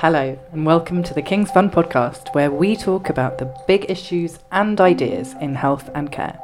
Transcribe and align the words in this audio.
Hello, 0.00 0.38
and 0.52 0.64
welcome 0.64 1.02
to 1.02 1.12
the 1.12 1.22
King's 1.22 1.50
Fund 1.50 1.72
podcast, 1.72 2.32
where 2.32 2.52
we 2.52 2.76
talk 2.76 3.10
about 3.10 3.38
the 3.38 3.52
big 3.66 3.90
issues 3.90 4.38
and 4.52 4.80
ideas 4.80 5.34
in 5.40 5.56
health 5.56 5.90
and 5.92 6.12
care. 6.12 6.38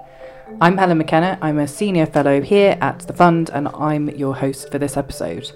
I'm 0.61 0.77
Helen 0.77 0.99
McKenna, 0.99 1.39
I'm 1.41 1.61
a 1.61 1.69
senior 1.69 2.07
fellow 2.07 2.41
here 2.41 2.77
at 2.81 2.99
the 3.07 3.13
Fund, 3.13 3.51
and 3.55 3.69
I'm 3.69 4.09
your 4.09 4.35
host 4.35 4.73
for 4.73 4.81
this 4.81 4.97
episode. 4.97 5.53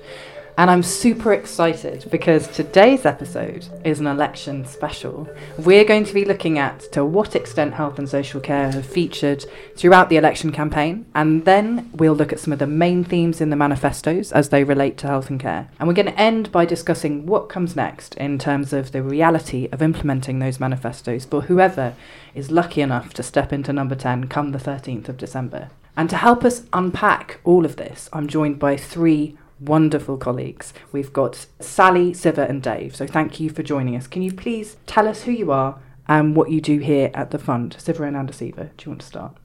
And 0.58 0.72
I'm 0.72 0.82
super 0.82 1.32
excited 1.32 2.08
because 2.10 2.48
today's 2.48 3.06
episode 3.06 3.68
is 3.84 4.00
an 4.00 4.08
election 4.08 4.66
special. 4.66 5.28
We're 5.56 5.84
going 5.84 6.02
to 6.02 6.12
be 6.12 6.24
looking 6.24 6.58
at 6.58 6.80
to 6.90 7.04
what 7.04 7.36
extent 7.36 7.74
health 7.74 7.96
and 7.96 8.08
social 8.08 8.40
care 8.40 8.72
have 8.72 8.84
featured 8.84 9.44
throughout 9.76 10.08
the 10.08 10.16
election 10.16 10.50
campaign, 10.50 11.06
and 11.14 11.44
then 11.44 11.88
we'll 11.94 12.16
look 12.16 12.32
at 12.32 12.40
some 12.40 12.52
of 12.52 12.58
the 12.58 12.66
main 12.66 13.04
themes 13.04 13.40
in 13.40 13.50
the 13.50 13.56
manifestos 13.56 14.32
as 14.32 14.48
they 14.48 14.64
relate 14.64 14.98
to 14.98 15.06
health 15.06 15.30
and 15.30 15.38
care. 15.38 15.70
And 15.78 15.86
we're 15.86 15.94
going 15.94 16.06
to 16.06 16.20
end 16.20 16.50
by 16.50 16.64
discussing 16.64 17.24
what 17.24 17.48
comes 17.48 17.76
next 17.76 18.16
in 18.16 18.36
terms 18.36 18.72
of 18.72 18.90
the 18.90 19.00
reality 19.00 19.68
of 19.70 19.80
implementing 19.80 20.40
those 20.40 20.58
manifestos 20.58 21.24
for 21.24 21.42
whoever 21.42 21.94
is 22.34 22.50
lucky 22.50 22.80
enough 22.80 23.14
to 23.14 23.22
step 23.22 23.52
into 23.52 23.72
number 23.72 23.94
10 23.94 24.26
come 24.26 24.50
the 24.50 24.58
13th 24.58 25.08
of 25.08 25.18
December. 25.18 25.70
And 25.96 26.10
to 26.10 26.16
help 26.16 26.44
us 26.44 26.64
unpack 26.72 27.38
all 27.44 27.64
of 27.64 27.76
this, 27.76 28.08
I'm 28.12 28.26
joined 28.26 28.58
by 28.58 28.76
three 28.76 29.36
wonderful 29.60 30.16
colleagues. 30.16 30.72
We've 30.92 31.12
got 31.12 31.46
Sally, 31.60 32.12
Siva, 32.14 32.48
and 32.48 32.62
Dave. 32.62 32.94
So 32.94 33.06
thank 33.06 33.40
you 33.40 33.50
for 33.50 33.62
joining 33.62 33.96
us. 33.96 34.06
Can 34.06 34.22
you 34.22 34.32
please 34.32 34.76
tell 34.86 35.08
us 35.08 35.22
who 35.22 35.32
you 35.32 35.50
are 35.52 35.78
and 36.06 36.36
what 36.36 36.50
you 36.50 36.60
do 36.60 36.78
here 36.78 37.10
at 37.14 37.30
the 37.30 37.38
fund? 37.38 37.76
Siva 37.78 38.02
Anandaciva, 38.04 38.70
do 38.76 38.84
you 38.84 38.90
want 38.90 39.00
to 39.00 39.06
start? 39.06 39.36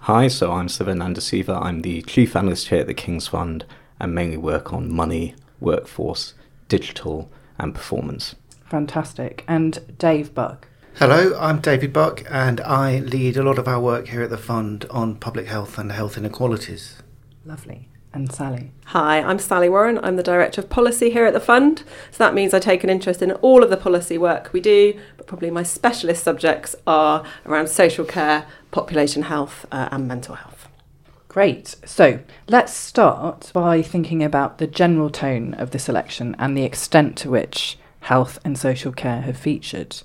Hi, 0.00 0.28
so 0.28 0.52
I'm 0.52 0.68
Siva 0.68 0.92
Anandaciva. 0.92 1.60
I'm 1.62 1.82
the 1.82 2.02
Chief 2.02 2.34
Analyst 2.34 2.68
here 2.68 2.80
at 2.80 2.86
the 2.86 2.94
King's 2.94 3.28
Fund 3.28 3.64
and 3.98 4.14
mainly 4.14 4.38
work 4.38 4.72
on 4.72 4.92
money, 4.92 5.34
workforce, 5.60 6.34
digital, 6.68 7.30
and 7.58 7.74
performance. 7.74 8.34
Fantastic. 8.64 9.44
And 9.46 9.98
Dave 9.98 10.34
Buck. 10.34 10.68
Hello, 10.94 11.38
I'm 11.38 11.60
David 11.60 11.92
Buck, 11.92 12.24
and 12.28 12.60
I 12.62 12.98
lead 12.98 13.36
a 13.36 13.42
lot 13.42 13.58
of 13.58 13.68
our 13.68 13.80
work 13.80 14.08
here 14.08 14.22
at 14.22 14.30
the 14.30 14.36
Fund 14.36 14.86
on 14.90 15.16
public 15.16 15.46
health 15.46 15.78
and 15.78 15.92
health 15.92 16.18
inequalities. 16.18 16.96
Lovely 17.44 17.89
and 18.12 18.32
Sally. 18.32 18.70
Hi, 18.86 19.20
I'm 19.20 19.38
Sally 19.38 19.68
Warren. 19.68 19.98
I'm 20.02 20.16
the 20.16 20.22
Director 20.22 20.60
of 20.60 20.68
Policy 20.68 21.10
here 21.10 21.26
at 21.26 21.32
the 21.32 21.40
Fund. 21.40 21.84
So 22.10 22.24
that 22.24 22.34
means 22.34 22.52
I 22.52 22.58
take 22.58 22.82
an 22.82 22.90
interest 22.90 23.22
in 23.22 23.32
all 23.32 23.62
of 23.62 23.70
the 23.70 23.76
policy 23.76 24.18
work 24.18 24.52
we 24.52 24.60
do, 24.60 24.98
but 25.16 25.26
probably 25.26 25.50
my 25.50 25.62
specialist 25.62 26.24
subjects 26.24 26.74
are 26.86 27.24
around 27.46 27.68
social 27.68 28.04
care, 28.04 28.46
population 28.70 29.22
health, 29.22 29.66
uh, 29.70 29.88
and 29.92 30.08
mental 30.08 30.34
health. 30.34 30.68
Great. 31.28 31.76
So 31.84 32.18
let's 32.48 32.72
start 32.72 33.52
by 33.54 33.82
thinking 33.82 34.22
about 34.24 34.58
the 34.58 34.66
general 34.66 35.10
tone 35.10 35.54
of 35.54 35.70
this 35.70 35.88
election 35.88 36.34
and 36.38 36.56
the 36.56 36.64
extent 36.64 37.16
to 37.18 37.30
which 37.30 37.78
health 38.00 38.40
and 38.44 38.58
social 38.58 38.90
care 38.90 39.20
have 39.20 39.36
featured. 39.36 40.02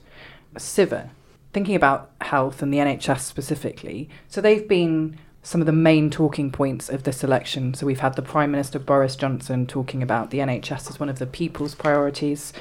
Siva, 0.58 1.10
thinking 1.52 1.76
about 1.76 2.12
health 2.22 2.62
and 2.62 2.72
the 2.72 2.78
NHS 2.78 3.22
specifically, 3.22 4.08
so 4.28 4.40
they've 4.40 4.68
been 4.68 5.18
some 5.46 5.62
of 5.62 5.68
the 5.68 5.72
main 5.72 6.10
talking 6.10 6.52
points 6.52 6.90
of 6.90 7.04
this 7.04 7.24
election. 7.24 7.76
So 7.76 7.86
we've 7.86 8.00
had 8.00 8.16
the 8.16 8.24
Prime 8.24 8.50
Minister 8.50 8.80
Boris 8.80 9.16
Johnson 9.16 9.68
talking 9.68 10.02
about 10.02 10.32
the 10.32 10.40
NHS 10.40 10.90
as 10.90 11.00
one 11.00 11.08
of 11.08 11.20
the 11.20 11.28
people's 11.28 11.76
priorities 11.76 12.52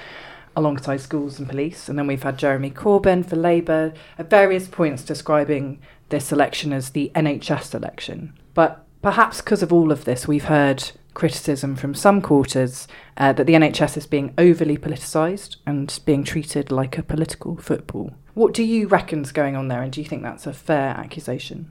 alongside 0.54 1.00
schools 1.00 1.38
and 1.38 1.48
police. 1.48 1.88
And 1.88 1.98
then 1.98 2.06
we've 2.06 2.22
had 2.22 2.38
Jeremy 2.38 2.70
Corbyn 2.70 3.24
for 3.24 3.36
Labour 3.36 3.94
at 4.18 4.28
various 4.28 4.68
points 4.68 5.02
describing 5.02 5.78
this 6.10 6.30
election 6.30 6.74
as 6.74 6.90
the 6.90 7.10
NHS 7.14 7.74
election. 7.74 8.38
But 8.52 8.84
perhaps 9.00 9.40
because 9.40 9.62
of 9.62 9.72
all 9.72 9.90
of 9.90 10.04
this, 10.04 10.28
we've 10.28 10.44
heard 10.44 10.92
criticism 11.14 11.76
from 11.76 11.94
some 11.94 12.20
quarters 12.20 12.86
uh, 13.16 13.32
that 13.32 13.46
the 13.46 13.54
NHS 13.54 13.96
is 13.96 14.06
being 14.06 14.34
overly 14.36 14.76
politicised 14.76 15.56
and 15.64 15.98
being 16.04 16.22
treated 16.22 16.70
like 16.70 16.98
a 16.98 17.02
political 17.02 17.56
football. 17.56 18.12
What 18.34 18.52
do 18.52 18.62
you 18.62 18.88
reckon's 18.88 19.32
going 19.32 19.56
on 19.56 19.68
there, 19.68 19.80
and 19.80 19.90
do 19.90 20.02
you 20.02 20.06
think 20.06 20.22
that's 20.22 20.46
a 20.46 20.52
fair 20.52 20.90
accusation? 20.90 21.70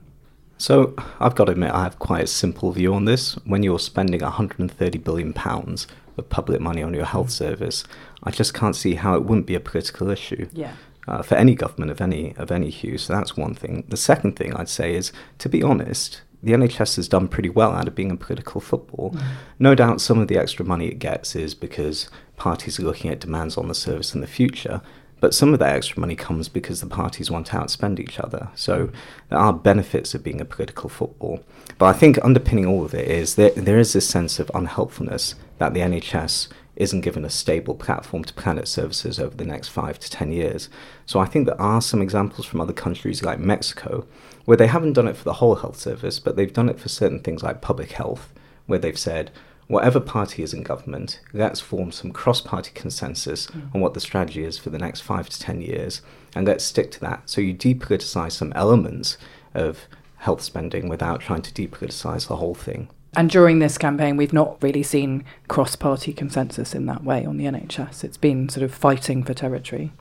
So 0.58 0.94
I've 1.20 1.34
got 1.34 1.46
to 1.46 1.52
admit, 1.52 1.72
I 1.72 1.82
have 1.82 1.98
quite 1.98 2.24
a 2.24 2.28
simple 2.28 2.72
view 2.72 2.94
on 2.94 3.04
this. 3.04 3.34
When 3.44 3.62
you're 3.62 3.78
spending 3.78 4.20
130 4.20 4.98
billion 4.98 5.32
pounds 5.32 5.86
of 6.16 6.28
public 6.30 6.60
money 6.60 6.82
on 6.82 6.94
your 6.94 7.04
health 7.04 7.30
service, 7.30 7.84
I 8.22 8.30
just 8.30 8.54
can't 8.54 8.76
see 8.76 8.94
how 8.94 9.14
it 9.14 9.24
wouldn't 9.24 9.46
be 9.46 9.54
a 9.54 9.60
political 9.60 10.10
issue. 10.10 10.48
Yeah. 10.52 10.72
Uh, 11.06 11.20
for 11.20 11.34
any 11.34 11.54
government 11.54 11.90
of 11.90 12.00
any 12.00 12.34
of 12.36 12.50
any 12.50 12.70
hue. 12.70 12.96
So 12.96 13.12
that's 13.12 13.36
one 13.36 13.54
thing. 13.54 13.84
The 13.88 13.96
second 13.96 14.36
thing 14.36 14.54
I'd 14.54 14.70
say 14.70 14.94
is, 14.94 15.12
to 15.36 15.50
be 15.50 15.62
honest, 15.62 16.22
the 16.42 16.52
NHS 16.52 16.96
has 16.96 17.08
done 17.08 17.28
pretty 17.28 17.50
well 17.50 17.72
out 17.72 17.88
of 17.88 17.94
being 17.94 18.10
a 18.10 18.16
political 18.16 18.60
football. 18.60 19.10
Mm. 19.10 19.22
No 19.58 19.74
doubt 19.74 20.00
some 20.00 20.18
of 20.18 20.28
the 20.28 20.38
extra 20.38 20.64
money 20.64 20.88
it 20.88 20.98
gets 20.98 21.36
is 21.36 21.54
because 21.54 22.08
parties 22.36 22.78
are 22.78 22.84
looking 22.84 23.10
at 23.10 23.20
demands 23.20 23.56
on 23.56 23.68
the 23.68 23.74
service 23.74 24.14
in 24.14 24.22
the 24.22 24.26
future. 24.26 24.80
But 25.20 25.34
some 25.34 25.52
of 25.52 25.58
that 25.60 25.74
extra 25.74 26.00
money 26.00 26.16
comes 26.16 26.48
because 26.48 26.80
the 26.80 26.86
parties 26.86 27.30
want 27.30 27.46
to 27.46 27.56
outspend 27.56 27.98
each 27.98 28.20
other. 28.20 28.48
So 28.54 28.90
there 29.30 29.38
are 29.38 29.52
benefits 29.52 30.14
of 30.14 30.22
being 30.22 30.40
a 30.40 30.44
political 30.44 30.90
football. 30.90 31.42
But 31.78 31.86
I 31.86 31.92
think 31.92 32.22
underpinning 32.22 32.66
all 32.66 32.84
of 32.84 32.94
it 32.94 33.08
is 33.08 33.36
that 33.36 33.54
there 33.54 33.78
is 33.78 33.92
this 33.92 34.08
sense 34.08 34.38
of 34.38 34.50
unhelpfulness 34.54 35.34
that 35.58 35.72
the 35.72 35.80
NHS 35.80 36.48
isn't 36.76 37.02
given 37.02 37.24
a 37.24 37.30
stable 37.30 37.74
platform 37.74 38.24
to 38.24 38.34
plan 38.34 38.58
its 38.58 38.70
services 38.70 39.20
over 39.20 39.36
the 39.36 39.44
next 39.44 39.68
five 39.68 39.98
to 40.00 40.10
ten 40.10 40.32
years. 40.32 40.68
So 41.06 41.20
I 41.20 41.26
think 41.26 41.46
there 41.46 41.60
are 41.60 41.80
some 41.80 42.02
examples 42.02 42.46
from 42.46 42.60
other 42.60 42.72
countries 42.72 43.22
like 43.22 43.38
Mexico 43.38 44.06
where 44.44 44.56
they 44.56 44.66
haven't 44.66 44.92
done 44.92 45.08
it 45.08 45.16
for 45.16 45.24
the 45.24 45.34
whole 45.34 45.54
health 45.54 45.78
service, 45.78 46.18
but 46.18 46.36
they've 46.36 46.52
done 46.52 46.68
it 46.68 46.78
for 46.78 46.88
certain 46.88 47.20
things 47.20 47.42
like 47.42 47.60
public 47.60 47.92
health, 47.92 48.32
where 48.66 48.78
they've 48.78 48.98
said, 48.98 49.30
whatever 49.66 50.00
party 50.00 50.42
is 50.42 50.52
in 50.52 50.62
government, 50.62 51.20
let's 51.32 51.60
form 51.60 51.92
some 51.92 52.12
cross 52.12 52.40
party 52.40 52.70
consensus 52.74 53.46
mm. 53.48 53.74
on 53.74 53.80
what 53.80 53.94
the 53.94 54.00
strategy 54.00 54.44
is 54.44 54.58
for 54.58 54.70
the 54.70 54.78
next 54.78 55.00
five 55.00 55.28
to 55.28 55.40
ten 55.40 55.60
years, 55.60 56.02
and 56.34 56.46
let's 56.46 56.64
stick 56.64 56.90
to 56.92 57.00
that. 57.00 57.22
So 57.28 57.40
you 57.40 57.54
depoliticize 57.54 58.32
some 58.32 58.52
elements 58.54 59.16
of 59.54 59.86
health 60.18 60.42
spending 60.42 60.88
without 60.88 61.20
trying 61.20 61.42
to 61.42 61.52
depoliticize 61.52 62.28
the 62.28 62.36
whole 62.36 62.54
thing. 62.54 62.88
And 63.16 63.30
during 63.30 63.60
this 63.60 63.78
campaign, 63.78 64.16
we've 64.16 64.32
not 64.32 64.60
really 64.62 64.82
seen 64.82 65.24
cross 65.48 65.76
party 65.76 66.12
consensus 66.12 66.74
in 66.74 66.86
that 66.86 67.04
way 67.04 67.24
on 67.24 67.36
the 67.36 67.44
NHS. 67.44 68.02
It's 68.02 68.16
been 68.16 68.48
sort 68.48 68.64
of 68.64 68.74
fighting 68.74 69.22
for 69.22 69.34
territory. 69.34 69.92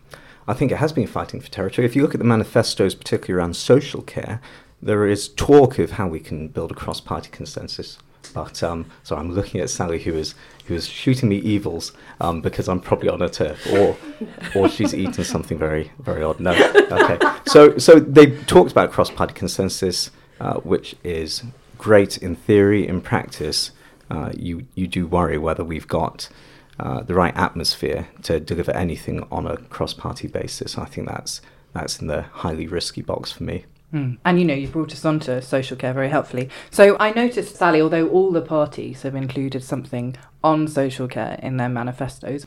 I 0.47 0.53
think 0.53 0.71
it 0.71 0.77
has 0.77 0.91
been 0.91 1.07
fighting 1.07 1.39
for 1.39 1.49
territory. 1.49 1.85
If 1.85 1.95
you 1.95 2.01
look 2.01 2.15
at 2.15 2.19
the 2.19 2.25
manifestos, 2.25 2.95
particularly 2.95 3.39
around 3.39 3.55
social 3.55 4.01
care, 4.01 4.41
there 4.81 5.07
is 5.07 5.29
talk 5.29 5.79
of 5.79 5.91
how 5.91 6.07
we 6.07 6.19
can 6.19 6.47
build 6.47 6.71
a 6.71 6.75
cross 6.75 6.99
party 6.99 7.29
consensus. 7.31 7.97
But 8.33 8.63
um, 8.63 8.85
so 9.03 9.15
I'm 9.15 9.31
looking 9.31 9.61
at 9.61 9.69
Sally, 9.69 9.99
who 9.99 10.13
is 10.15 10.35
who 10.65 10.73
is 10.73 10.87
shooting 10.87 11.29
me 11.29 11.37
evils 11.37 11.91
um, 12.21 12.41
because 12.41 12.67
I'm 12.67 12.79
probably 12.79 13.09
on 13.09 13.21
a 13.21 13.29
turf, 13.29 13.65
or 13.71 13.97
or 14.55 14.69
she's 14.69 14.93
eaten 14.93 15.23
something 15.23 15.57
very 15.57 15.91
very 15.99 16.23
odd. 16.23 16.39
No, 16.39 16.51
okay. 16.91 17.19
So 17.45 17.77
so 17.77 17.99
they 17.99 18.31
talked 18.45 18.71
about 18.71 18.91
cross-party 18.91 19.33
consensus, 19.33 20.11
uh, 20.39 20.55
which 20.55 20.95
is 21.03 21.43
great 21.77 22.17
in 22.17 22.35
theory. 22.35 22.87
In 22.87 23.01
practice, 23.01 23.71
uh, 24.09 24.31
you 24.35 24.65
you 24.75 24.87
do 24.87 25.05
worry 25.07 25.37
whether 25.37 25.63
we've 25.63 25.87
got 25.87 26.29
uh, 26.79 27.03
the 27.03 27.13
right 27.13 27.35
atmosphere 27.35 28.07
to 28.23 28.39
deliver 28.39 28.71
anything 28.71 29.27
on 29.31 29.45
a 29.45 29.57
cross-party 29.57 30.27
basis. 30.27 30.77
I 30.77 30.85
think 30.85 31.07
that's 31.07 31.41
that's 31.73 31.99
in 31.99 32.07
the 32.07 32.21
highly 32.21 32.67
risky 32.67 33.01
box 33.01 33.31
for 33.31 33.43
me. 33.43 33.65
Mm. 33.93 34.17
And 34.25 34.39
you 34.39 34.45
know, 34.45 34.53
you've 34.53 34.71
brought 34.71 34.91
us 34.91 35.05
onto 35.05 35.39
social 35.41 35.77
care 35.77 35.93
very 35.93 36.09
helpfully. 36.09 36.49
So 36.71 36.97
I 36.99 37.11
noticed, 37.11 37.55
Sally, 37.55 37.81
although 37.81 38.09
all 38.09 38.31
the 38.31 38.41
parties 38.41 39.03
have 39.03 39.15
included 39.15 39.63
something 39.63 40.15
on 40.43 40.67
social 40.67 41.07
care 41.07 41.39
in 41.43 41.57
their 41.57 41.69
manifestos, 41.69 42.45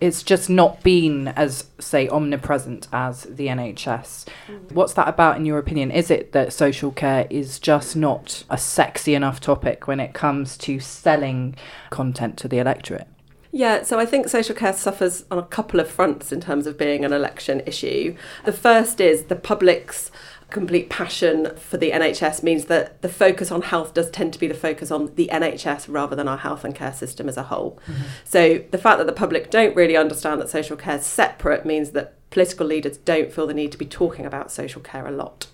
it's 0.00 0.24
just 0.24 0.50
not 0.50 0.82
been 0.82 1.28
as, 1.28 1.66
say, 1.78 2.08
omnipresent 2.08 2.88
as 2.92 3.22
the 3.22 3.46
NHS. 3.46 4.26
Mm. 4.48 4.72
What's 4.72 4.94
that 4.94 5.08
about, 5.08 5.36
in 5.36 5.46
your 5.46 5.58
opinion? 5.58 5.92
Is 5.92 6.10
it 6.10 6.32
that 6.32 6.52
social 6.52 6.90
care 6.90 7.26
is 7.30 7.60
just 7.60 7.94
not 7.94 8.42
a 8.50 8.58
sexy 8.58 9.14
enough 9.14 9.40
topic 9.40 9.86
when 9.86 10.00
it 10.00 10.12
comes 10.12 10.58
to 10.58 10.80
selling 10.80 11.54
content 11.90 12.36
to 12.38 12.48
the 12.48 12.58
electorate? 12.58 13.06
Yeah, 13.54 13.82
so 13.82 13.98
I 14.00 14.06
think 14.06 14.28
social 14.28 14.56
care 14.56 14.72
suffers 14.72 15.26
on 15.30 15.38
a 15.38 15.42
couple 15.42 15.78
of 15.78 15.88
fronts 15.88 16.32
in 16.32 16.40
terms 16.40 16.66
of 16.66 16.78
being 16.78 17.04
an 17.04 17.12
election 17.12 17.62
issue. 17.66 18.16
The 18.46 18.52
first 18.52 18.98
is 18.98 19.24
the 19.24 19.36
public's 19.36 20.10
complete 20.52 20.88
passion 20.90 21.56
for 21.56 21.76
the 21.76 21.90
NHS 21.90 22.42
means 22.42 22.66
that 22.66 23.00
the 23.02 23.08
focus 23.08 23.50
on 23.50 23.62
health 23.62 23.94
does 23.94 24.10
tend 24.10 24.32
to 24.34 24.38
be 24.38 24.46
the 24.46 24.54
focus 24.54 24.90
on 24.90 25.14
the 25.14 25.28
NHS 25.32 25.86
rather 25.88 26.14
than 26.14 26.28
our 26.28 26.36
health 26.36 26.64
and 26.64 26.74
care 26.74 26.92
system 26.92 27.28
as 27.28 27.36
a 27.36 27.44
whole. 27.44 27.80
Mm-hmm. 27.86 28.02
So 28.24 28.64
the 28.70 28.78
fact 28.78 28.98
that 28.98 29.06
the 29.06 29.12
public 29.12 29.50
don't 29.50 29.74
really 29.74 29.96
understand 29.96 30.40
that 30.40 30.50
social 30.50 30.76
care 30.76 30.96
is 30.96 31.06
separate 31.06 31.64
means 31.64 31.90
that 31.90 32.14
political 32.30 32.66
leaders 32.66 32.98
don't 32.98 33.32
feel 33.32 33.46
the 33.46 33.54
need 33.54 33.72
to 33.72 33.78
be 33.78 33.86
talking 33.86 34.26
about 34.26 34.52
social 34.52 34.80
care 34.80 35.06
a 35.06 35.10
lot. 35.10 35.46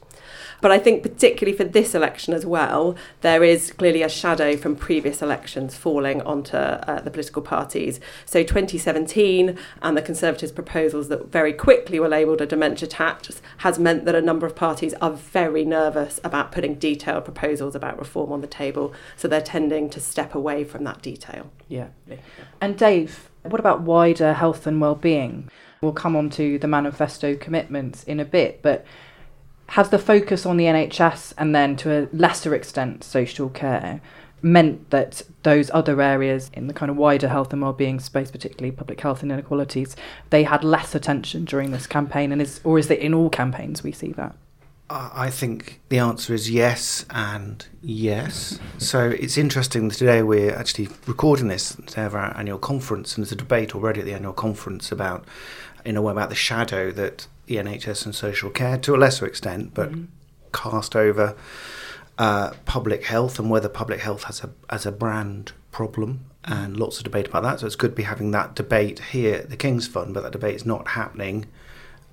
But 0.61 0.73
I 0.73 0.79
think, 0.79 1.03
particularly 1.03 1.57
for 1.57 1.65
this 1.65 1.95
election 1.95 2.35
as 2.35 2.45
well, 2.45 2.97
there 3.21 3.45
is 3.45 3.73
clearly 3.73 4.03
a 4.03 4.09
shadow 4.09 4.57
from 4.57 4.77
previous 4.77 5.23
elections 5.23 5.77
falling 5.77 6.21
onto 6.23 6.57
uh, 6.57 7.01
the 7.01 7.11
political 7.11 7.43
parties. 7.43 8.01
So 8.27 8.43
2017 8.43 9.59
and 9.83 9.97
the 9.97 10.03
Conservatives' 10.03 10.53
proposals 10.53 11.09
that 11.09 11.31
very 11.31 11.53
quickly 11.53 12.01
were 12.01 12.09
labelled 12.09 12.41
a 12.41 12.47
dementia 12.47 12.89
tax 12.89 13.41
has 13.59 13.79
meant 13.79 14.05
that 14.05 14.15
a 14.15 14.23
number 14.23 14.47
of 14.47 14.57
parties 14.57 14.95
are 14.95 15.13
very 15.13 15.65
nervous 15.65 16.21
about 16.25 16.53
putting 16.53 16.75
detailed 16.75 17.25
proposals 17.25 17.75
about 17.75 17.99
reform 17.99 18.33
on 18.33 18.41
the 18.41 18.47
table. 18.47 18.93
So 19.17 19.29
they're 19.29 19.41
tending 19.41 19.91
to 19.91 20.01
step 20.01 20.35
away 20.35 20.65
from 20.65 20.85
that 20.85 21.03
detail. 21.03 21.51
Yeah. 21.69 21.89
And 22.61 22.77
Dave, 22.77 23.29
What 23.43 23.61
about 23.61 23.83
wider 23.83 24.33
health 24.35 24.67
and 24.67 24.81
well-being? 24.81 25.51
We'll 25.81 25.93
come 25.93 26.17
on 26.17 26.29
to 26.31 26.59
the 26.59 26.67
manifesto 26.67 27.37
commitments 27.37 28.03
in 28.05 28.19
a 28.19 28.25
bit, 28.25 28.63
but 28.63 28.85
has 29.69 29.91
the 29.91 29.99
focus 29.99 30.47
on 30.47 30.57
the 30.57 30.65
NHS 30.65 31.35
and 31.37 31.55
then 31.55 31.77
to 31.77 31.93
a 31.93 32.09
lesser 32.13 32.55
extent 32.55 33.05
social 33.05 33.49
care 33.49 34.01
meant 34.41 34.91
that 34.91 35.23
those 35.43 35.71
other 35.75 36.01
areas 36.01 36.51
in 36.55 36.69
the 36.69 36.75
kind 36.75 36.91
of 36.91 36.97
wider 36.97 37.29
health 37.29 37.53
and 37.53 37.61
well-being 37.61 37.99
space 37.99 38.31
particularly 38.31 38.71
public 38.71 39.01
health 39.01 39.23
and 39.23 39.33
inequalities 39.33 39.97
they 40.31 40.45
had 40.45 40.63
less 40.63 40.95
attention 40.95 41.45
during 41.45 41.73
this 41.73 41.89
campaign 41.89 42.31
and 42.31 42.41
is 42.41 42.61
or 42.63 42.79
is 42.79 42.89
it 42.91 43.01
in 43.01 43.13
all 43.13 43.29
campaigns 43.29 43.83
we 43.83 43.91
see 43.91 44.13
that 44.13 44.35
I 44.91 45.29
think 45.29 45.81
the 45.91 45.99
answer 45.99 46.33
is 46.33 46.51
yes 46.51 47.05
and 47.11 47.67
yes. 47.83 48.59
So 48.79 49.11
it's 49.11 49.37
interesting 49.37 49.89
that 49.89 49.99
today 49.99 50.23
we're 50.23 50.55
actually 50.55 50.89
recording 51.07 51.49
this 51.49 51.77
to 51.89 52.01
have 52.01 52.15
our 52.15 52.35
annual 52.35 52.59
conference, 52.59 53.15
and 53.15 53.23
there's 53.23 53.33
a 53.33 53.37
debate 53.37 53.75
already 53.75 54.01
at 54.01 54.07
the 54.07 54.15
annual 54.15 54.33
conference 54.33 54.91
about, 54.91 55.27
in 55.85 55.99
a 55.99 56.01
way, 56.01 56.13
about 56.13 56.31
the 56.31 56.35
shadow 56.35 56.91
that 56.93 57.27
the 57.49 57.57
NHS 57.57 58.05
and 58.05 58.15
social 58.15 58.51
care, 58.51 58.79
to 58.79 58.95
a 58.95 58.99
lesser 58.99 59.27
extent, 59.27 59.75
but 59.75 59.91
mm-hmm. 59.91 60.05
cast 60.53 60.95
over 60.95 61.37
uh, 62.19 62.53
public 62.65 63.05
health 63.05 63.39
and 63.39 63.51
whether 63.51 63.69
public 63.69 64.01
health 64.01 64.25
has 64.25 64.43
a 64.45 64.51
as 64.71 64.87
a 64.87 64.93
brand 64.93 65.53
problem, 65.73 66.27
and 66.45 66.77
lots 66.77 66.99
of 66.99 67.05
debate 67.05 67.29
about 67.29 67.43
that. 67.43 67.61
So 67.61 67.67
it's 67.67 67.77
good 67.77 67.93
to 67.93 67.97
be 67.97 68.03
having 68.05 68.31
that 68.33 68.55
debate 68.55 68.99
here 68.99 69.37
at 69.37 69.51
the 69.51 69.57
King's 69.57 69.87
Fund, 69.87 70.15
but 70.15 70.23
that 70.23 70.33
debate 70.33 70.55
is 70.55 70.67
not 70.67 70.89
happening 70.89 71.47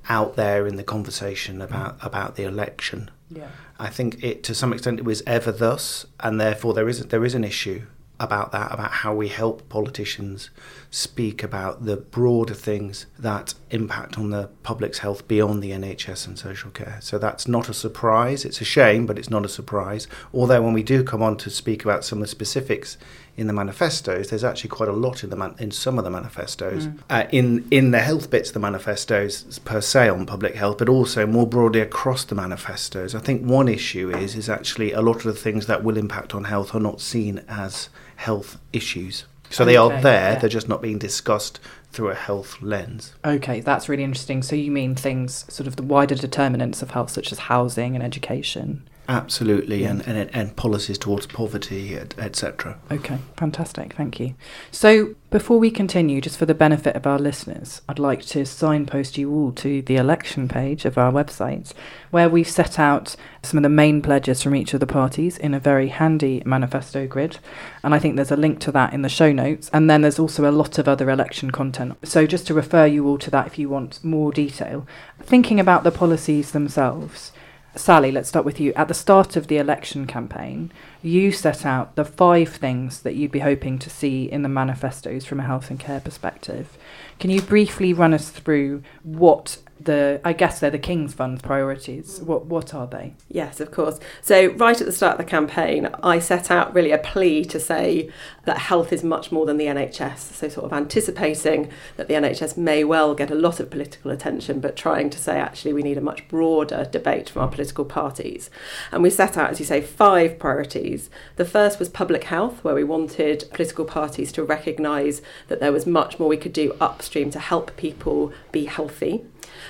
out 0.07 0.35
there 0.35 0.67
in 0.67 0.75
the 0.75 0.83
conversation 0.83 1.61
about 1.61 1.97
about 2.01 2.35
the 2.35 2.43
election. 2.43 3.09
Yeah. 3.29 3.49
I 3.79 3.89
think 3.89 4.23
it 4.23 4.43
to 4.43 4.55
some 4.55 4.71
extent 4.71 4.99
it 4.99 5.05
was 5.05 5.23
ever 5.25 5.51
thus, 5.51 6.05
and 6.19 6.39
therefore 6.39 6.73
there 6.73 6.88
is 6.88 7.05
there 7.07 7.25
is 7.25 7.35
an 7.35 7.43
issue 7.43 7.83
about 8.19 8.51
that, 8.51 8.71
about 8.71 8.91
how 8.91 9.13
we 9.13 9.27
help 9.27 9.67
politicians 9.69 10.50
speak 10.89 11.44
about 11.44 11.85
the 11.85 11.97
broader 11.97 12.53
things 12.53 13.06
that 13.19 13.53
impact 13.71 14.17
on 14.17 14.29
the 14.29 14.50
public's 14.63 15.00
health 15.00 15.27
beyond 15.27 15.62
the 15.62 15.71
NHS 15.71 16.25
and 16.27 16.39
social 16.39 16.71
care. 16.71 16.97
So 17.01 17.17
that's 17.17 17.47
not 17.47 17.67
a 17.67 17.73
surprise. 17.73 18.45
It's 18.45 18.62
a 18.62 18.65
shame, 18.65 19.06
but 19.06 19.19
it's 19.19 19.29
not 19.29 19.45
a 19.45 19.50
surprise. 19.50 20.07
Although 20.33 20.62
when 20.62 20.73
we 20.73 20.83
do 20.83 21.03
come 21.03 21.21
on 21.21 21.35
to 21.38 21.50
speak 21.50 21.83
about 21.83 22.06
some 22.06 22.19
of 22.19 22.23
the 22.23 22.27
specifics 22.27 22.97
in 23.37 23.47
the 23.47 23.53
manifestos, 23.53 24.29
there's 24.29 24.43
actually 24.43 24.69
quite 24.69 24.87
a 24.87 24.93
lot 24.93 25.23
in 25.23 25.29
the 25.29 25.35
man- 25.35 25.55
in 25.59 25.71
some 25.71 25.97
of 25.97 26.05
the 26.05 26.09
manifestos, 26.09 26.85
mm. 26.85 26.99
uh, 27.09 27.25
in 27.31 27.67
in 27.69 27.91
the 27.91 27.99
health 27.99 28.29
bits 28.29 28.49
of 28.49 28.53
the 28.53 28.59
manifestos 28.59 29.59
per 29.59 29.81
se 29.81 30.09
on 30.09 30.25
public 30.25 30.55
health, 30.55 30.77
but 30.77 30.87
also 30.87 31.25
more 31.27 31.45
broadly 31.45 31.81
across 31.81 32.23
the 32.23 32.35
manifestos. 32.35 33.13
I 33.13 33.19
think 33.19 33.41
one 33.41 33.67
issue 33.67 34.09
is 34.09 34.35
is 34.35 34.49
actually 34.49 34.93
a 34.93 35.01
lot 35.01 35.17
of 35.17 35.23
the 35.23 35.33
things 35.33 35.67
that 35.67 35.83
will 35.83 35.97
impact 35.97 36.33
on 36.33 36.45
health 36.45 36.73
are 36.73 36.79
not 36.79 37.01
seen 37.01 37.43
as 37.49 37.89
health 38.15 38.57
issues. 38.71 39.25
So 39.49 39.63
okay, 39.63 39.73
they 39.73 39.77
are 39.77 40.01
there, 40.01 40.33
yeah. 40.33 40.39
they're 40.39 40.49
just 40.49 40.69
not 40.69 40.81
being 40.81 40.97
discussed 40.97 41.59
through 41.91 42.09
a 42.09 42.15
health 42.15 42.61
lens. 42.61 43.13
Okay, 43.23 43.59
that's 43.61 43.88
really 43.88 44.03
interesting. 44.03 44.41
So 44.41 44.55
you 44.55 44.71
mean 44.71 44.95
things, 44.95 45.45
sort 45.53 45.67
of 45.67 45.75
the 45.75 45.83
wider 45.83 46.15
determinants 46.15 46.81
of 46.81 46.91
health, 46.91 47.11
such 47.11 47.31
as 47.31 47.39
housing 47.39 47.95
and 47.95 48.03
education? 48.03 48.88
Absolutely, 49.07 49.83
yeah. 49.83 49.91
and, 49.91 50.07
and, 50.07 50.29
and 50.33 50.55
policies 50.55 50.97
towards 50.97 51.27
poverty, 51.27 51.95
etc. 51.95 52.77
Okay, 52.91 53.19
fantastic, 53.37 53.93
thank 53.93 54.19
you. 54.19 54.35
So, 54.71 55.15
before 55.29 55.59
we 55.59 55.69
continue, 55.69 56.21
just 56.21 56.37
for 56.37 56.45
the 56.45 56.55
benefit 56.55 56.95
of 56.95 57.05
our 57.05 57.19
listeners, 57.19 57.81
I'd 57.87 57.99
like 57.99 58.25
to 58.27 58.45
signpost 58.45 59.17
you 59.17 59.31
all 59.31 59.51
to 59.53 59.81
the 59.81 59.97
election 59.97 60.47
page 60.47 60.85
of 60.85 60.97
our 60.97 61.11
website, 61.11 61.73
where 62.09 62.29
we've 62.29 62.49
set 62.49 62.79
out 62.79 63.15
some 63.43 63.57
of 63.57 63.63
the 63.63 63.69
main 63.69 64.01
pledges 64.01 64.41
from 64.41 64.55
each 64.55 64.73
of 64.73 64.79
the 64.79 64.87
parties 64.87 65.37
in 65.37 65.53
a 65.53 65.59
very 65.59 65.89
handy 65.89 66.41
manifesto 66.45 67.05
grid. 67.05 67.37
And 67.83 67.93
I 67.93 67.99
think 67.99 68.15
there's 68.15 68.31
a 68.31 68.37
link 68.37 68.59
to 68.61 68.71
that 68.71 68.93
in 68.93 69.01
the 69.01 69.09
show 69.09 69.31
notes. 69.31 69.69
And 69.73 69.89
then 69.89 70.01
there's 70.01 70.19
also 70.19 70.49
a 70.49 70.51
lot 70.51 70.77
of 70.77 70.87
other 70.87 71.09
election 71.09 71.51
content. 71.51 71.95
So, 72.07 72.25
just 72.25 72.47
to 72.47 72.53
refer 72.53 72.85
you 72.85 73.07
all 73.07 73.17
to 73.19 73.31
that 73.31 73.47
if 73.47 73.59
you 73.59 73.69
want 73.69 74.03
more 74.03 74.31
detail, 74.31 74.87
thinking 75.21 75.59
about 75.59 75.83
the 75.83 75.91
policies 75.91 76.51
themselves. 76.51 77.31
Sally, 77.77 78.10
let's 78.12 78.30
start 78.30 78.45
with 78.45 78.60
you. 78.60 78.74
At 78.74 78.88
the 78.88 78.94
start 78.94 79.36
of 79.36 79.48
the 79.48 79.57
election 79.57 80.07
campaign, 80.07 80.72
you 81.04 81.33
set 81.33 81.66
out 81.66 81.95
the 81.95 82.06
five 82.06 82.50
things 82.50 83.01
that 83.01 83.16
you'd 83.16 83.31
be 83.31 83.39
hoping 83.39 83.80
to 83.80 83.89
see 83.89 84.31
in 84.31 84.44
the 84.44 84.50
manifestos 84.50 85.25
from 85.25 85.42
a 85.42 85.44
health 85.44 85.69
and 85.69 85.80
care 85.80 86.00
perspective. 86.00 86.77
Can 87.19 87.30
you 87.30 87.42
briefly 87.42 87.92
run 87.92 88.13
us 88.13 88.30
through 88.30 88.81
what 89.04 89.57
the 89.85 90.21
I 90.23 90.33
guess 90.33 90.59
they're 90.59 90.69
the 90.69 90.79
King's 90.79 91.13
Fund 91.13 91.41
priorities. 91.41 92.19
What 92.21 92.45
what 92.45 92.73
are 92.73 92.87
they? 92.87 93.13
Yes, 93.29 93.59
of 93.59 93.71
course. 93.71 93.99
So 94.21 94.47
right 94.53 94.79
at 94.79 94.85
the 94.85 94.91
start 94.91 95.19
of 95.19 95.25
the 95.25 95.29
campaign, 95.29 95.89
I 96.03 96.19
set 96.19 96.51
out 96.51 96.73
really 96.73 96.91
a 96.91 96.97
plea 96.97 97.45
to 97.45 97.59
say 97.59 98.11
that 98.45 98.57
health 98.57 98.91
is 98.91 99.03
much 99.03 99.31
more 99.31 99.45
than 99.45 99.57
the 99.57 99.65
NHS. 99.65 100.17
So 100.17 100.49
sort 100.49 100.65
of 100.65 100.73
anticipating 100.73 101.69
that 101.97 102.07
the 102.07 102.13
NHS 102.15 102.57
may 102.57 102.83
well 102.83 103.15
get 103.15 103.31
a 103.31 103.35
lot 103.35 103.59
of 103.59 103.69
political 103.69 104.11
attention, 104.11 104.59
but 104.59 104.75
trying 104.75 105.09
to 105.11 105.17
say 105.17 105.39
actually 105.39 105.73
we 105.73 105.83
need 105.83 105.97
a 105.97 106.01
much 106.01 106.27
broader 106.27 106.88
debate 106.91 107.29
from 107.29 107.43
our 107.43 107.47
political 107.47 107.85
parties. 107.85 108.49
And 108.91 109.01
we 109.03 109.09
set 109.09 109.38
out, 109.38 109.51
as 109.51 109.59
you 109.59 109.65
say, 109.65 109.81
five 109.81 110.38
priorities. 110.39 111.09
The 111.35 111.45
first 111.45 111.79
was 111.79 111.89
public 111.89 112.25
health, 112.25 112.63
where 112.63 112.75
we 112.75 112.83
wanted 112.83 113.45
political 113.53 113.85
parties 113.85 114.31
to 114.33 114.43
recognise 114.43 115.21
that 115.47 115.59
there 115.59 115.71
was 115.71 115.85
much 115.85 116.19
more 116.19 116.29
we 116.29 116.38
could 116.38 116.53
do 116.53 116.75
upstream 116.79 117.29
to 117.31 117.39
help 117.39 117.75
people 117.77 118.33
be 118.51 118.65
healthy. 118.65 119.23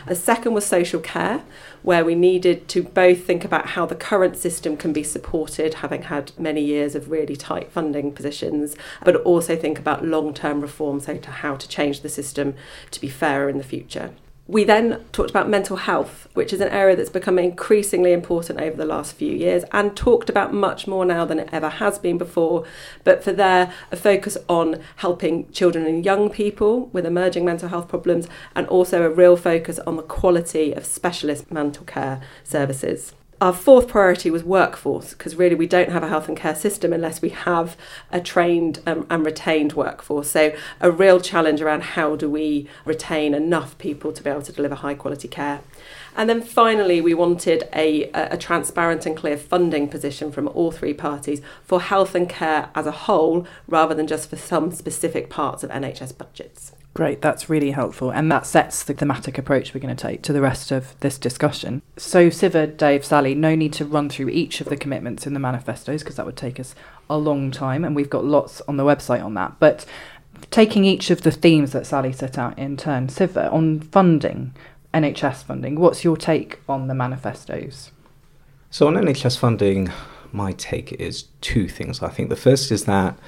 The 0.07 0.15
second 0.15 0.53
was 0.53 0.65
social 0.65 0.99
care, 0.99 1.43
where 1.83 2.05
we 2.05 2.15
needed 2.15 2.67
to 2.69 2.83
both 2.83 3.25
think 3.25 3.45
about 3.45 3.69
how 3.69 3.85
the 3.85 3.95
current 3.95 4.37
system 4.37 4.77
can 4.77 4.93
be 4.93 5.03
supported, 5.03 5.75
having 5.75 6.03
had 6.03 6.31
many 6.37 6.61
years 6.61 6.95
of 6.95 7.11
really 7.11 7.35
tight 7.35 7.71
funding 7.71 8.11
positions, 8.11 8.75
but 9.03 9.15
also 9.17 9.55
think 9.55 9.79
about 9.79 10.05
long 10.05 10.33
term 10.33 10.61
reform, 10.61 10.99
so 10.99 11.17
to 11.17 11.29
how 11.29 11.55
to 11.55 11.67
change 11.67 12.01
the 12.01 12.09
system 12.09 12.55
to 12.91 13.01
be 13.01 13.09
fairer 13.09 13.49
in 13.49 13.57
the 13.57 13.63
future. 13.63 14.11
We 14.47 14.63
then 14.63 15.03
talked 15.11 15.31
about 15.31 15.49
mental 15.49 15.75
health, 15.75 16.27
which 16.35 16.53
is 16.53 16.61
an 16.61 16.69
area 16.69 16.95
that's 16.95 17.09
become 17.09 17.39
increasingly 17.39 18.13
important 18.13 18.61
over 18.61 18.77
the 18.77 18.85
last 18.85 19.15
few 19.15 19.33
years 19.33 19.63
and 19.71 19.97
talked 19.97 20.29
about 20.29 20.53
much 20.53 20.85
more 20.85 21.03
now 21.03 21.25
than 21.25 21.39
it 21.39 21.49
ever 21.51 21.67
has 21.69 21.97
been 21.97 22.19
before. 22.19 22.63
But 23.03 23.23
for 23.23 23.33
there, 23.33 23.73
a 23.91 23.95
focus 23.95 24.37
on 24.47 24.79
helping 24.97 25.51
children 25.51 25.87
and 25.87 26.05
young 26.05 26.29
people 26.29 26.87
with 26.87 27.07
emerging 27.07 27.43
mental 27.43 27.69
health 27.69 27.87
problems 27.87 28.27
and 28.55 28.67
also 28.67 29.01
a 29.01 29.09
real 29.09 29.35
focus 29.35 29.79
on 29.79 29.95
the 29.95 30.03
quality 30.03 30.73
of 30.73 30.85
specialist 30.85 31.51
mental 31.51 31.83
care 31.83 32.21
services. 32.43 33.13
Our 33.41 33.51
fourth 33.51 33.89
priority 33.89 34.31
was 34.31 34.45
workforce, 34.45 35.09
because 35.13 35.35
really 35.35 35.55
we 35.55 35.67
don't 35.67 35.89
have 35.89 36.03
a 36.03 36.07
health 36.07 36.29
and 36.29 36.37
care 36.37 36.55
system 36.55 36.93
unless 36.93 37.21
we 37.21 37.29
have 37.29 37.75
a 38.09 38.21
trained 38.21 38.79
um, 38.87 39.05
and 39.09 39.25
retained 39.25 39.73
workforce. 39.73 40.31
So, 40.31 40.55
a 40.79 40.89
real 40.89 41.19
challenge 41.19 41.61
around 41.61 41.83
how 41.83 42.15
do 42.15 42.29
we 42.29 42.69
retain 42.85 43.33
enough 43.33 43.77
people 43.77 44.13
to 44.13 44.23
be 44.23 44.29
able 44.29 44.41
to 44.43 44.53
deliver 44.53 44.75
high 44.75 44.93
quality 44.93 45.27
care. 45.27 45.59
And 46.15 46.29
then 46.29 46.41
finally, 46.41 47.01
we 47.01 47.13
wanted 47.13 47.67
a, 47.73 48.09
a 48.13 48.37
transparent 48.37 49.05
and 49.05 49.17
clear 49.17 49.37
funding 49.37 49.89
position 49.89 50.31
from 50.31 50.47
all 50.47 50.71
three 50.71 50.93
parties 50.93 51.41
for 51.61 51.81
health 51.81 52.15
and 52.15 52.29
care 52.29 52.69
as 52.73 52.87
a 52.87 52.91
whole, 52.91 53.45
rather 53.67 53.93
than 53.93 54.07
just 54.07 54.29
for 54.29 54.37
some 54.37 54.71
specific 54.71 55.29
parts 55.29 55.61
of 55.61 55.69
NHS 55.71 56.17
budgets. 56.17 56.71
Great, 56.95 57.21
that's 57.21 57.49
really 57.49 57.71
helpful. 57.71 58.09
And 58.09 58.31
that 58.31 58.45
sets 58.45 58.81
the 58.81 58.93
thematic 58.93 59.37
approach 59.37 59.73
we're 59.73 59.81
going 59.81 59.93
to 59.93 60.01
take 60.01 60.21
to 60.21 60.31
the 60.31 60.39
rest 60.39 60.71
of 60.71 60.97
this 61.01 61.17
discussion. 61.17 61.81
So, 61.97 62.29
Siva, 62.29 62.67
Dave, 62.67 63.03
Sally, 63.03 63.35
no 63.35 63.53
need 63.53 63.73
to 63.73 63.85
run 63.85 64.09
through 64.09 64.29
each 64.29 64.61
of 64.61 64.67
the 64.67 64.77
commitments 64.77 65.27
in 65.27 65.33
the 65.33 65.39
manifestos 65.41 66.03
because 66.03 66.15
that 66.15 66.25
would 66.25 66.37
take 66.37 66.57
us 66.57 66.73
a 67.09 67.17
long 67.17 67.51
time, 67.51 67.83
and 67.83 67.97
we've 67.97 68.09
got 68.09 68.23
lots 68.23 68.61
on 68.61 68.77
the 68.77 68.85
website 68.85 69.21
on 69.21 69.33
that. 69.33 69.59
But 69.59 69.85
taking 70.51 70.85
each 70.85 71.11
of 71.11 71.23
the 71.23 71.33
themes 71.33 71.73
that 71.73 71.85
Sally 71.85 72.13
set 72.13 72.37
out 72.37 72.57
in 72.57 72.77
turn, 72.77 73.09
Siva, 73.09 73.51
on 73.51 73.81
funding, 73.81 74.55
NHS 74.93 75.43
funding, 75.43 75.77
what's 75.77 76.05
your 76.05 76.15
take 76.15 76.61
on 76.69 76.87
the 76.87 76.95
manifestos? 76.95 77.91
So, 78.69 78.87
on 78.87 78.93
NHS 78.93 79.37
funding, 79.37 79.91
my 80.31 80.53
take 80.53 80.93
is 80.93 81.23
two 81.41 81.67
things. 81.67 82.01
I 82.01 82.07
think 82.07 82.29
the 82.29 82.37
first 82.37 82.71
is 82.71 82.85
that 82.85 83.19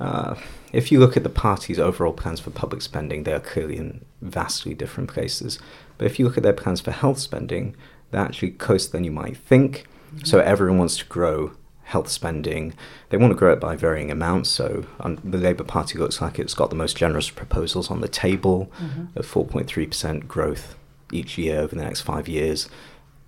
uh, 0.00 0.34
if 0.72 0.90
you 0.90 0.98
look 0.98 1.16
at 1.16 1.22
the 1.22 1.28
party's 1.28 1.78
overall 1.78 2.12
plans 2.12 2.40
for 2.40 2.50
public 2.50 2.82
spending, 2.82 3.22
they 3.22 3.32
are 3.32 3.40
clearly 3.40 3.76
in 3.76 4.04
vastly 4.20 4.74
different 4.74 5.08
places. 5.08 5.58
But 5.98 6.06
if 6.06 6.18
you 6.18 6.24
look 6.24 6.36
at 6.36 6.42
their 6.42 6.52
plans 6.52 6.80
for 6.80 6.90
health 6.90 7.18
spending, 7.18 7.76
they're 8.10 8.20
actually 8.20 8.52
closer 8.52 8.90
than 8.90 9.04
you 9.04 9.12
might 9.12 9.36
think. 9.36 9.86
Mm-hmm. 10.08 10.24
So 10.24 10.40
everyone 10.40 10.78
wants 10.78 10.96
to 10.98 11.04
grow 11.04 11.52
health 11.84 12.08
spending. 12.08 12.74
They 13.10 13.16
want 13.16 13.32
to 13.32 13.38
grow 13.38 13.52
it 13.52 13.60
by 13.60 13.76
varying 13.76 14.10
amounts. 14.10 14.50
So 14.50 14.86
um, 15.00 15.18
the 15.22 15.38
Labour 15.38 15.64
Party 15.64 15.98
looks 15.98 16.20
like 16.20 16.38
it's 16.38 16.54
got 16.54 16.70
the 16.70 16.76
most 16.76 16.96
generous 16.96 17.30
proposals 17.30 17.90
on 17.90 18.00
the 18.00 18.08
table 18.08 18.72
mm-hmm. 18.80 19.18
of 19.18 19.26
4.3% 19.26 20.26
growth 20.26 20.76
each 21.12 21.38
year 21.38 21.60
over 21.60 21.76
the 21.76 21.84
next 21.84 22.00
five 22.00 22.26
years. 22.26 22.68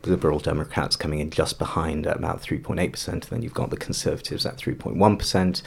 The 0.02 0.10
Liberal 0.10 0.38
Democrats 0.38 0.96
coming 0.96 1.20
in 1.20 1.30
just 1.30 1.58
behind 1.58 2.06
at 2.06 2.16
about 2.16 2.42
3.8%. 2.42 3.26
Then 3.26 3.42
you've 3.42 3.54
got 3.54 3.70
the 3.70 3.76
Conservatives 3.76 4.46
at 4.46 4.56
3.1% 4.56 5.62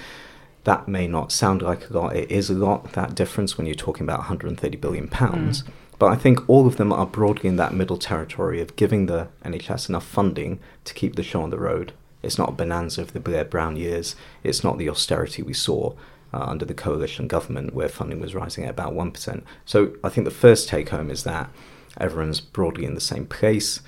that 0.70 0.88
may 0.88 1.08
not 1.08 1.32
sound 1.32 1.64
like 1.64 1.90
a 1.90 1.94
lot. 1.94 2.16
It 2.16 2.30
is 2.30 2.52
a 2.52 2.54
lot, 2.54 2.94
that 2.94 3.16
difference, 3.16 3.58
when 3.58 3.66
you're 3.66 3.74
talking 3.74 4.04
about 4.04 4.20
130 4.20 4.78
billion 4.78 5.08
pounds. 5.08 5.64
Mm. 5.64 5.70
But 5.98 6.12
I 6.12 6.16
think 6.16 6.48
all 6.48 6.68
of 6.68 6.78
them 6.78 6.94
are 6.94 7.08
broadly 7.08 7.50
in 7.50 7.56
that 7.56 7.74
middle 7.74 7.98
territory 7.98 8.62
of 8.62 8.76
giving 8.76 9.08
the 9.08 9.30
NHS 9.44 9.90
enough 9.90 10.06
funding 10.06 10.60
to 10.86 10.94
keep 10.94 11.16
the 11.16 11.24
show 11.24 11.42
on 11.42 11.50
the 11.50 11.58
road. 11.58 11.92
It's 12.22 12.38
not 12.38 12.50
a 12.50 12.54
bonanza 12.54 13.02
of 13.02 13.14
the 13.14 13.20
Blair 13.20 13.44
Brown 13.46 13.78
years. 13.78 14.16
It's 14.44 14.64
not 14.64 14.78
the 14.78 14.90
austerity 14.90 15.42
we 15.42 15.54
saw. 15.54 15.94
uh, 16.34 16.44
under 16.44 16.66
the 16.66 16.74
coalition 16.74 17.28
government, 17.28 17.74
where 17.74 17.90
funding 17.90 18.20
was 18.20 18.36
rising 18.36 18.64
at 18.64 18.70
about 18.70 18.94
1%. 18.94 19.42
So 19.66 19.94
I 20.04 20.10
think 20.10 20.26
the 20.26 20.32
first 20.32 20.70
take 20.70 20.90
home 20.90 21.10
is 21.10 21.24
that 21.24 21.50
everyone's 21.98 22.40
broadly 22.40 22.86
in 22.86 22.96
the 22.96 23.02
same 23.02 23.26
place. 23.26 23.82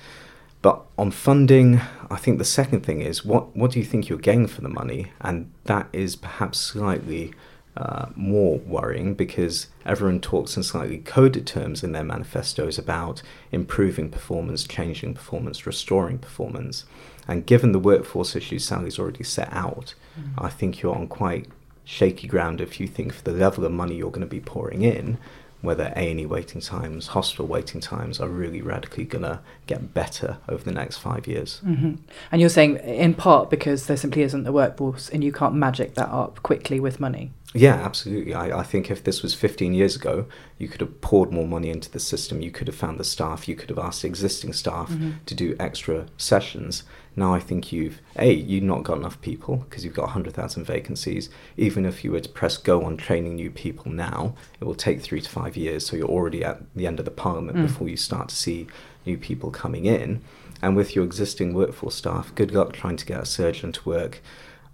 But 0.62 0.82
on 0.96 1.10
funding, 1.10 1.80
I 2.08 2.16
think 2.16 2.38
the 2.38 2.44
second 2.44 2.82
thing 2.82 3.02
is 3.02 3.24
what, 3.24 3.54
what 3.56 3.72
do 3.72 3.80
you 3.80 3.84
think 3.84 4.08
you're 4.08 4.18
getting 4.18 4.46
for 4.46 4.60
the 4.60 4.68
money? 4.68 5.12
And 5.20 5.52
that 5.64 5.88
is 5.92 6.14
perhaps 6.14 6.58
slightly 6.58 7.34
uh, 7.76 8.06
more 8.14 8.58
worrying 8.58 9.14
because 9.14 9.66
everyone 9.84 10.20
talks 10.20 10.56
in 10.56 10.62
slightly 10.62 10.98
coded 10.98 11.46
terms 11.46 11.82
in 11.82 11.92
their 11.92 12.04
manifestos 12.04 12.78
about 12.78 13.22
improving 13.50 14.08
performance, 14.08 14.64
changing 14.64 15.14
performance, 15.14 15.66
restoring 15.66 16.18
performance. 16.18 16.84
And 17.26 17.46
given 17.46 17.72
the 17.72 17.78
workforce 17.78 18.36
issues 18.36 18.64
Sally's 18.64 18.98
already 18.98 19.24
set 19.24 19.52
out, 19.52 19.94
mm. 20.18 20.32
I 20.38 20.48
think 20.48 20.80
you're 20.80 20.94
on 20.94 21.08
quite 21.08 21.48
shaky 21.84 22.28
ground 22.28 22.60
if 22.60 22.78
you 22.78 22.86
think 22.86 23.12
for 23.12 23.22
the 23.22 23.32
level 23.32 23.64
of 23.64 23.72
money 23.72 23.96
you're 23.96 24.10
going 24.10 24.20
to 24.20 24.26
be 24.26 24.40
pouring 24.40 24.82
in, 24.82 25.18
whether 25.62 25.92
A&E 25.96 26.26
waiting 26.26 26.60
times, 26.60 27.08
hospital 27.08 27.46
waiting 27.46 27.80
times 27.80 28.20
are 28.20 28.28
really 28.28 28.60
radically 28.60 29.04
going 29.04 29.22
to 29.22 29.40
get 29.66 29.94
better 29.94 30.38
over 30.48 30.62
the 30.62 30.72
next 30.72 30.98
five 30.98 31.26
years. 31.26 31.60
Mm-hmm. 31.64 31.94
And 32.30 32.40
you're 32.40 32.50
saying 32.50 32.76
in 32.78 33.14
part 33.14 33.48
because 33.48 33.86
there 33.86 33.96
simply 33.96 34.22
isn't 34.22 34.44
the 34.44 34.52
workforce 34.52 35.08
and 35.08 35.22
you 35.22 35.32
can't 35.32 35.54
magic 35.54 35.94
that 35.94 36.08
up 36.08 36.42
quickly 36.42 36.80
with 36.80 37.00
money? 37.00 37.30
Yeah, 37.54 37.74
absolutely. 37.74 38.34
I, 38.34 38.60
I 38.60 38.62
think 38.62 38.90
if 38.90 39.04
this 39.04 39.22
was 39.22 39.34
15 39.34 39.74
years 39.74 39.94
ago, 39.94 40.26
you 40.58 40.68
could 40.68 40.80
have 40.80 41.00
poured 41.00 41.32
more 41.32 41.46
money 41.46 41.70
into 41.70 41.90
the 41.90 42.00
system. 42.00 42.40
You 42.40 42.50
could 42.50 42.66
have 42.66 42.76
found 42.76 42.98
the 42.98 43.04
staff. 43.04 43.46
You 43.46 43.54
could 43.54 43.68
have 43.68 43.78
asked 43.78 44.04
existing 44.04 44.54
staff 44.54 44.90
mm-hmm. 44.90 45.12
to 45.26 45.34
do 45.34 45.54
extra 45.60 46.06
sessions. 46.16 46.84
Now 47.14 47.34
I 47.34 47.40
think 47.40 47.72
you've 47.72 48.00
a 48.16 48.32
you've 48.32 48.62
not 48.62 48.84
got 48.84 48.98
enough 48.98 49.20
people 49.20 49.56
because 49.56 49.84
you've 49.84 49.94
got 49.94 50.06
100,000 50.06 50.64
vacancies. 50.64 51.28
Even 51.56 51.84
if 51.84 52.04
you 52.04 52.12
were 52.12 52.20
to 52.20 52.28
press 52.28 52.56
go 52.56 52.82
on 52.82 52.96
training 52.96 53.36
new 53.36 53.50
people 53.50 53.90
now, 53.92 54.34
it 54.60 54.64
will 54.64 54.74
take 54.74 55.00
three 55.00 55.20
to 55.20 55.28
five 55.28 55.56
years. 55.56 55.86
So 55.86 55.96
you're 55.96 56.08
already 56.08 56.44
at 56.44 56.62
the 56.74 56.86
end 56.86 56.98
of 56.98 57.04
the 57.04 57.10
parliament 57.10 57.58
mm. 57.58 57.62
before 57.62 57.88
you 57.88 57.96
start 57.96 58.28
to 58.30 58.36
see 58.36 58.66
new 59.04 59.18
people 59.18 59.50
coming 59.50 59.84
in. 59.84 60.22
And 60.62 60.76
with 60.76 60.94
your 60.94 61.04
existing 61.04 61.54
workforce 61.54 61.96
staff, 61.96 62.34
good 62.34 62.52
luck 62.52 62.72
trying 62.72 62.96
to 62.96 63.04
get 63.04 63.20
a 63.20 63.26
surgeon 63.26 63.72
to 63.72 63.88
work 63.88 64.22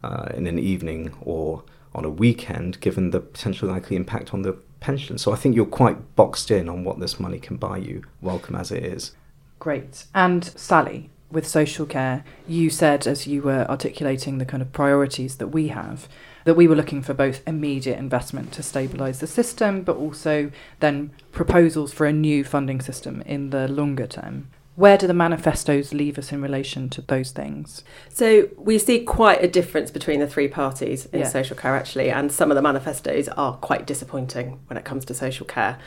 uh, 0.02 0.28
in 0.34 0.46
an 0.46 0.58
evening 0.58 1.14
or 1.22 1.64
on 1.94 2.04
a 2.04 2.10
weekend, 2.10 2.80
given 2.80 3.10
the 3.10 3.20
potential 3.20 3.68
likely 3.68 3.96
impact 3.96 4.34
on 4.34 4.42
the 4.42 4.52
pension. 4.80 5.18
So 5.18 5.32
I 5.32 5.36
think 5.36 5.56
you're 5.56 5.66
quite 5.66 6.14
boxed 6.14 6.50
in 6.50 6.68
on 6.68 6.84
what 6.84 7.00
this 7.00 7.18
money 7.18 7.38
can 7.38 7.56
buy 7.56 7.78
you, 7.78 8.04
welcome 8.20 8.54
as 8.54 8.70
it 8.70 8.84
is. 8.84 9.12
Great. 9.58 10.04
And 10.14 10.44
Sally, 10.44 11.10
with 11.30 11.46
social 11.46 11.86
care, 11.86 12.24
you 12.46 12.70
said 12.70 13.06
as 13.06 13.26
you 13.26 13.42
were 13.42 13.66
articulating 13.68 14.38
the 14.38 14.46
kind 14.46 14.62
of 14.62 14.72
priorities 14.72 15.36
that 15.36 15.48
we 15.48 15.68
have, 15.68 16.08
that 16.44 16.54
we 16.54 16.66
were 16.66 16.74
looking 16.74 17.02
for 17.02 17.12
both 17.12 17.46
immediate 17.46 17.98
investment 17.98 18.52
to 18.52 18.62
stabilise 18.62 19.18
the 19.18 19.26
system, 19.26 19.82
but 19.82 19.96
also 19.96 20.50
then 20.80 21.10
proposals 21.32 21.92
for 21.92 22.06
a 22.06 22.12
new 22.12 22.44
funding 22.44 22.80
system 22.80 23.22
in 23.26 23.50
the 23.50 23.68
longer 23.68 24.06
term. 24.06 24.48
Where 24.78 24.96
do 24.96 25.08
the 25.08 25.12
manifestos 25.12 25.92
leave 25.92 26.18
us 26.18 26.30
in 26.30 26.40
relation 26.40 26.88
to 26.90 27.02
those 27.02 27.32
things? 27.32 27.82
So 28.10 28.48
we 28.56 28.78
see 28.78 29.00
quite 29.00 29.42
a 29.42 29.48
difference 29.48 29.90
between 29.90 30.20
the 30.20 30.28
three 30.28 30.46
parties 30.46 31.06
in 31.06 31.18
yeah. 31.18 31.28
social 31.28 31.56
care, 31.56 31.74
actually, 31.74 32.10
and 32.10 32.30
some 32.30 32.52
of 32.52 32.54
the 32.54 32.62
manifestos 32.62 33.26
are 33.30 33.56
quite 33.56 33.88
disappointing 33.88 34.60
when 34.68 34.76
it 34.76 34.84
comes 34.84 35.04
to 35.06 35.14
social 35.14 35.46
care. 35.46 35.80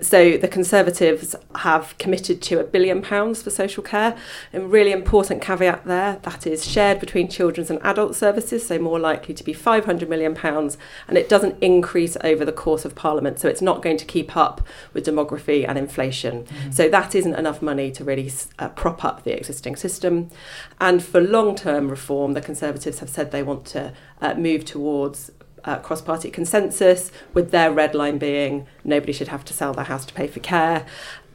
So 0.00 0.38
the 0.38 0.48
Conservatives 0.48 1.36
have 1.56 1.94
committed 1.98 2.40
to 2.40 2.58
a 2.58 2.64
billion 2.64 3.02
pounds 3.02 3.42
for 3.42 3.50
social 3.50 3.82
care. 3.82 4.16
A 4.54 4.60
really 4.60 4.92
important 4.92 5.42
caveat 5.42 5.84
there 5.84 6.18
that 6.22 6.46
is 6.46 6.64
shared 6.64 7.00
between 7.00 7.28
children's 7.28 7.70
and 7.70 7.78
adult 7.82 8.16
services, 8.16 8.66
so 8.66 8.78
more 8.78 8.98
likely 8.98 9.34
to 9.34 9.44
be 9.44 9.52
500 9.52 10.08
million 10.08 10.34
pounds, 10.34 10.78
and 11.06 11.18
it 11.18 11.28
doesn't 11.28 11.62
increase 11.62 12.16
over 12.24 12.46
the 12.46 12.52
course 12.52 12.86
of 12.86 12.94
Parliament, 12.94 13.40
so 13.40 13.46
it's 13.46 13.60
not 13.60 13.82
going 13.82 13.98
to 13.98 14.06
keep 14.06 14.38
up 14.38 14.66
with 14.94 15.04
demography 15.04 15.68
and 15.68 15.76
inflation. 15.76 16.44
Mm-hmm. 16.44 16.70
So 16.70 16.88
that 16.88 17.14
isn't 17.14 17.34
enough 17.34 17.60
money 17.60 17.90
to 17.90 18.02
really 18.02 18.30
uh, 18.58 18.68
prop 18.68 19.04
up 19.04 19.24
the 19.24 19.36
existing 19.36 19.76
system. 19.76 20.30
And 20.80 21.02
for 21.02 21.20
long 21.20 21.56
term 21.56 21.88
reform, 21.88 22.34
the 22.34 22.40
Conservatives 22.40 23.00
have 23.00 23.10
said 23.10 23.30
they 23.30 23.42
want 23.42 23.64
to 23.66 23.92
uh, 24.20 24.34
move 24.34 24.64
towards 24.64 25.30
uh, 25.64 25.78
cross 25.78 26.00
party 26.00 26.30
consensus, 26.30 27.10
with 27.34 27.50
their 27.50 27.70
red 27.72 27.94
line 27.94 28.18
being 28.18 28.66
nobody 28.84 29.12
should 29.12 29.28
have 29.28 29.44
to 29.44 29.52
sell 29.52 29.72
their 29.74 29.84
house 29.84 30.06
to 30.06 30.14
pay 30.14 30.26
for 30.26 30.40
care. 30.40 30.86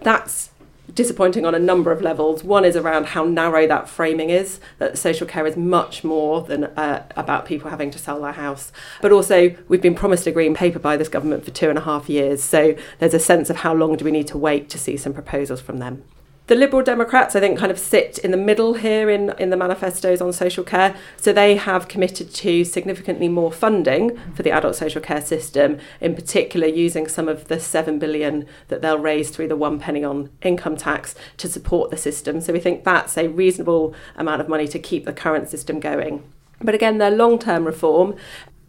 That's 0.02 0.50
disappointing 0.94 1.46
on 1.46 1.56
a 1.56 1.60
number 1.60 1.92
of 1.92 2.02
levels. 2.02 2.44
One 2.44 2.66
is 2.66 2.76
around 2.76 3.08
how 3.08 3.24
narrow 3.24 3.66
that 3.68 3.88
framing 3.88 4.30
is, 4.30 4.60
that 4.80 4.98
social 4.98 5.26
care 5.26 5.48
is 5.48 5.56
much 5.56 6.04
more 6.04 6.42
than 6.42 6.66
uh, 6.66 7.06
about 7.16 7.46
people 7.46 7.70
having 7.70 7.90
to 7.92 7.98
sell 7.98 8.22
their 8.22 8.34
house. 8.34 8.72
But 9.02 9.12
also, 9.12 9.56
we've 9.68 9.82
been 9.82 9.96
promised 9.96 10.28
a 10.28 10.32
green 10.32 10.54
paper 10.54 10.80
by 10.80 10.98
this 10.98 11.10
government 11.10 11.46
for 11.46 11.52
two 11.52 11.70
and 11.70 11.78
a 11.78 11.82
half 11.82 12.10
years, 12.10 12.44
so 12.44 12.76
there's 13.00 13.14
a 13.14 13.20
sense 13.20 13.50
of 13.50 13.58
how 13.58 13.74
long 13.74 13.96
do 13.96 14.06
we 14.06 14.12
need 14.12 14.28
to 14.28 14.38
wait 14.38 14.70
to 14.70 14.78
see 14.78 14.98
some 14.98 15.14
proposals 15.14 15.62
from 15.62 15.80
them. 15.80 16.04
The 16.48 16.56
Liberal 16.56 16.84
Democrats, 16.84 17.38
I 17.38 17.40
think, 17.40 17.58
kind 17.58 17.72
of 17.72 17.80
sit 17.80 18.18
in 18.18 18.32
the 18.32 18.38
middle 18.38 18.74
here 18.74 19.10
in, 19.10 19.34
in 19.40 19.50
the 19.50 19.56
manifestos 19.56 20.20
on 20.20 20.34
social 20.34 20.66
care. 20.66 20.94
So 21.16 21.32
they 21.32 21.56
have 21.56 21.88
committed 21.88 22.34
to 22.34 22.66
significantly 22.66 23.30
more 23.30 23.50
funding 23.50 24.20
for 24.36 24.44
the 24.44 24.52
adult 24.52 24.76
social 24.76 25.00
care 25.00 25.22
system, 25.22 25.78
in 26.02 26.16
particular 26.16 26.68
using 26.68 27.08
some 27.08 27.30
of 27.30 27.48
the 27.48 27.62
7 27.62 27.98
billion 27.98 28.46
that 28.68 28.82
they'll 28.82 28.98
raise 28.98 29.30
through 29.30 29.48
the 29.48 29.56
one 29.56 29.80
penny 29.80 30.04
on 30.04 30.32
income 30.42 30.76
tax 30.76 31.16
to 31.38 31.48
support 31.48 31.92
the 31.92 31.98
system. 31.98 32.42
So 32.42 32.52
we 32.52 32.60
think 32.60 32.84
that's 32.84 33.18
a 33.18 33.30
reasonable 33.30 33.96
amount 34.18 34.42
of 34.42 34.50
money 34.50 34.68
to 34.68 34.80
keep 34.80 35.06
the 35.06 35.14
current 35.14 35.48
system 35.48 35.80
going. 35.80 36.24
But 36.60 36.76
again, 36.76 36.98
their 36.98 37.12
long 37.12 37.40
term 37.40 37.64
reform 37.64 38.16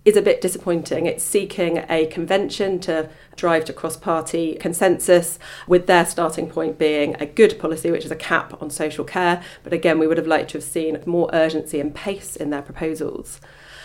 is 0.05 0.17
a 0.17 0.23
bit 0.23 0.41
disappointing. 0.41 1.07
It's 1.07 1.25
seeking 1.25 1.85
a 1.89 2.07
convention 2.07 2.79
to 2.81 3.09
drive 3.37 3.65
to 3.65 3.73
cross 3.73 3.97
party 3.97 4.55
consensus, 4.55 5.39
with 5.67 5.87
their 5.87 6.05
starting 6.05 6.49
point 6.49 6.79
being 6.79 7.17
a 7.19 7.27
good 7.27 7.59
policy, 7.59 7.91
which 7.91 8.05
is 8.05 8.11
a 8.11 8.17
cap 8.17 8.61
on 8.63 8.71
social 8.71 9.05
care. 9.05 9.43
But 9.63 9.73
again, 9.73 9.99
we 9.99 10.07
would 10.07 10.19
have 10.19 10.27
liked 10.27 10.51
to 10.51 10.59
have 10.59 10.65
seen 10.65 11.03
more 11.07 11.31
urgency 11.33 11.81
and 11.81 11.95
pace 11.95 12.37
in 12.37 12.51
their 12.51 12.63
proposals. 12.63 13.41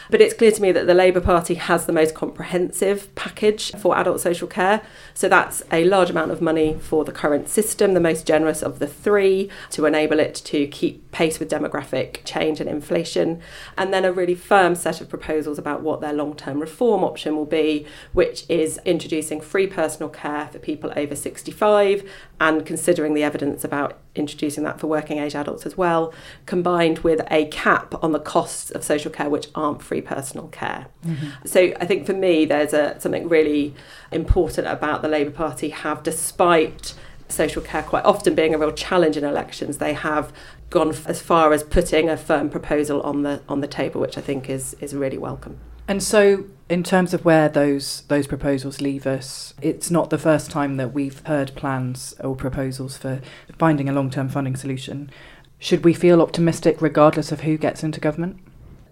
But 0.09 0.21
it's 0.21 0.33
clear 0.33 0.51
to 0.51 0.61
me 0.61 0.71
that 0.71 0.87
the 0.87 0.95
Labour 0.95 1.21
Party 1.21 1.53
has 1.53 1.85
the 1.85 1.93
most 1.93 2.15
comprehensive 2.15 3.13
package 3.13 3.71
for 3.73 3.95
adult 3.95 4.21
social 4.21 4.47
care. 4.47 4.81
So 5.13 5.29
that's 5.29 5.61
a 5.71 5.85
large 5.85 6.09
amount 6.09 6.31
of 6.31 6.41
money 6.41 6.77
for 6.81 7.05
the 7.05 7.11
current 7.11 7.47
system, 7.47 7.93
the 7.93 7.99
most 7.99 8.25
generous 8.25 8.63
of 8.63 8.79
the 8.79 8.87
three, 8.87 9.49
to 9.71 9.85
enable 9.85 10.19
it 10.19 10.33
to 10.35 10.65
keep 10.67 11.11
pace 11.11 11.39
with 11.39 11.49
demographic 11.49 12.23
change 12.25 12.59
and 12.59 12.67
inflation. 12.67 13.39
And 13.77 13.93
then 13.93 14.03
a 14.03 14.11
really 14.11 14.33
firm 14.33 14.73
set 14.73 14.99
of 14.99 15.09
proposals 15.09 15.59
about 15.59 15.81
what 15.81 16.01
their 16.01 16.13
long 16.13 16.35
term 16.35 16.59
reform 16.59 17.03
option 17.03 17.35
will 17.35 17.45
be, 17.45 17.85
which 18.13 18.45
is 18.49 18.79
introducing 18.85 19.39
free 19.39 19.67
personal 19.67 20.09
care 20.09 20.47
for 20.47 20.57
people 20.57 20.91
over 20.95 21.15
65 21.15 22.09
and 22.41 22.65
considering 22.65 23.13
the 23.13 23.23
evidence 23.23 23.63
about 23.63 23.99
introducing 24.15 24.63
that 24.63 24.79
for 24.79 24.87
working 24.87 25.19
age 25.19 25.35
adults 25.35 25.65
as 25.65 25.77
well, 25.77 26.13
combined 26.45 26.99
with 26.99 27.21
a 27.29 27.45
cap 27.45 27.93
on 28.03 28.11
the 28.11 28.19
costs 28.19 28.71
of 28.71 28.83
social 28.83 29.11
care 29.11 29.29
which 29.29 29.47
aren't 29.55 29.81
free 29.81 30.01
personal 30.01 30.47
care. 30.47 30.87
Mm-hmm. 31.05 31.27
So 31.45 31.73
I 31.79 31.85
think 31.85 32.05
for 32.05 32.13
me, 32.13 32.45
there's 32.45 32.73
a, 32.73 32.99
something 32.99 33.29
really 33.29 33.75
important 34.11 34.67
about 34.67 35.01
the 35.01 35.07
Labour 35.07 35.31
Party 35.31 35.69
have, 35.69 36.03
despite 36.03 36.93
social 37.27 37.61
care 37.61 37.83
quite 37.83 38.03
often 38.05 38.35
being 38.35 38.53
a 38.53 38.57
real 38.57 38.71
challenge 38.71 39.15
in 39.15 39.23
elections, 39.23 39.77
they 39.77 39.93
have 39.93 40.33
gone 40.69 40.89
as 41.05 41.21
far 41.21 41.53
as 41.53 41.63
putting 41.63 42.09
a 42.09 42.17
firm 42.17 42.49
proposal 42.49 43.01
on 43.01 43.23
the 43.23 43.41
on 43.47 43.61
the 43.61 43.67
table, 43.67 44.01
which 44.01 44.17
I 44.17 44.21
think 44.21 44.49
is 44.49 44.75
is 44.79 44.93
really 44.93 45.17
welcome. 45.17 45.59
And 45.89 46.03
so, 46.03 46.45
in 46.69 46.83
terms 46.83 47.15
of 47.15 47.25
where 47.25 47.49
those 47.49 48.03
those 48.09 48.27
proposals 48.27 48.79
leave 48.79 49.07
us, 49.07 49.55
it's 49.59 49.89
not 49.89 50.11
the 50.11 50.19
first 50.19 50.51
time 50.51 50.77
that 50.77 50.93
we've 50.93 51.25
heard 51.25 51.55
plans 51.55 52.13
or 52.19 52.35
proposals 52.35 52.95
for 52.95 53.21
finding 53.57 53.89
a 53.89 53.91
long 53.91 54.11
term 54.11 54.29
funding 54.29 54.55
solution. 54.55 55.09
Should 55.57 55.83
we 55.83 55.95
feel 55.95 56.21
optimistic 56.21 56.79
regardless 56.79 57.31
of 57.31 57.41
who 57.41 57.57
gets 57.57 57.83
into 57.83 57.99
government? 57.99 58.39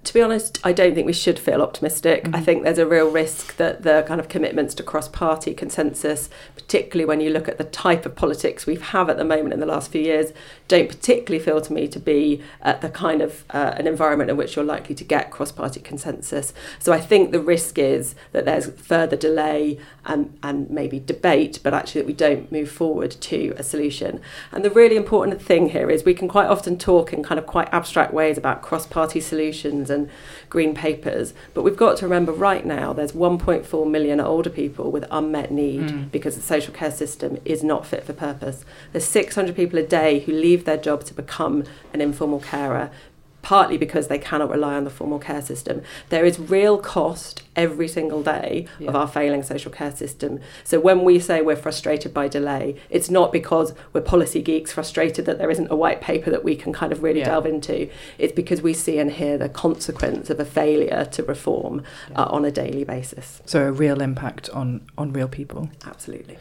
to 0.08 0.14
be 0.14 0.22
honest, 0.22 0.60
I 0.64 0.72
don't 0.72 0.96
think 0.96 1.06
we 1.06 1.12
should 1.12 1.38
feel 1.38 1.62
optimistic. 1.62 2.24
Mm-hmm. 2.24 2.36
I 2.36 2.40
think 2.40 2.64
there's 2.64 2.78
a 2.78 2.88
real 2.88 3.12
risk 3.12 3.58
that 3.58 3.84
the 3.84 4.06
kind 4.08 4.22
of 4.22 4.30
commitments 4.30 4.74
to 4.76 4.84
cross 4.84 5.10
party 5.10 5.54
consensus, 5.54 6.30
particularly 6.56 7.06
when 7.06 7.20
you 7.20 7.30
look 7.30 7.50
at 7.50 7.58
the 7.58 7.66
type 7.66 8.06
of 8.06 8.16
politics 8.16 8.66
we 8.66 8.76
have 8.76 8.84
have 8.88 9.10
at 9.10 9.18
the 9.18 9.26
moment 9.26 9.54
in 9.54 9.60
the 9.60 9.66
last 9.66 9.92
few 9.92 10.02
years, 10.02 10.32
don't 10.68 10.90
particularly 10.90 11.44
feel 11.44 11.62
to 11.62 11.74
me 11.74 11.88
to 11.88 12.00
be 12.00 12.42
at 12.62 12.82
the 12.82 12.90
kind 12.90 13.22
of 13.22 13.46
uh, 13.52 13.74
an 13.78 13.88
environment 13.88 14.30
in 14.30 14.38
which 14.38 14.56
you're 14.56 14.66
likely 14.66 14.96
to 14.96 15.04
get 15.04 15.32
cross 15.32 15.52
party 15.52 15.80
consensus. 15.80 16.54
So 16.80 16.94
I 16.94 17.00
think 17.00 17.32
the 17.32 17.40
risk 17.40 17.78
is 17.78 18.16
that 18.32 18.46
there's 18.46 18.70
further 18.72 19.16
delay 19.16 19.80
and, 20.06 20.38
and 20.44 20.70
maybe 20.70 21.00
debate, 21.00 21.60
but 21.64 21.74
actually 21.74 22.02
that 22.02 22.08
we 22.08 22.14
don't 22.14 22.52
move 22.52 22.70
forward 22.70 23.12
to 23.12 23.54
a 23.58 23.64
solution. 23.64 24.22
And 24.52 24.64
the 24.64 24.70
really 24.70 24.96
important 24.96 25.42
thing 25.42 25.70
here 25.70 25.90
is 25.90 26.04
we 26.04 26.14
can 26.14 26.28
quite 26.28 26.48
often 26.48 26.78
talk 26.78 27.14
in 27.14 27.24
kind 27.24 27.40
of 27.40 27.46
quite 27.46 27.70
abstract 27.74 28.14
ways 28.14 28.38
about 28.38 28.62
cross 28.62 28.86
party 28.86 29.20
solutions 29.20 29.90
and 29.90 30.10
green 30.50 30.74
papers, 30.74 31.34
but 31.54 31.64
we've 31.64 31.78
got 31.78 31.98
to 31.98 32.06
remember 32.06 32.32
right 32.32 32.66
now 32.66 32.94
there's 32.94 33.12
1.4 33.12 33.90
million 33.90 34.20
older 34.20 34.50
people 34.50 34.92
with 34.92 35.06
unmet 35.12 35.52
need 35.52 35.82
mm. 35.82 36.12
because 36.12 36.36
the 36.36 36.42
social 36.42 36.74
care 36.74 36.92
system 36.92 37.38
is 37.46 37.64
not 37.64 37.86
fit 37.86 38.04
for 38.04 38.14
purpose. 38.14 38.64
There's 38.92 39.06
600 39.06 39.56
people 39.56 39.80
a 39.80 39.84
day 39.84 40.20
who 40.20 40.32
leave 40.32 40.66
their 40.66 40.78
job 40.78 41.04
to 41.06 41.14
become 41.14 41.64
an 41.94 42.02
informal 42.02 42.40
carer 42.40 42.92
partly 43.42 43.78
because 43.78 44.08
they 44.08 44.18
cannot 44.20 44.50
rely 44.50 44.76
on 44.76 44.84
the 44.84 44.90
formal 44.90 45.20
care 45.20 45.42
system. 45.42 45.82
There 46.10 46.26
is 46.26 46.38
real 46.38 46.78
cost 46.78 47.44
every 47.56 47.88
single 47.88 48.22
day 48.22 48.66
Yeah. 48.78 48.90
of 48.90 48.96
our 48.96 49.08
failing 49.08 49.42
social 49.42 49.72
care 49.72 49.96
system. 49.96 50.40
So 50.66 50.80
when 50.82 51.04
we 51.06 51.18
say 51.20 51.42
we're 51.42 51.56
frustrated 51.56 52.14
by 52.14 52.28
delay, 52.28 52.76
it's 52.90 53.10
not 53.10 53.32
because 53.32 53.74
we're 53.94 54.02
policy 54.02 54.42
geeks 54.42 54.74
frustrated 54.74 55.26
that 55.26 55.38
there 55.38 55.50
isn't 55.50 55.72
a 55.72 55.76
white 55.78 56.02
paper 56.02 56.30
that 56.30 56.44
we 56.44 56.56
can 56.58 56.74
kind 56.74 56.92
of 56.92 57.02
really 57.04 57.20
Yeah. 57.20 57.28
delve 57.30 57.46
into. 57.46 57.88
It's 58.18 58.34
because 58.34 58.62
we 58.62 58.74
see 58.74 59.00
and 59.00 59.12
hear 59.12 59.38
the 59.38 59.50
consequence 59.50 60.30
of 60.30 60.40
a 60.42 60.46
failure 60.46 61.06
to 61.12 61.24
reform 61.24 61.84
uh, 62.16 62.26
on 62.30 62.44
a 62.44 62.52
daily 62.52 62.84
basis. 62.84 63.42
So 63.46 63.68
a 63.68 63.72
real 63.72 64.02
impact 64.02 64.50
on, 64.50 64.82
on 64.98 65.14
real 65.14 65.30
people. 65.30 65.70
Absolutely. 65.86 66.38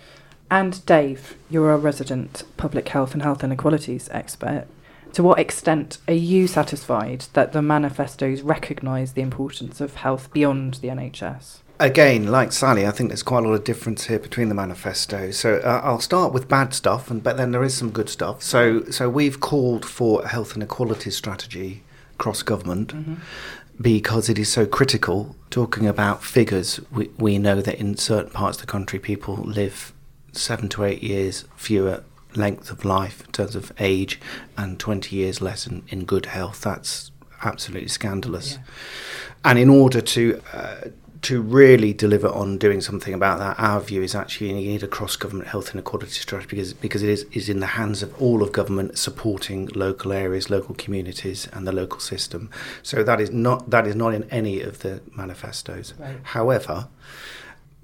And 0.50 0.85
Dave, 0.87 1.37
you're 1.50 1.73
a 1.73 1.76
resident 1.79 2.45
public 2.57 2.88
health 2.88 3.15
and 3.15 3.23
health 3.23 3.43
inequalities 3.43 4.09
expert. 4.12 4.67
To 5.15 5.23
what 5.23 5.39
extent 5.39 5.99
are 6.09 6.15
you 6.15 6.47
satisfied 6.47 7.27
that 7.33 7.53
the 7.53 7.63
manifestos 7.63 8.43
recognise 8.43 9.13
the 9.13 9.23
importance 9.23 9.81
of 9.81 9.95
health 9.97 10.33
beyond 10.33 10.75
the 10.75 10.89
NHS? 10.89 11.59
Again, 11.79 12.29
like 12.29 12.53
Sally, 12.53 12.87
I 12.87 12.91
think 12.91 13.11
there's 13.11 13.23
quite 13.23 13.45
a 13.45 13.49
lot 13.49 13.55
of 13.55 13.65
difference 13.65 14.07
here 14.07 14.19
between 14.19 14.49
the 14.49 14.55
manifestos. 14.55 15.39
So 15.39 15.57
uh, 15.57 15.81
I'll 15.85 16.01
start 16.01 16.33
with 16.33 16.49
bad 16.49 16.73
stuff, 16.73 17.11
and 17.11 17.23
but 17.23 17.37
then 17.37 17.53
there 17.53 17.63
is 17.63 17.75
some 17.75 17.91
good 17.91 18.09
stuff. 18.09 18.43
So 18.43 18.85
so 18.91 19.11
we've 19.11 19.41
called 19.41 19.85
for 19.85 20.23
a 20.23 20.29
health 20.29 20.57
inequalities 20.57 21.17
strategy 21.17 21.83
across 22.15 22.43
government 22.43 22.95
because 23.81 24.29
it 24.29 24.39
is 24.39 24.51
so 24.51 24.67
critical. 24.67 25.37
Talking 25.51 25.87
about 25.87 26.25
figures, 26.25 26.81
we, 26.91 27.09
we 27.19 27.39
know 27.39 27.61
that 27.61 27.79
in 27.79 27.97
certain 27.97 28.33
parts 28.33 28.59
of 28.59 28.63
the 28.63 28.73
country, 28.73 28.99
people 28.99 29.37
live 29.37 29.93
seven 30.33 30.69
to 30.71 30.85
eight 30.85 31.03
years 31.03 31.45
fewer 31.57 32.03
length 32.37 32.71
of 32.71 32.85
life 32.85 33.25
in 33.25 33.33
terms 33.33 33.55
of 33.55 33.73
age 33.78 34.21
and 34.57 34.78
20 34.78 35.14
years 35.14 35.40
less 35.40 35.66
in, 35.66 35.83
in 35.88 36.05
good 36.05 36.26
health. 36.26 36.61
That's 36.62 37.11
absolutely 37.43 37.88
scandalous. 37.88 38.55
Yeah. 38.55 38.59
And 39.45 39.59
in 39.59 39.69
order 39.69 40.00
to 40.00 40.43
uh, 40.52 40.76
to 41.23 41.40
really 41.40 41.93
deliver 41.93 42.28
on 42.28 42.57
doing 42.59 42.81
something 42.81 43.12
about 43.12 43.38
that, 43.38 43.59
our 43.59 43.81
view 43.81 44.02
is 44.02 44.14
actually 44.14 44.49
you 44.49 44.55
need 44.55 44.83
a 44.83 44.87
cross 44.87 45.16
government 45.16 45.49
health 45.49 45.73
inequality 45.73 46.12
strategy 46.12 46.49
because 46.50 46.73
because 46.73 47.02
it 47.02 47.09
is, 47.09 47.25
is 47.33 47.49
in 47.49 47.61
the 47.61 47.66
hands 47.66 48.02
of 48.02 48.21
all 48.23 48.43
of 48.43 48.52
government 48.52 48.97
supporting 48.99 49.66
local 49.75 50.12
areas, 50.12 50.50
local 50.50 50.75
communities, 50.75 51.49
and 51.52 51.66
the 51.66 51.73
local 51.73 52.00
system. 52.00 52.50
So 52.83 53.02
that 53.02 53.21
is 53.21 53.31
not 53.31 53.71
that 53.71 53.87
is 53.87 53.97
not 53.97 54.14
in 54.14 54.25
any 54.31 54.61
of 54.61 54.81
the 54.81 55.00
manifestos. 55.16 55.95
Right. 55.99 56.16
However, 56.23 56.88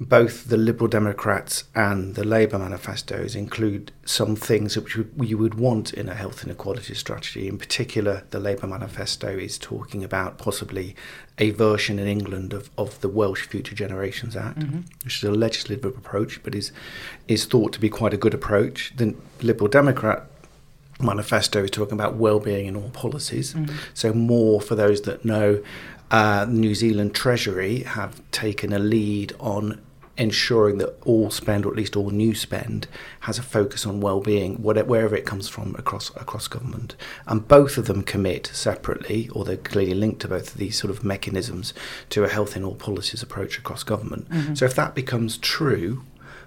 both 0.08 0.48
the 0.48 0.56
Liberal 0.56 0.88
Democrats 0.88 1.64
and 1.74 2.14
the 2.14 2.24
Labour 2.24 2.58
manifestos 2.58 3.34
include 3.34 3.92
some 4.04 4.36
things 4.36 4.76
which 4.76 4.96
you 4.96 5.38
would 5.38 5.54
want 5.54 5.92
in 5.92 6.08
a 6.08 6.14
health 6.14 6.44
inequality 6.44 6.94
strategy. 6.94 7.46
In 7.48 7.58
particular, 7.58 8.24
the 8.30 8.40
Labour 8.40 8.66
manifesto 8.66 9.28
is 9.28 9.58
talking 9.58 10.02
about 10.02 10.38
possibly 10.38 10.96
a 11.38 11.50
version 11.50 11.98
in 11.98 12.06
England 12.06 12.52
of, 12.52 12.70
of 12.78 13.00
the 13.00 13.08
Welsh 13.08 13.46
Future 13.46 13.74
Generations 13.74 14.36
Act, 14.36 14.62
which 15.04 15.18
is 15.18 15.24
a 15.24 15.32
legislative 15.32 15.84
approach, 15.84 16.42
but 16.42 16.54
is 16.54 16.72
is 17.28 17.44
thought 17.44 17.72
to 17.72 17.80
be 17.80 17.88
quite 17.88 18.14
a 18.14 18.18
good 18.18 18.34
approach. 18.34 18.92
The 18.96 19.14
Liberal 19.40 19.68
Democrat 19.68 20.26
manifesto 21.00 21.64
is 21.64 21.70
talking 21.70 21.94
about 21.94 22.14
well-being 22.14 22.66
in 22.66 22.76
all 22.76 22.90
policies. 22.90 23.54
So 23.94 24.12
more 24.12 24.60
for 24.60 24.74
those 24.74 25.02
that 25.02 25.24
know, 25.24 25.62
uh, 26.10 26.46
New 26.48 26.74
Zealand 26.74 27.14
Treasury 27.14 27.80
have 27.80 28.20
taken 28.30 28.72
a 28.72 28.78
lead 28.78 29.32
on 29.40 29.80
ensuring 30.22 30.78
that 30.78 30.96
all 31.04 31.30
spend, 31.30 31.66
or 31.66 31.70
at 31.70 31.76
least 31.76 31.96
all 31.96 32.10
new 32.10 32.34
spend, 32.34 32.86
has 33.20 33.38
a 33.38 33.42
focus 33.42 33.84
on 33.84 34.00
well-being, 34.00 34.54
whatever, 34.62 34.88
wherever 34.88 35.16
it 35.16 35.26
comes 35.26 35.48
from 35.48 35.74
across 35.76 36.10
across 36.16 36.48
government. 36.48 36.94
And 37.26 37.46
both 37.46 37.76
of 37.76 37.86
them 37.86 38.02
commit 38.02 38.46
separately, 38.52 39.28
or 39.30 39.44
they're 39.44 39.56
clearly 39.56 39.94
linked 39.94 40.20
to 40.20 40.28
both 40.28 40.52
of 40.52 40.58
these 40.58 40.78
sort 40.78 40.90
of 40.90 41.04
mechanisms, 41.04 41.74
to 42.10 42.24
a 42.24 42.28
health 42.28 42.56
in 42.56 42.64
all 42.64 42.76
policies 42.76 43.22
approach 43.22 43.58
across 43.58 43.82
government. 43.82 44.30
Mm-hmm. 44.30 44.54
So 44.54 44.64
if 44.64 44.74
that 44.76 44.94
becomes 44.94 45.38
true, 45.38 46.04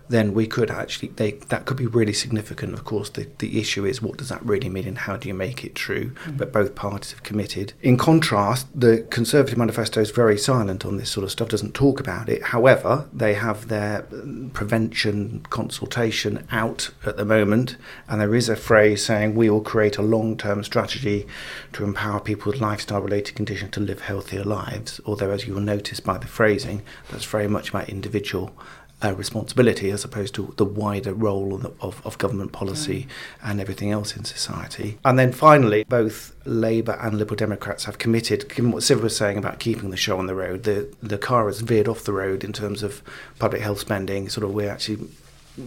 then 0.09 0.33
we 0.33 0.47
could 0.47 0.69
actually 0.69 1.09
they 1.09 1.31
that 1.49 1.65
could 1.65 1.77
be 1.77 1.87
really 1.87 2.13
significant. 2.13 2.73
Of 2.73 2.83
course, 2.83 3.09
the, 3.09 3.27
the 3.39 3.59
issue 3.59 3.85
is 3.85 4.01
what 4.01 4.17
does 4.17 4.29
that 4.29 4.43
really 4.45 4.69
mean 4.69 4.87
and 4.87 4.97
how 4.99 5.17
do 5.17 5.27
you 5.27 5.33
make 5.33 5.63
it 5.63 5.75
true? 5.75 6.13
But 6.27 6.51
both 6.51 6.75
parties 6.75 7.11
have 7.11 7.23
committed. 7.23 7.73
In 7.81 7.97
contrast, 7.97 8.67
the 8.73 9.05
Conservative 9.09 9.57
manifesto 9.57 10.01
is 10.01 10.11
very 10.11 10.37
silent 10.37 10.85
on 10.85 10.97
this 10.97 11.09
sort 11.09 11.23
of 11.23 11.31
stuff, 11.31 11.49
doesn't 11.49 11.73
talk 11.73 11.99
about 11.99 12.29
it. 12.29 12.43
However, 12.43 13.07
they 13.13 13.33
have 13.33 13.67
their 13.67 14.05
um, 14.11 14.51
prevention 14.53 15.45
consultation 15.49 16.47
out 16.51 16.91
at 17.05 17.17
the 17.17 17.25
moment, 17.25 17.77
and 18.07 18.21
there 18.21 18.35
is 18.35 18.49
a 18.49 18.55
phrase 18.55 19.05
saying 19.05 19.35
we 19.35 19.49
will 19.49 19.61
create 19.61 19.97
a 19.97 20.01
long 20.01 20.37
term 20.37 20.63
strategy 20.63 21.25
to 21.73 21.83
empower 21.83 22.19
people 22.19 22.51
with 22.51 22.61
lifestyle 22.61 23.01
related 23.01 23.35
conditions 23.35 23.71
to 23.71 23.79
live 23.79 24.01
healthier 24.01 24.43
lives. 24.43 24.99
Although, 25.05 25.31
as 25.31 25.47
you 25.47 25.53
will 25.53 25.61
notice 25.61 25.99
by 25.99 26.17
the 26.17 26.27
phrasing, 26.27 26.81
that's 27.09 27.25
very 27.25 27.47
much 27.47 27.69
about 27.69 27.89
individual 27.89 28.55
uh, 29.03 29.13
responsibility 29.13 29.91
as 29.91 30.03
opposed 30.03 30.33
to 30.35 30.53
the 30.57 30.65
wider 30.65 31.13
role 31.13 31.53
of, 31.55 31.65
of, 31.81 32.05
of 32.05 32.17
government 32.17 32.51
policy 32.51 33.07
and 33.43 33.59
everything 33.59 33.91
else 33.91 34.15
in 34.15 34.23
society. 34.23 34.97
And 35.03 35.19
then 35.19 35.31
finally, 35.31 35.83
both 35.83 36.35
Labour 36.45 36.97
and 37.01 37.17
Liberal 37.17 37.35
Democrats 37.35 37.85
have 37.85 37.97
committed, 37.97 38.47
given 38.49 38.71
what 38.71 38.83
Siv 38.83 39.01
was 39.01 39.15
saying 39.15 39.37
about 39.37 39.59
keeping 39.59 39.89
the 39.89 39.97
show 39.97 40.17
on 40.17 40.27
the 40.27 40.35
road, 40.35 40.63
the, 40.63 40.93
the 41.03 41.17
car 41.17 41.47
has 41.47 41.61
veered 41.61 41.87
off 41.87 42.03
the 42.03 42.13
road 42.13 42.43
in 42.43 42.53
terms 42.53 42.83
of 42.83 43.01
public 43.37 43.61
health 43.61 43.79
spending. 43.79 44.29
Sort 44.29 44.45
of, 44.45 44.53
we're 44.53 44.71
actually 44.71 45.07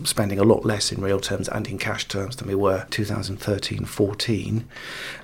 spending 0.04 0.38
a 0.38 0.44
lot 0.44 0.64
less 0.64 0.92
in 0.92 1.00
real 1.00 1.20
terms 1.20 1.48
and 1.48 1.66
in 1.66 1.78
cash 1.78 2.06
terms 2.08 2.36
than 2.36 2.48
we 2.48 2.54
were 2.54 2.86
2013-14 2.90 4.64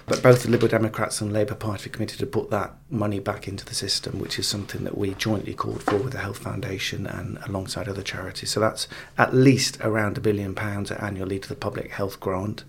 but 0.07 0.23
both 0.23 0.43
the 0.43 0.51
Liberal 0.51 0.71
Democrats 0.71 1.21
and 1.21 1.33
Labour 1.33 1.55
Party 1.55 1.91
committed 1.91 2.19
to 2.19 2.27
put 2.27 2.51
that 2.51 2.75
money 2.91 3.19
back 3.19 3.47
into 3.49 3.65
the 3.65 3.75
system 3.75 4.19
which 4.19 4.39
is 4.39 4.47
something 4.47 4.85
that 4.85 4.97
we 4.97 5.15
jointly 5.15 5.55
called 5.55 5.83
for 5.83 5.97
with 5.97 6.13
the 6.13 6.19
Health 6.19 6.39
Foundation 6.39 7.07
and 7.07 7.39
alongside 7.47 7.89
other 7.89 8.03
charities 8.03 8.51
so 8.51 8.61
that's 8.61 8.89
at 9.19 9.35
least 9.35 9.79
around 9.81 10.17
a 10.17 10.21
billion 10.21 10.55
pounds 10.55 10.91
annually 10.91 11.39
to 11.39 11.49
the 11.49 11.55
public 11.55 11.91
health 11.93 12.19
grant 12.21 12.65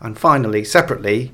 and 0.00 0.18
finally 0.18 0.64
separately 0.64 1.32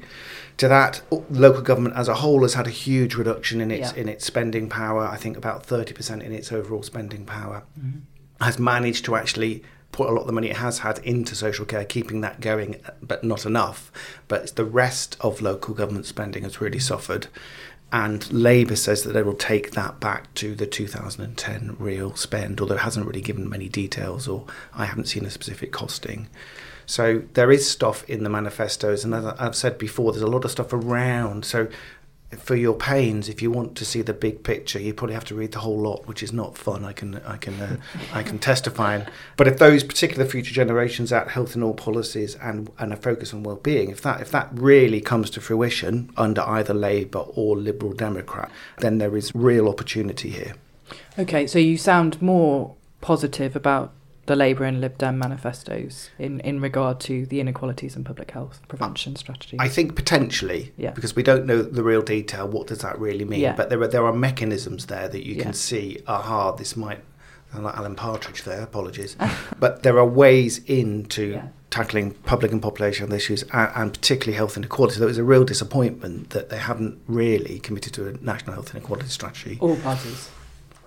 to 0.58 0.66
that, 0.66 1.02
local 1.30 1.62
government 1.62 1.94
as 1.94 2.08
a 2.08 2.14
whole 2.16 2.42
has 2.42 2.54
had 2.54 2.66
a 2.66 2.70
huge 2.70 3.14
reduction 3.14 3.60
in 3.60 3.70
its 3.70 3.92
Yeah. 3.92 4.00
in 4.00 4.08
its 4.08 4.24
spending 4.24 4.68
power. 4.68 5.06
I 5.06 5.16
think 5.16 5.36
about 5.36 5.64
thirty 5.64 5.94
percent 5.94 6.20
in 6.20 6.32
its 6.32 6.50
overall 6.50 6.82
spending 6.82 7.24
power. 7.24 7.62
Mm-hmm. 7.78 8.44
Has 8.44 8.58
managed 8.58 9.04
to 9.04 9.14
actually 9.14 9.62
put 9.98 10.08
a 10.08 10.12
lot 10.12 10.20
of 10.20 10.26
the 10.28 10.32
money 10.32 10.48
it 10.48 10.58
has 10.58 10.78
had 10.78 10.98
into 11.00 11.34
social 11.34 11.66
care, 11.66 11.84
keeping 11.84 12.20
that 12.20 12.40
going, 12.40 12.80
but 13.02 13.24
not 13.24 13.44
enough. 13.44 13.90
But 14.28 14.54
the 14.54 14.64
rest 14.64 15.16
of 15.20 15.42
local 15.42 15.74
government 15.74 16.06
spending 16.06 16.44
has 16.44 16.60
really 16.60 16.78
suffered. 16.78 17.26
And 17.90 18.32
Labour 18.32 18.76
says 18.76 19.02
that 19.02 19.12
they 19.12 19.24
will 19.24 19.34
take 19.34 19.72
that 19.72 19.98
back 19.98 20.32
to 20.34 20.54
the 20.54 20.68
2010 20.68 21.74
real 21.80 22.14
spend, 22.14 22.60
although 22.60 22.76
it 22.76 22.82
hasn't 22.82 23.06
really 23.06 23.20
given 23.20 23.48
many 23.48 23.68
details, 23.68 24.28
or 24.28 24.46
I 24.72 24.84
haven't 24.84 25.06
seen 25.06 25.24
a 25.24 25.30
specific 25.30 25.72
costing. 25.72 26.28
So 26.86 27.24
there 27.32 27.50
is 27.50 27.68
stuff 27.68 28.08
in 28.08 28.22
the 28.22 28.30
manifestos, 28.30 29.02
and 29.02 29.12
as 29.12 29.24
I've 29.24 29.56
said 29.56 29.78
before, 29.78 30.12
there's 30.12 30.22
a 30.22 30.28
lot 30.28 30.44
of 30.44 30.52
stuff 30.52 30.72
around. 30.72 31.44
So 31.44 31.66
for 32.36 32.54
your 32.54 32.74
pains, 32.74 33.28
if 33.28 33.40
you 33.40 33.50
want 33.50 33.74
to 33.76 33.86
see 33.86 34.02
the 34.02 34.12
big 34.12 34.42
picture, 34.42 34.78
you 34.78 34.92
probably 34.92 35.14
have 35.14 35.24
to 35.26 35.34
read 35.34 35.52
the 35.52 35.60
whole 35.60 35.78
lot, 35.78 36.06
which 36.06 36.22
is 36.22 36.30
not 36.30 36.58
fun. 36.58 36.84
I 36.84 36.92
can 36.92 37.16
I 37.24 37.38
can 37.38 37.58
uh, 37.60 37.76
I 38.12 38.22
can 38.22 38.38
testify. 38.38 39.04
But 39.36 39.48
if 39.48 39.58
those 39.58 39.82
particular 39.82 40.26
future 40.26 40.52
generations 40.52 41.10
at 41.10 41.28
health 41.28 41.54
and 41.54 41.64
all 41.64 41.72
policies, 41.72 42.34
and 42.36 42.70
and 42.78 42.92
a 42.92 42.96
focus 42.96 43.32
on 43.32 43.44
well-being, 43.44 43.90
if 43.90 44.02
that 44.02 44.20
if 44.20 44.30
that 44.30 44.50
really 44.52 45.00
comes 45.00 45.30
to 45.30 45.40
fruition 45.40 46.12
under 46.18 46.42
either 46.42 46.74
Labour 46.74 47.20
or 47.20 47.56
Liberal 47.56 47.94
Democrat, 47.94 48.50
then 48.78 48.98
there 48.98 49.16
is 49.16 49.34
real 49.34 49.66
opportunity 49.66 50.28
here. 50.28 50.54
Okay, 51.18 51.46
so 51.46 51.58
you 51.58 51.78
sound 51.78 52.20
more 52.20 52.74
positive 53.00 53.56
about 53.56 53.92
the 54.28 54.36
Labour 54.36 54.64
and 54.64 54.80
Lib 54.80 54.96
Dem 54.98 55.18
manifestos 55.18 56.10
in, 56.18 56.38
in 56.40 56.60
regard 56.60 57.00
to 57.00 57.24
the 57.26 57.40
inequalities 57.40 57.96
and 57.96 58.04
public 58.04 58.30
health 58.30 58.60
prevention 58.68 59.16
strategy. 59.16 59.56
I 59.58 59.68
think 59.68 59.96
potentially, 59.96 60.72
Yeah. 60.76 60.90
because 60.92 61.16
we 61.16 61.22
don't 61.22 61.46
know 61.46 61.62
the 61.62 61.82
real 61.82 62.02
detail. 62.02 62.46
What 62.46 62.66
does 62.66 62.78
that 62.80 62.98
really 63.00 63.24
mean? 63.24 63.40
Yeah. 63.40 63.56
But 63.56 63.70
there 63.70 63.80
are 63.82 63.88
there 63.88 64.04
are 64.04 64.12
mechanisms 64.12 64.86
there 64.86 65.08
that 65.08 65.26
you 65.26 65.34
Yeah. 65.36 65.44
can 65.44 65.54
see. 65.54 65.98
Aha, 66.06 66.52
this 66.52 66.76
might. 66.76 67.00
I'm 67.54 67.62
like 67.62 67.76
Alan 67.76 67.94
Partridge 67.94 68.42
there. 68.44 68.60
Apologies, 68.62 69.16
but 69.58 69.82
there 69.82 69.98
are 69.98 70.04
ways 70.06 70.58
into 70.66 71.22
Yeah. 71.32 71.48
tackling 71.70 72.10
public 72.32 72.52
and 72.52 72.60
population 72.60 73.06
health 73.06 73.16
issues, 73.16 73.42
and, 73.44 73.70
and 73.74 73.92
particularly 73.94 74.36
health 74.36 74.58
inequality. 74.58 74.98
There 74.98 75.08
was 75.08 75.16
a 75.16 75.24
real 75.24 75.44
disappointment 75.44 76.30
that 76.30 76.50
they 76.50 76.58
haven't 76.58 76.98
really 77.06 77.58
committed 77.60 77.94
to 77.94 78.08
a 78.08 78.12
national 78.20 78.52
health 78.52 78.74
inequality 78.74 79.08
strategy. 79.08 79.56
All 79.62 79.76
parties. 79.76 80.28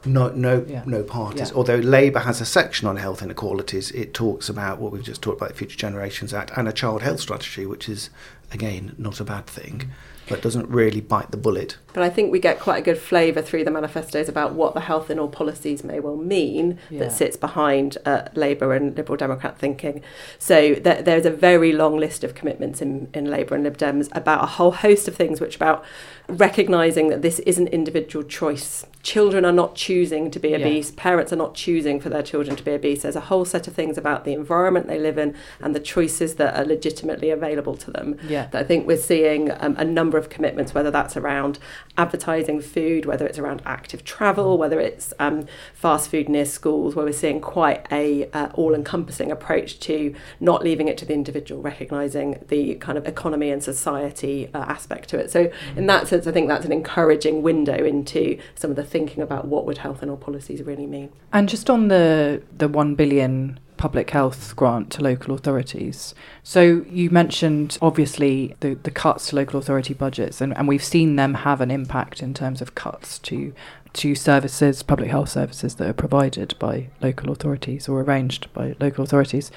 No, 0.05 0.29
no, 0.29 0.65
Yeah. 0.67 0.83
no 0.85 1.03
parties. 1.03 1.49
Yeah. 1.49 1.55
Although 1.55 1.75
Labour 1.77 2.19
has 2.19 2.41
a 2.41 2.45
section 2.45 2.87
on 2.87 2.97
health 2.97 3.21
inequalities, 3.21 3.91
it 3.91 4.13
talks 4.13 4.49
about 4.49 4.79
what 4.79 4.91
we've 4.91 5.03
just 5.03 5.21
talked 5.21 5.37
about, 5.39 5.49
the 5.49 5.55
Future 5.55 5.77
Generations 5.77 6.33
Act, 6.33 6.51
and 6.55 6.67
a 6.67 6.71
child 6.73 7.01
health 7.03 7.19
strategy, 7.19 7.65
which 7.65 7.87
is 7.87 8.09
again 8.51 8.93
not 8.97 9.19
a 9.19 9.23
bad 9.23 9.45
thing, 9.47 9.89
but 10.27 10.41
doesn't 10.41 10.67
really 10.69 10.99
bite 11.01 11.31
the 11.31 11.37
bullet. 11.37 11.77
But 11.93 12.03
I 12.03 12.09
think 12.09 12.31
we 12.31 12.39
get 12.39 12.59
quite 12.59 12.77
a 12.79 12.81
good 12.81 12.97
flavour 12.97 13.41
through 13.41 13.63
the 13.63 13.71
manifestos 13.71 14.27
about 14.27 14.53
what 14.53 14.73
the 14.73 14.81
health 14.81 15.09
in 15.09 15.19
all 15.19 15.27
policies 15.29 15.83
may 15.83 15.99
well 15.99 16.17
mean 16.17 16.77
Yeah. 16.89 16.99
that 16.99 17.11
sits 17.13 17.37
behind 17.37 17.97
uh, 18.05 18.23
Labour 18.33 18.73
and 18.73 18.95
Liberal 18.97 19.15
Democrat 19.17 19.57
thinking. 19.57 20.01
So 20.39 20.73
th- 20.75 21.05
there's 21.05 21.25
a 21.25 21.31
very 21.31 21.71
long 21.73 21.97
list 21.97 22.23
of 22.25 22.33
commitments 22.35 22.81
in, 22.81 23.07
in 23.13 23.25
Labour 23.25 23.55
and 23.55 23.63
Lib 23.63 23.77
Dems 23.77 24.09
about 24.13 24.43
a 24.43 24.47
whole 24.47 24.71
host 24.71 25.07
of 25.07 25.15
things, 25.15 25.39
which 25.39 25.55
about 25.55 25.83
recognising 26.27 27.09
that 27.09 27.21
this 27.21 27.39
is 27.39 27.57
an 27.57 27.67
individual 27.67 28.23
choice. 28.25 28.85
Children 29.03 29.45
are 29.45 29.51
not 29.51 29.75
choosing 29.75 30.29
to 30.31 30.39
be 30.39 30.49
Yeah. 30.49 30.57
obese, 30.57 30.91
parents 30.91 31.33
are 31.33 31.37
not 31.37 31.55
choosing 31.55 31.99
for 31.99 32.09
their 32.09 32.21
children 32.21 32.55
to 32.55 32.63
be 32.63 32.71
obese. 32.71 33.01
There's 33.01 33.15
a 33.15 33.21
whole 33.21 33.45
set 33.45 33.67
of 33.67 33.73
things 33.73 33.97
about 33.97 34.25
the 34.25 34.33
environment 34.33 34.87
they 34.87 34.99
live 34.99 35.17
in 35.17 35.33
and 35.59 35.75
the 35.75 35.79
choices 35.79 36.35
that 36.35 36.55
are 36.59 36.65
legitimately 36.65 37.29
available 37.31 37.75
to 37.77 37.91
them 37.91 38.17
Yeah. 38.27 38.47
that 38.51 38.61
I 38.61 38.63
think 38.63 38.87
we're 38.87 38.97
seeing 38.97 39.51
um, 39.59 39.75
a 39.77 39.85
number 39.85 40.17
of 40.17 40.29
commitments, 40.29 40.73
whether 40.73 40.91
that's 40.91 41.17
around 41.17 41.57
advertising 41.97 42.61
food, 42.61 43.05
whether 43.05 43.25
it's 43.25 43.39
around 43.39 43.61
active 43.65 44.03
travel, 44.03 44.57
whether 44.57 44.79
it's 44.79 45.13
um, 45.19 45.45
fast 45.73 46.09
food 46.09 46.29
near 46.29 46.45
schools, 46.45 46.95
where 46.95 47.05
we're 47.05 47.11
seeing 47.11 47.41
quite 47.41 47.85
a 47.91 48.29
uh, 48.33 48.47
all-encompassing 48.53 49.31
approach 49.31 49.79
to 49.81 50.13
not 50.39 50.63
leaving 50.63 50.87
it 50.87 50.97
to 50.97 51.05
the 51.05 51.13
individual, 51.13 51.61
recognising 51.61 52.43
the 52.49 52.75
kind 52.75 52.97
of 52.97 53.07
economy 53.07 53.49
and 53.49 53.63
society 53.63 54.49
uh, 54.53 54.59
aspect 54.59 55.09
to 55.09 55.17
it. 55.17 55.31
So 55.31 55.51
in 55.75 55.87
that 55.87 56.07
sense, 56.07 56.27
I 56.27 56.31
think 56.31 56.47
that's 56.47 56.65
an 56.65 56.71
encouraging 56.71 57.41
window 57.41 57.83
into 57.83 58.37
some 58.55 58.69
of 58.69 58.75
the 58.77 58.83
thinking 58.91 59.23
about 59.23 59.45
what 59.45 59.65
would 59.65 59.79
health 59.79 60.01
and 60.01 60.11
all 60.11 60.17
policies 60.17 60.61
really 60.63 60.85
mean. 60.85 61.09
And 61.33 61.49
just 61.49 61.69
on 61.69 61.87
the 61.87 62.43
the 62.55 62.67
one 62.67 62.95
billion 62.95 63.59
public 63.77 64.11
health 64.11 64.55
grant 64.55 64.91
to 64.91 65.01
local 65.01 65.33
authorities. 65.33 66.13
So 66.43 66.85
you 66.87 67.09
mentioned 67.09 67.79
obviously 67.81 68.55
the, 68.59 68.75
the 68.75 68.91
cuts 68.91 69.29
to 69.29 69.35
local 69.35 69.59
authority 69.59 69.95
budgets 69.95 70.39
and, 70.39 70.55
and 70.55 70.67
we've 70.67 70.83
seen 70.83 71.15
them 71.15 71.33
have 71.33 71.61
an 71.61 71.71
impact 71.71 72.21
in 72.21 72.35
terms 72.35 72.61
of 72.61 72.75
cuts 72.75 73.17
to 73.19 73.53
to 73.93 74.15
services, 74.15 74.83
public 74.83 75.09
health 75.09 75.29
services 75.29 75.75
that 75.75 75.89
are 75.89 75.93
provided 75.93 76.53
by 76.59 76.89
local 77.01 77.31
authorities 77.31 77.89
or 77.89 78.01
arranged 78.01 78.53
by 78.53 78.75
local 78.79 79.03
authorities. 79.03 79.51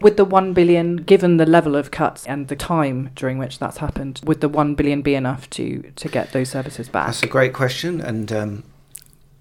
Would 0.00 0.16
the 0.16 0.24
1 0.24 0.52
billion, 0.52 0.96
given 0.96 1.36
the 1.36 1.46
level 1.46 1.76
of 1.76 1.90
cuts 1.90 2.26
and 2.26 2.48
the 2.48 2.56
time 2.56 3.10
during 3.14 3.38
which 3.38 3.58
that's 3.58 3.78
happened, 3.78 4.20
would 4.24 4.40
the 4.40 4.48
1 4.48 4.74
billion 4.74 5.00
be 5.00 5.14
enough 5.14 5.48
to, 5.50 5.82
to 5.96 6.08
get 6.08 6.32
those 6.32 6.50
services 6.50 6.88
back? 6.88 7.06
That's 7.06 7.22
a 7.22 7.28
great 7.28 7.52
question, 7.52 8.00
and 8.00 8.32
um, 8.32 8.64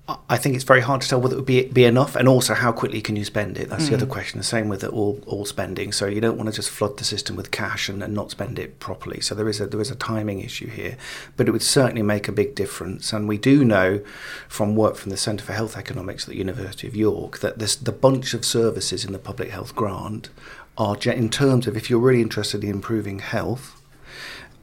I- 0.07 0.37
think 0.37 0.55
it's 0.55 0.63
very 0.63 0.81
hard 0.81 1.01
to 1.01 1.07
tell 1.07 1.21
whether 1.21 1.35
it 1.35 1.37
would 1.37 1.45
be, 1.45 1.65
be 1.65 1.85
enough, 1.85 2.15
and 2.15 2.27
also 2.27 2.53
how 2.53 2.71
quickly 2.71 3.01
can 3.01 3.15
you 3.15 3.23
spend 3.23 3.57
it. 3.57 3.69
That's 3.69 3.87
the 3.87 3.95
other 3.95 4.05
mm. 4.05 4.09
question. 4.09 4.39
The 4.39 4.43
same 4.43 4.67
with 4.67 4.83
all 4.83 5.21
all 5.25 5.45
spending. 5.45 5.91
So 5.91 6.07
you 6.07 6.19
don't 6.19 6.37
want 6.37 6.49
to 6.49 6.55
just 6.55 6.69
flood 6.69 6.97
the 6.97 7.03
system 7.03 7.35
with 7.35 7.51
cash 7.51 7.87
and, 7.87 8.03
and 8.03 8.13
not 8.13 8.31
spend 8.31 8.59
it 8.59 8.79
properly. 8.79 9.21
So 9.21 9.35
there 9.35 9.47
is 9.47 9.61
a 9.61 9.67
there 9.67 9.79
is 9.79 9.91
a 9.91 9.95
timing 9.95 10.41
issue 10.41 10.67
here, 10.67 10.97
but 11.37 11.47
it 11.47 11.51
would 11.51 11.61
certainly 11.61 12.01
make 12.01 12.27
a 12.27 12.31
big 12.31 12.55
difference. 12.55 13.13
And 13.13 13.27
we 13.27 13.37
do 13.37 13.63
know 13.63 14.01
from 14.47 14.75
work 14.75 14.95
from 14.95 15.11
the 15.11 15.17
Centre 15.17 15.45
for 15.45 15.53
Health 15.53 15.77
Economics 15.77 16.23
at 16.23 16.29
the 16.29 16.37
University 16.37 16.87
of 16.87 16.95
York 16.95 17.39
that 17.39 17.59
this 17.59 17.75
the 17.75 17.91
bunch 17.91 18.33
of 18.33 18.43
services 18.43 19.05
in 19.05 19.13
the 19.13 19.19
public 19.19 19.51
health 19.51 19.75
grant 19.75 20.29
are 20.77 20.97
in 21.05 21.29
terms 21.29 21.67
of 21.67 21.77
if 21.77 21.89
you're 21.89 21.99
really 21.99 22.21
interested 22.21 22.63
in 22.63 22.69
improving 22.71 23.19
health 23.19 23.81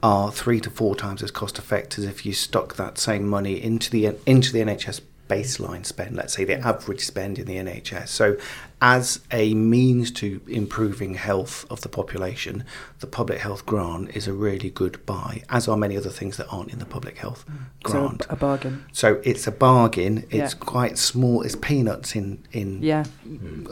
are 0.02 0.30
three 0.30 0.60
to 0.60 0.70
four 0.70 0.94
times 0.94 1.22
as 1.22 1.30
cost 1.30 1.58
effective 1.58 2.04
as 2.04 2.10
if 2.10 2.24
you 2.24 2.32
stuck 2.32 2.76
that 2.76 2.98
same 2.98 3.26
money 3.26 3.62
into 3.62 3.90
the 3.90 4.16
into 4.26 4.52
the 4.52 4.60
NHS 4.60 5.00
baseline 5.28 5.84
spend, 5.84 6.16
let's 6.16 6.34
say 6.34 6.44
the 6.44 6.58
average 6.66 7.00
spend 7.04 7.38
in 7.38 7.46
the 7.46 7.56
NHS. 7.56 8.08
So 8.08 8.36
as 8.80 9.20
a 9.32 9.54
means 9.54 10.10
to 10.12 10.40
improving 10.46 11.14
health 11.14 11.66
of 11.70 11.80
the 11.80 11.88
population, 11.88 12.64
the 13.00 13.06
public 13.06 13.40
health 13.40 13.66
grant 13.66 14.16
is 14.16 14.26
a 14.28 14.32
really 14.32 14.70
good 14.70 15.04
buy, 15.04 15.42
as 15.50 15.66
are 15.68 15.76
many 15.76 15.96
other 15.96 16.10
things 16.10 16.36
that 16.36 16.46
aren't 16.50 16.72
in 16.72 16.78
the 16.78 16.86
public 16.86 17.18
health 17.18 17.44
mm. 17.50 17.56
So 17.86 17.92
grant. 17.92 18.26
a, 18.26 18.32
a 18.32 18.36
bargain. 18.36 18.84
So 18.92 19.20
it's 19.24 19.46
a 19.46 19.52
bargain. 19.52 20.18
It's 20.30 20.54
Yeah. 20.54 20.60
quite 20.60 20.96
small. 20.98 21.42
It's 21.42 21.56
peanuts 21.56 22.14
in 22.14 22.38
in 22.52 22.82
Yeah. 22.82 23.04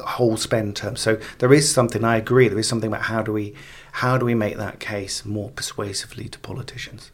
whole 0.04 0.36
spend 0.36 0.76
terms. 0.76 1.00
So 1.00 1.18
there 1.38 1.52
is 1.52 1.70
something. 1.72 2.04
I 2.04 2.16
agree. 2.16 2.48
There 2.48 2.58
is 2.58 2.68
something 2.68 2.88
about 2.88 3.02
how 3.02 3.22
do 3.22 3.32
we 3.32 3.54
how 3.92 4.18
do 4.18 4.26
we 4.26 4.34
make 4.34 4.56
that 4.58 4.78
case 4.80 5.24
more 5.24 5.50
persuasively 5.50 6.28
to 6.28 6.38
politicians. 6.40 7.10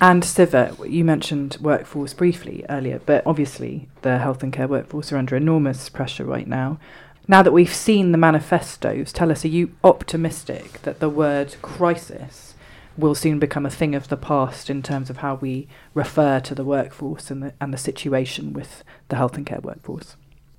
And 0.00 0.24
Siva, 0.24 0.76
you 0.86 1.04
mentioned 1.04 1.56
workforce 1.60 2.14
briefly 2.14 2.64
earlier, 2.68 3.00
but 3.06 3.24
obviously 3.26 3.88
the 4.02 4.18
health 4.18 4.42
and 4.42 4.52
care 4.52 4.68
workforce 4.68 5.12
are 5.12 5.16
under 5.16 5.36
enormous 5.36 5.88
pressure 5.88 6.24
right 6.24 6.48
now. 6.48 6.78
Now 7.26 7.42
that 7.42 7.52
we've 7.52 7.72
seen 7.72 8.12
the 8.12 8.18
manifestos, 8.18 9.12
tell 9.12 9.30
us, 9.30 9.44
are 9.44 9.48
you 9.48 9.74
optimistic 9.82 10.82
that 10.82 11.00
the 11.00 11.08
word 11.08 11.56
crisis 11.62 12.54
will 12.96 13.14
soon 13.14 13.38
become 13.38 13.64
a 13.64 13.70
thing 13.70 13.94
of 13.94 14.08
the 14.08 14.16
past 14.16 14.68
in 14.68 14.82
terms 14.82 15.10
of 15.10 15.18
how 15.18 15.36
we 15.36 15.68
refer 15.94 16.38
to 16.40 16.54
the 16.54 16.64
workforce 16.64 17.30
and 17.30 17.42
the, 17.42 17.54
and 17.60 17.72
the 17.72 17.78
situation 17.78 18.52
with 18.52 18.84
the 19.08 19.16
health 19.16 19.36
and 19.36 19.46
care 19.46 19.60
workforce? 19.60 20.16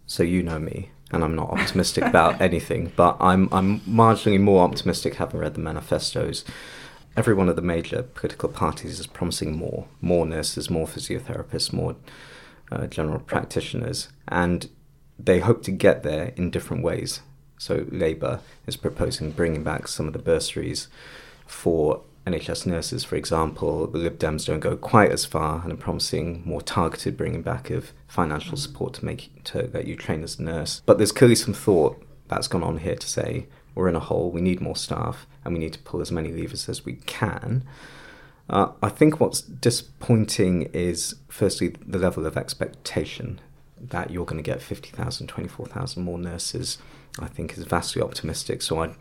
So 0.08 0.24
you 0.24 0.44
know 0.44 0.60
me, 0.60 0.90
and 1.12 1.24
I'm 1.24 1.36
not 1.36 1.52
optimistic 1.52 2.04
about 2.04 2.42
anything, 2.42 2.92
but 2.96 3.18
I'm 3.20 3.48
I'm 3.52 3.80
marginally 3.82 4.40
more 4.40 4.64
optimistic 4.64 5.16
having 5.16 5.40
read 5.40 5.54
the 5.54 5.62
manifestos. 5.62 6.44
Every 7.18 7.34
one 7.34 7.48
of 7.48 7.56
the 7.56 7.62
major 7.62 8.04
political 8.04 8.50
parties 8.50 9.00
is 9.00 9.08
promising 9.08 9.56
more, 9.58 9.88
more 10.02 10.26
nurses, 10.26 10.70
more 10.70 10.86
physiotherapists, 10.86 11.72
more 11.72 11.96
uh, 12.72 12.88
general 12.88 13.20
practitioners, 13.20 14.10
and 14.28 14.70
they 15.18 15.40
hope 15.40 15.64
to 15.64 15.72
get 15.72 16.04
there 16.04 16.34
in 16.36 16.52
different 16.52 16.84
ways. 16.84 17.22
So 17.58 17.86
Labour 17.90 18.42
is 18.68 18.76
proposing 18.76 19.32
bringing 19.32 19.64
back 19.64 19.88
some 19.88 20.08
of 20.08 20.14
the 20.14 20.20
bursaries 20.20 20.90
for 21.48 22.02
NHS 22.28 22.66
nurses, 22.66 23.04
for 23.04 23.16
example. 23.16 23.88
The 23.88 24.00
Lib 24.00 24.20
Dems 24.20 24.46
don't 24.46 24.60
go 24.60 24.76
quite 24.76 25.12
as 25.12 25.26
far 25.26 25.62
and 25.64 25.72
are 25.72 25.78
promising 25.78 26.42
more 26.46 26.62
targeted 26.62 27.16
bringing 27.16 27.44
back 27.44 27.70
of 27.70 27.94
financial 28.08 28.58
support 28.58 28.94
to 28.96 29.06
make 29.06 29.44
to 29.46 29.70
let 29.74 29.86
you 29.88 29.96
train 29.96 30.24
as 30.24 30.40
a 30.40 30.44
nurse. 30.44 30.82
But 30.86 30.98
there's 30.98 31.12
clearly 31.12 31.36
some 31.36 31.54
thought 31.54 32.02
that's 32.28 32.48
gone 32.48 32.64
on 32.64 32.80
here 32.80 32.96
to 32.96 33.08
say 33.08 33.46
we're 33.76 33.90
in 33.90 33.96
a 33.96 34.00
hole, 34.00 34.32
we 34.32 34.42
need 34.42 34.62
more 34.62 34.76
staff, 34.76 35.28
and 35.44 35.54
we 35.54 35.60
need 35.60 35.74
to 35.74 35.80
pull 35.80 36.02
as 36.02 36.12
many 36.12 36.32
levers 36.32 36.68
as 36.68 36.86
we 36.86 36.94
can. 37.06 37.64
Uh, 38.50 38.72
I 38.82 38.90
think 38.90 39.20
what's 39.20 39.42
disappointing 39.42 40.64
is, 40.74 41.16
firstly, 41.28 41.76
the 41.86 42.00
level 42.00 42.26
of 42.26 42.38
expectation 42.38 43.40
that 43.80 44.10
you're 44.10 44.26
going 44.26 44.42
to 44.42 44.50
get 44.50 44.62
50,000, 44.62 45.28
24,000 45.28 46.04
more 46.04 46.18
nurses, 46.18 46.78
I 47.20 47.28
think 47.28 47.58
is 47.58 47.66
vastly 47.66 48.02
optimistic. 48.02 48.62
So, 48.62 48.82
I, 48.82 48.96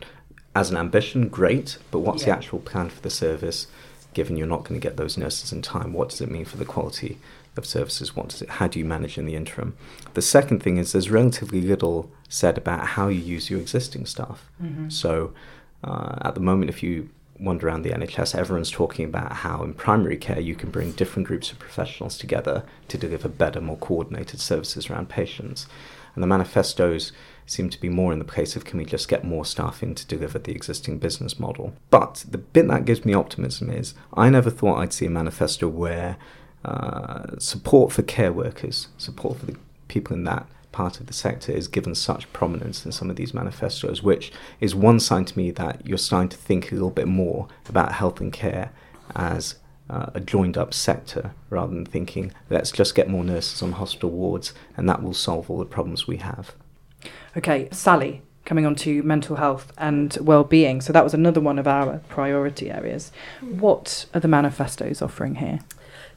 as 0.55 0.69
an 0.69 0.77
ambition, 0.77 1.29
great, 1.29 1.77
but 1.91 1.99
what's 1.99 2.25
the 2.25 2.31
actual 2.31 2.59
plan 2.59 2.89
for 2.89 3.01
the 3.01 3.09
service? 3.09 3.67
Given 4.13 4.37
you're 4.37 4.47
not 4.47 4.63
going 4.63 4.79
to 4.79 4.85
get 4.85 4.97
those 4.97 5.17
nurses 5.17 5.51
in 5.51 5.61
time, 5.61 5.93
what 5.93 6.09
does 6.09 6.21
it 6.21 6.31
mean 6.31 6.45
for 6.45 6.57
the 6.57 6.65
quality 6.65 7.17
of 7.57 7.65
services? 7.65 8.15
What 8.15 8.29
does 8.29 8.41
it? 8.41 8.49
How 8.49 8.67
do 8.67 8.79
you 8.79 8.85
manage 8.85 9.17
in 9.17 9.25
the 9.25 9.35
interim? 9.35 9.75
The 10.13 10.21
second 10.21 10.61
thing 10.61 10.77
is 10.77 10.91
there's 10.91 11.09
relatively 11.11 11.61
little 11.61 12.11
said 12.29 12.57
about 12.57 12.87
how 12.87 13.07
you 13.07 13.21
use 13.21 13.49
your 13.49 13.59
existing 13.59 14.05
staff. 14.05 14.49
So, 14.89 15.33
uh, 15.83 16.17
at 16.21 16.35
the 16.35 16.41
moment, 16.41 16.69
if 16.69 16.81
you 16.83 17.09
wander 17.39 17.67
around 17.67 17.81
the 17.81 17.91
NHS, 17.91 18.35
everyone's 18.35 18.71
talking 18.71 19.05
about 19.05 19.31
how 19.33 19.63
in 19.63 19.73
primary 19.73 20.17
care 20.17 20.39
you 20.39 20.55
can 20.55 20.71
bring 20.71 20.91
different 20.91 21.27
groups 21.27 21.51
of 21.51 21.59
professionals 21.59 22.17
together 22.17 22.63
to 22.87 22.97
deliver 22.97 23.27
better, 23.27 23.59
more 23.59 23.77
coordinated 23.77 24.39
services 24.39 24.89
around 24.89 25.09
patients. 25.09 25.67
And 26.13 26.23
the 26.23 26.27
manifestos 26.27 27.11
seem 27.45 27.69
to 27.69 27.79
be 27.79 27.89
more 27.89 28.13
in 28.13 28.19
the 28.19 28.25
place 28.25 28.55
of 28.55 28.65
can 28.65 28.79
we 28.79 28.85
just 28.85 29.09
get 29.09 29.23
more 29.23 29.45
staff 29.45 29.83
in 29.83 29.93
to 29.95 30.07
deliver 30.07 30.39
the 30.39 30.53
existing 30.53 30.97
business 30.97 31.37
model. 31.39 31.73
But 31.89 32.25
the 32.29 32.37
bit 32.37 32.67
that 32.69 32.85
gives 32.85 33.05
me 33.05 33.13
optimism 33.13 33.69
is 33.69 33.93
I 34.13 34.29
never 34.29 34.49
thought 34.49 34.79
I'd 34.79 34.93
see 34.93 35.05
a 35.05 35.09
manifesto 35.09 35.67
where 35.67 36.17
uh, 36.65 37.37
support 37.37 37.91
for 37.91 38.01
care 38.01 38.33
workers, 38.33 38.87
support 38.97 39.37
for 39.37 39.45
the 39.45 39.55
people 39.87 40.15
in 40.15 40.23
that 40.23 40.47
part 40.71 40.99
of 40.99 41.05
the 41.05 41.13
sector 41.13 41.51
is 41.51 41.67
given 41.67 41.93
such 41.95 42.31
prominence 42.33 42.85
in 42.85 42.91
some 42.91 43.09
of 43.09 43.15
these 43.15 43.33
manifestos, 43.33 44.01
which 44.01 44.31
is 44.59 44.73
one 44.75 44.99
sign 44.99 45.23
to 45.25 45.37
me 45.37 45.51
that 45.51 45.85
you're 45.85 45.97
starting 45.97 46.27
to 46.27 46.37
think 46.37 46.71
a 46.71 46.73
little 46.73 46.89
bit 46.89 47.07
more 47.07 47.47
about 47.69 47.93
health 47.93 48.19
and 48.19 48.33
care 48.33 48.71
as 49.15 49.55
uh, 49.89 50.07
a 50.15 50.19
joined 50.19 50.57
up 50.57 50.73
sector 50.73 51.31
rather 51.51 51.73
than 51.73 51.85
thinking 51.85 52.33
let's 52.49 52.71
just 52.71 52.95
get 52.95 53.07
more 53.07 53.23
nurses 53.23 53.61
on 53.61 53.73
hospital 53.73 54.09
wards 54.09 54.51
and 54.75 54.89
that 54.89 55.03
will 55.03 55.13
solve 55.13 55.49
all 55.49 55.59
the 55.59 55.65
problems 55.65 56.07
we 56.07 56.17
have. 56.17 56.55
Okay, 57.37 57.69
Sally, 57.71 58.23
coming 58.43 58.65
on 58.65 58.75
to 58.75 59.03
mental 59.03 59.35
health 59.35 59.71
and 59.77 60.17
well-being. 60.19 60.81
So 60.81 60.91
that 60.91 61.03
was 61.03 61.13
another 61.13 61.39
one 61.39 61.59
of 61.59 61.67
our 61.67 61.99
priority 62.09 62.71
areas. 62.71 63.11
What 63.41 64.07
are 64.13 64.19
the 64.19 64.27
manifestos 64.27 65.01
offering 65.01 65.35
here? 65.35 65.59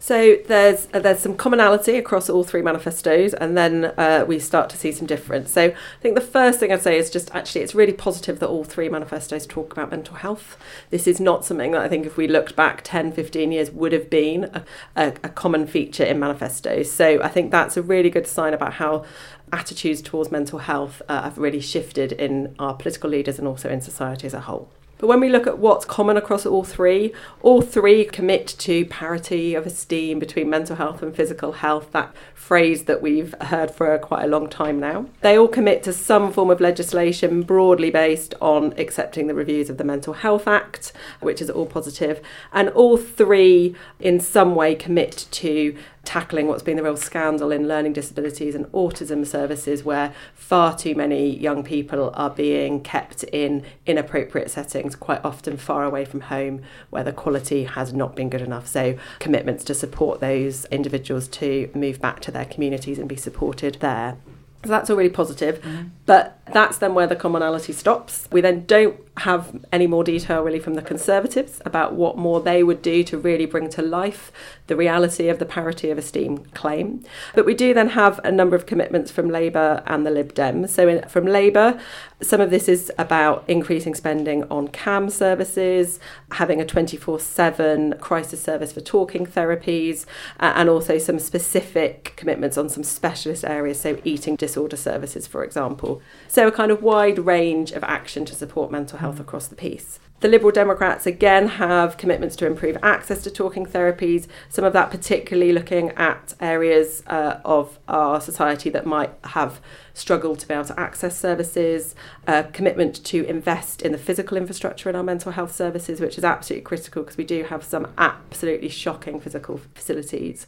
So 0.01 0.37
there's 0.47 0.87
uh, 0.95 1.01
there's 1.01 1.19
some 1.19 1.37
commonality 1.37 1.97
across 1.97 2.31
all 2.31 2.45
three 2.45 2.63
manifestos, 2.63 3.35
and 3.35 3.57
then 3.57 3.87
uh, 3.97 4.25
we 4.29 4.39
start 4.39 4.71
to 4.71 4.77
see 4.77 4.93
some 4.93 5.07
difference. 5.07 5.51
So 5.51 5.65
I 5.65 6.01
think 6.01 6.15
the 6.15 6.21
first 6.21 6.61
thing 6.61 6.73
I'd 6.73 6.83
say 6.83 6.97
is 6.97 7.11
just 7.11 7.35
actually 7.35 7.63
it's 7.63 7.75
really 7.75 7.93
positive 7.93 8.39
that 8.39 8.49
all 8.49 8.63
three 8.63 8.89
manifestos 8.89 9.45
talk 9.45 9.73
about 9.73 9.91
mental 9.91 10.17
health. 10.17 10.57
This 10.91 11.09
is 11.09 11.19
not 11.21 11.45
something 11.45 11.73
that 11.73 11.83
I 11.83 11.89
think 11.89 12.07
if 12.07 12.17
we 12.17 12.29
looked 12.29 12.55
back 12.55 12.83
10, 12.85 13.13
15 13.13 13.51
years 13.51 13.71
would 13.73 13.93
have 13.93 14.09
been 14.09 14.45
a, 14.45 14.65
a, 14.95 15.09
a 15.25 15.29
common 15.29 15.67
feature 15.67 16.05
in 16.05 16.21
manifestos. 16.21 16.93
So 16.93 17.21
I 17.21 17.29
think 17.29 17.51
that's 17.51 17.77
a 17.77 17.83
really 17.83 18.11
good 18.11 18.27
sign 18.27 18.55
about 18.55 18.75
how 18.75 19.05
attitudes 19.53 20.01
towards 20.01 20.31
mental 20.31 20.61
health 20.61 21.03
uh, 21.09 21.23
have 21.23 21.39
really 21.39 21.61
shifted 21.61 22.13
in 22.13 22.55
our 22.59 22.75
political 22.75 23.11
leaders 23.11 23.39
and 23.39 23.49
also 23.49 23.69
in 23.69 23.81
society 23.81 24.27
as 24.27 24.35
a 24.35 24.41
whole. 24.43 24.71
But 24.99 25.07
when 25.07 25.21
we 25.21 25.29
look 25.29 25.47
at 25.47 25.59
what's 25.59 25.85
common 25.85 26.17
across 26.17 26.45
all 26.45 26.65
three, 26.65 27.13
all 27.41 27.63
three 27.63 28.05
commit 28.05 28.49
to 28.59 28.85
parity 28.87 29.55
of 29.55 29.67
esteem 29.67 30.19
between 30.19 30.51
mental 30.51 30.77
health 30.77 31.03
and 31.03 31.15
physical 31.15 31.53
health, 31.53 31.93
that 31.93 32.15
phrase 32.35 32.85
that 32.85 33.01
we've 33.01 33.35
heard 33.43 33.71
for 33.71 33.97
quite 33.99 34.25
a 34.25 34.29
long 34.29 34.49
time 34.49 34.81
now. 34.81 35.07
They 35.21 35.39
all 35.39 35.49
commit 35.49 35.83
to 35.85 35.93
some 35.93 36.33
form 36.33 36.51
of 36.51 36.61
legislation 36.61 37.43
broadly 37.43 37.91
based 37.91 38.35
on 38.41 38.75
accepting 38.77 39.27
the 39.27 39.35
reviews 39.35 39.71
of 39.71 39.77
the 39.77 39.85
Mental 39.85 40.15
Health 40.15 40.49
Act, 40.49 40.93
which 41.21 41.41
is 41.41 41.51
all 41.51 41.67
positive. 41.67 42.21
And 42.53 42.69
all 42.71 42.97
three, 42.97 43.77
in 44.01 44.19
some 44.19 44.55
way, 44.55 44.75
commit 44.75 45.27
to 45.31 45.77
tackling 46.05 46.47
what's 46.47 46.63
been 46.63 46.79
the 46.79 46.83
real 46.83 46.97
scandal 46.97 47.53
in 47.53 47.69
learning 47.69 47.93
disabilities 47.93 48.55
and 48.55 48.65
autism 48.69 49.27
services, 49.27 49.85
where 49.85 50.15
far 50.35 50.75
too 50.75 50.95
many 50.95 51.39
young 51.39 51.63
people 51.63 52.11
are 52.15 52.31
being 52.31 52.81
kept 52.81 53.25
in 53.25 53.63
inappropriate 53.85 54.51
settings, 54.51 54.88
quite 54.97 55.25
often 55.25 55.57
far 55.57 55.85
away 55.85 56.05
from 56.05 56.21
home, 56.23 56.63
where 56.91 57.05
the 57.05 57.13
quality 57.13 57.65
has 57.65 57.93
not 57.93 58.15
been 58.17 58.29
good 58.29 58.43
enough. 58.43 58.67
So, 58.67 58.99
commitments 59.19 59.65
to 59.65 59.75
support 59.75 60.21
those 60.21 60.65
individuals 60.67 61.29
to 61.29 61.71
move 61.75 62.01
back 62.01 62.21
to 62.21 62.31
their 62.31 62.45
communities 62.45 62.99
and 62.99 63.09
be 63.09 63.17
supported 63.17 63.77
there. 63.81 64.17
So 64.65 64.71
that's 64.71 64.91
all 64.91 64.97
really 64.97 65.09
positive. 65.09 65.61
Mm-hmm. 65.63 65.89
But 66.05 66.41
that's 66.53 66.79
then 66.79 66.95
where 66.95 67.07
the 67.07 67.15
commonality 67.15 67.73
stops. 67.73 68.29
We 68.33 68.41
then 68.41 68.65
don't 68.67 69.08
have 69.19 69.65
any 69.73 69.87
more 69.87 70.05
detail 70.05 70.43
really 70.43 70.59
from 70.59 70.75
the 70.75 70.83
Conservatives 70.83 71.61
about 71.65 71.95
what 71.95 72.17
more 72.17 72.41
they 72.41 72.63
would 72.63 72.83
do 72.83 73.03
to 73.05 73.19
really 73.19 73.47
bring 73.47 73.69
to 73.71 73.83
life 73.83 74.33
the 74.67 74.77
reality 74.77 75.29
of 75.29 75.39
the 75.39 75.45
parity 75.45 75.91
of 75.91 75.99
esteem 75.99 76.39
claim. 76.55 77.03
But 77.35 77.47
we 77.47 77.55
do 77.55 77.75
then 77.75 77.91
have 77.91 78.21
a 78.25 78.31
number 78.31 78.55
of 78.55 78.67
commitments 78.67 79.11
from 79.11 79.31
Labour 79.31 79.83
and 79.87 80.07
the 80.07 80.11
Lib 80.11 80.35
Dems. 80.35 80.71
So 80.71 80.89
in, 80.89 81.09
from 81.09 81.27
Labour, 81.27 81.81
some 82.21 82.41
of 82.41 82.51
this 82.51 82.69
is 82.69 82.93
about 82.99 83.45
increasing 83.49 83.95
spending 83.95 84.45
on 84.51 84.69
CAMHS 84.69 85.13
services, 85.13 86.01
having 86.33 86.61
a 86.61 86.67
24 86.67 87.21
7 87.21 87.95
crisis 88.01 88.43
service 88.43 88.73
for 88.73 88.81
talking 88.81 89.25
therapies, 89.25 90.05
uh, 90.41 90.53
and 90.57 90.69
also 90.69 90.99
some 90.99 91.19
specific 91.19 92.13
commitments 92.17 92.59
on 92.59 92.69
some 92.69 92.83
specialist 92.83 93.45
areas, 93.45 93.81
so 93.81 93.99
eating 94.05 94.37
disorder 94.37 94.77
services, 94.77 95.27
for 95.27 95.45
example. 95.45 96.03
So, 96.27 96.49
a 96.49 96.53
kind 96.53 96.71
of 96.71 96.83
wide 96.83 97.21
range 97.21 97.73
of 97.73 97.85
action 97.85 98.25
to 98.27 98.35
support 98.35 98.71
mental 98.71 98.99
health 98.99 99.08
across 99.17 99.47
the 99.47 99.57
piece. 99.57 99.99
The 100.21 100.29
Liberal 100.29 100.51
Democrats 100.51 101.07
again 101.07 101.47
have 101.47 101.97
commitments 101.97 102.35
to 102.37 102.47
improve 102.47 102.77
access 102.83 103.23
to 103.23 103.31
talking 103.31 103.65
therapies, 103.65 104.27
some 104.49 104.65
of 104.65 104.73
that 104.73 104.91
particularly 104.91 105.53
looking 105.53 105.91
at 105.91 106.35
areas 106.41 107.05
uh, 107.07 107.41
of 107.45 107.79
our 107.87 108.21
society 108.21 108.69
that 108.71 108.85
might 108.85 109.13
have 109.23 109.61
struggle 109.99 110.37
to 110.37 110.47
be 110.47 110.55
able 110.55 110.65
to 110.65 110.79
access 110.79 111.19
services, 111.19 111.95
a 112.27 112.45
commitment 112.45 113.03
to 113.05 113.25
invest 113.25 113.83
in 113.83 113.93
the 113.93 113.99
physical 113.99 114.37
infrastructure 114.37 114.89
in 114.89 114.97
our 114.97 115.03
mental 115.03 115.33
health 115.33 115.55
services, 115.55 116.01
which 116.01 116.17
is 116.17 116.25
absolutely 116.25 116.63
critical 116.63 117.03
because 117.03 117.17
we 117.17 117.25
do 117.25 117.43
have 117.45 117.65
some 117.65 117.89
absolutely 117.99 118.69
shocking 118.69 119.21
physical 119.21 119.61
facilities. 119.75 120.47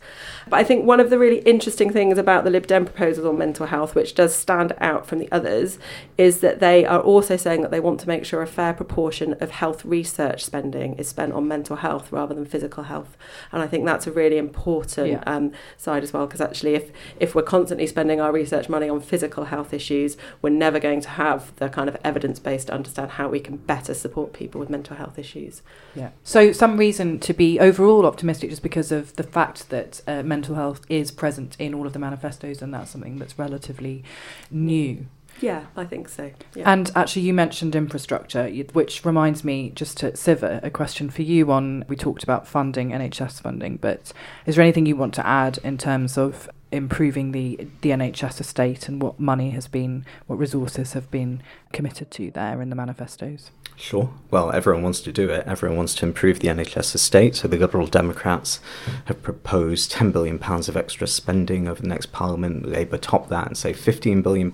But 0.49 0.59
I 0.59 0.65
think 0.65 0.85
one 0.85 1.01
of 1.01 1.11
the 1.11 1.19
really 1.19 1.39
interesting 1.41 1.93
things 1.93 2.19
about 2.19 2.45
the 2.45 2.51
Lib 2.51 2.67
Dem 2.67 2.85
proposals 2.85 3.27
on 3.27 3.37
mental 3.39 3.67
health, 3.67 3.95
which 3.95 4.15
does 4.15 4.35
stand 4.35 4.75
out 4.79 5.07
from 5.07 5.19
the 5.19 5.31
others, 5.33 5.79
is 6.17 6.41
that 6.41 6.61
they 6.61 6.85
are 6.85 7.01
also 7.01 7.37
saying 7.37 7.63
that 7.63 7.71
they 7.71 7.81
want 7.81 8.01
to 8.01 8.09
make 8.09 8.25
sure 8.25 8.43
a 8.43 8.47
fair 8.47 8.73
proportion 8.73 9.35
of 9.41 9.51
health 9.51 9.85
research 9.85 10.45
spending 10.45 10.95
is 10.95 11.09
spent 11.09 11.33
on 11.33 11.49
mental 11.49 11.77
health 11.77 12.13
rather 12.13 12.35
than 12.35 12.45
physical 12.45 12.85
health. 12.85 13.17
And 13.53 13.63
I 13.63 13.67
think 13.67 13.85
that's 13.85 14.07
a 14.07 14.13
really 14.13 14.39
important 14.39 15.09
yeah. 15.09 15.23
um, 15.27 15.53
side 15.77 16.03
as 16.03 16.13
well, 16.13 16.27
because 16.27 16.41
actually, 16.41 16.75
if, 16.75 16.91
if 17.19 17.35
we're 17.35 17.43
constantly 17.43 17.87
spending 17.87 18.21
our 18.21 18.33
research 18.33 18.69
money 18.69 18.89
on 18.89 19.01
physical 19.01 19.39
physical 19.40 19.57
health 19.57 19.72
issues, 19.72 20.16
we're 20.42 20.50
never 20.50 20.79
going 20.79 21.00
to 21.00 21.09
have 21.09 21.55
the 21.57 21.68
kind 21.68 21.88
of 21.88 21.96
evidence 22.05 22.38
base 22.38 22.64
to 22.66 22.72
understand 22.72 23.12
how 23.12 23.29
we 23.29 23.40
can 23.40 23.57
better 23.57 23.94
support 23.94 24.33
people 24.33 24.61
with 24.61 24.70
mental 24.70 24.96
health 24.96 25.18
issues. 25.18 25.62
Yeah. 25.94 26.11
So, 26.24 26.53
some 26.53 26.76
reason 26.76 27.18
to 27.20 27.33
be 27.33 27.59
overall 27.59 28.07
optimistic 28.07 28.50
just 28.50 28.62
because 28.62 28.92
of 28.92 29.16
the 29.16 29.22
fact 29.22 29.70
that 29.70 30.03
uh, 30.07 30.22
mental 30.22 30.55
health 30.57 30.81
is 30.88 31.11
present 31.11 31.57
in 31.59 31.74
all 31.74 31.87
of 31.87 31.92
the 31.92 31.98
manifestos, 31.98 32.62
and 32.62 32.72
that's 32.74 32.90
something 32.90 33.18
that's 33.18 33.38
relatively 33.38 34.05
new. 34.50 35.07
Yeah, 35.40 35.66
I 35.74 35.85
think 35.85 36.09
so. 36.09 36.33
Yeah. 36.55 36.70
And 36.70 36.90
actually, 36.94 37.22
you 37.22 37.33
mentioned 37.33 37.74
infrastructure, 37.74 38.46
which 38.74 39.05
reminds 39.07 39.42
me 39.42 39.70
just 39.70 39.96
to 39.98 40.14
Siva, 40.14 40.61
a 40.62 40.70
question 40.70 41.09
for 41.09 41.22
you 41.22 41.50
on 41.50 41.85
we 41.88 41.96
talked 41.96 42.22
about 42.22 42.46
funding, 42.46 42.90
NHS 42.90 43.40
funding, 43.40 43.79
but 43.79 44.12
is 44.44 44.57
there 44.57 44.62
anything 44.62 44.87
you 44.87 44.96
want 44.96 45.14
to 45.14 45.26
add 45.26 45.59
in 45.64 45.79
terms 45.79 46.18
of 46.18 46.50
improving 46.73 47.33
the 47.33 47.69
the 47.81 47.91
NHS 47.91 48.41
estate 48.41 48.89
and 48.89 49.03
what 49.03 49.19
money 49.19 49.51
has 49.51 49.67
been, 49.67 50.05
what 50.27 50.39
resources 50.39 50.93
have 50.93 51.11
been 51.11 51.43
committed 51.73 52.11
to 52.13 52.31
there 52.31 52.63
in 52.63 52.71
the 52.71 52.77
manifestos? 52.77 53.51
Sure. 53.77 54.11
Well, 54.31 54.53
everyone 54.53 54.83
wants 54.83 55.01
to 55.01 55.13
do 55.13 55.31
it. 55.31 55.47
Everyone 55.47 55.79
wants 55.79 55.95
to 55.97 56.07
improve 56.07 56.41
the 56.41 56.49
NHS 56.49 56.95
estate. 56.95 57.37
So 57.37 57.49
the 57.49 57.57
Liberal 57.57 57.87
Democrats 57.87 58.61
have 59.07 59.23
proposed 59.23 59.91
£10 59.93 60.13
billion 60.13 60.39
of 60.43 60.77
extra 60.77 61.07
spending 61.07 61.67
over 61.67 61.81
the 61.81 61.89
next 61.89 62.13
Parliament. 62.13 62.69
Labour 62.69 62.99
top 62.99 63.31
that 63.31 63.47
and 63.47 63.57
say 63.57 63.73
£15 63.73 64.23
billion. 64.23 64.53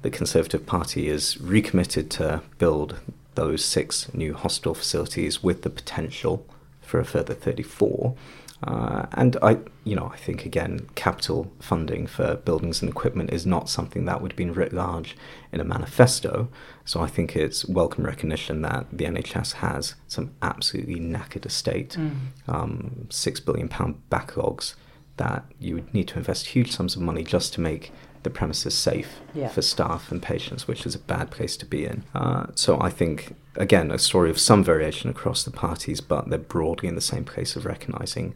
The 0.00 0.10
Conservative 0.10 0.64
Party 0.64 1.08
is 1.08 1.38
recommitted 1.40 2.10
to 2.12 2.42
build 2.56 3.00
those 3.34 3.62
six 3.62 4.12
new 4.14 4.32
hospital 4.32 4.74
facilities 4.74 5.42
with 5.42 5.60
the 5.60 5.70
potential 5.70 6.46
for 6.80 6.98
a 7.00 7.04
further 7.04 7.34
34. 7.34 8.14
Uh, 8.62 9.06
and 9.12 9.36
I, 9.42 9.58
you 9.84 9.94
know, 9.94 10.10
I 10.12 10.16
think 10.16 10.46
again, 10.46 10.88
capital 10.94 11.52
funding 11.60 12.06
for 12.06 12.36
buildings 12.36 12.80
and 12.80 12.90
equipment 12.90 13.32
is 13.32 13.44
not 13.44 13.68
something 13.68 14.06
that 14.06 14.22
would 14.22 14.32
have 14.32 14.36
been 14.36 14.54
writ 14.54 14.72
large 14.72 15.16
in 15.52 15.60
a 15.60 15.64
manifesto. 15.64 16.48
So 16.84 17.00
I 17.00 17.06
think 17.06 17.36
it's 17.36 17.66
welcome 17.66 18.04
recognition 18.04 18.62
that 18.62 18.86
the 18.90 19.04
NHS 19.04 19.54
has 19.54 19.94
some 20.08 20.34
absolutely 20.40 20.98
knackered 20.98 21.44
estate, 21.44 21.96
mm. 21.98 22.16
um, 22.48 23.06
six 23.10 23.40
billion 23.40 23.68
pound 23.68 24.00
backlogs 24.10 24.74
that 25.18 25.44
you 25.58 25.74
would 25.74 25.92
need 25.94 26.08
to 26.08 26.18
invest 26.18 26.48
huge 26.48 26.72
sums 26.72 26.96
of 26.96 27.02
money 27.02 27.24
just 27.24 27.52
to 27.54 27.60
make 27.60 27.92
the 28.26 28.30
premises 28.30 28.74
safe 28.74 29.20
yeah. 29.34 29.48
for 29.48 29.62
staff 29.62 30.10
and 30.10 30.20
patients, 30.20 30.66
which 30.66 30.84
is 30.84 30.96
a 30.96 30.98
bad 30.98 31.30
place 31.30 31.56
to 31.56 31.64
be 31.64 31.86
in. 31.86 32.02
Uh, 32.12 32.46
so 32.56 32.78
I 32.80 32.90
think, 32.90 33.36
again, 33.54 33.92
a 33.92 33.98
story 33.98 34.30
of 34.30 34.38
some 34.38 34.64
variation 34.64 35.08
across 35.08 35.44
the 35.44 35.52
parties, 35.52 36.00
but 36.00 36.28
they're 36.28 36.38
broadly 36.38 36.88
in 36.88 36.96
the 36.96 37.00
same 37.00 37.24
place 37.24 37.54
of 37.54 37.64
recognizing 37.64 38.34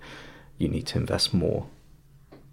you 0.59 0.69
need 0.69 0.87
to 0.87 0.99
invest 0.99 1.35
more 1.35 1.67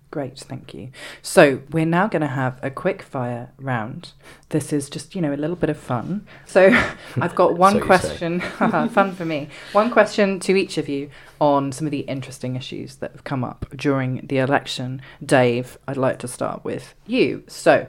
Great, 0.10 0.40
thank 0.40 0.74
you. 0.74 0.90
So 1.22 1.62
we're 1.72 1.86
now 1.86 2.08
going 2.08 2.22
to 2.22 2.28
have 2.28 2.60
a 2.64 2.72
quick 2.72 3.02
fire 3.02 3.52
round. 3.58 4.14
This 4.50 4.72
is 4.72 4.90
just, 4.90 5.16
you 5.16 5.22
know, 5.22 5.34
a 5.34 5.36
little 5.36 5.58
bit 5.58 5.70
of 5.70 5.78
fun. 5.78 6.26
So 6.46 6.68
I've 7.22 7.36
got 7.36 7.58
one 7.58 7.74
so 7.74 7.86
question, 7.86 8.40
fun 8.58 9.16
for 9.16 9.26
me, 9.26 9.50
one 9.74 9.92
question 9.92 10.40
to 10.42 10.56
each 10.56 10.78
of 10.78 10.88
you 10.88 11.10
on 11.42 11.74
some 11.74 11.86
of 11.86 11.92
the 11.92 12.02
interesting 12.02 12.56
issues 12.56 12.96
that 12.98 13.12
have 13.12 13.26
come 13.26 13.44
up 13.44 13.66
during 13.76 14.26
the 14.28 14.38
election. 14.38 15.02
Dave, 15.24 15.78
I'd 15.88 15.98
like 15.98 16.20
to 16.20 16.28
start 16.28 16.64
with 16.64 16.96
you. 17.06 17.44
So 17.48 17.88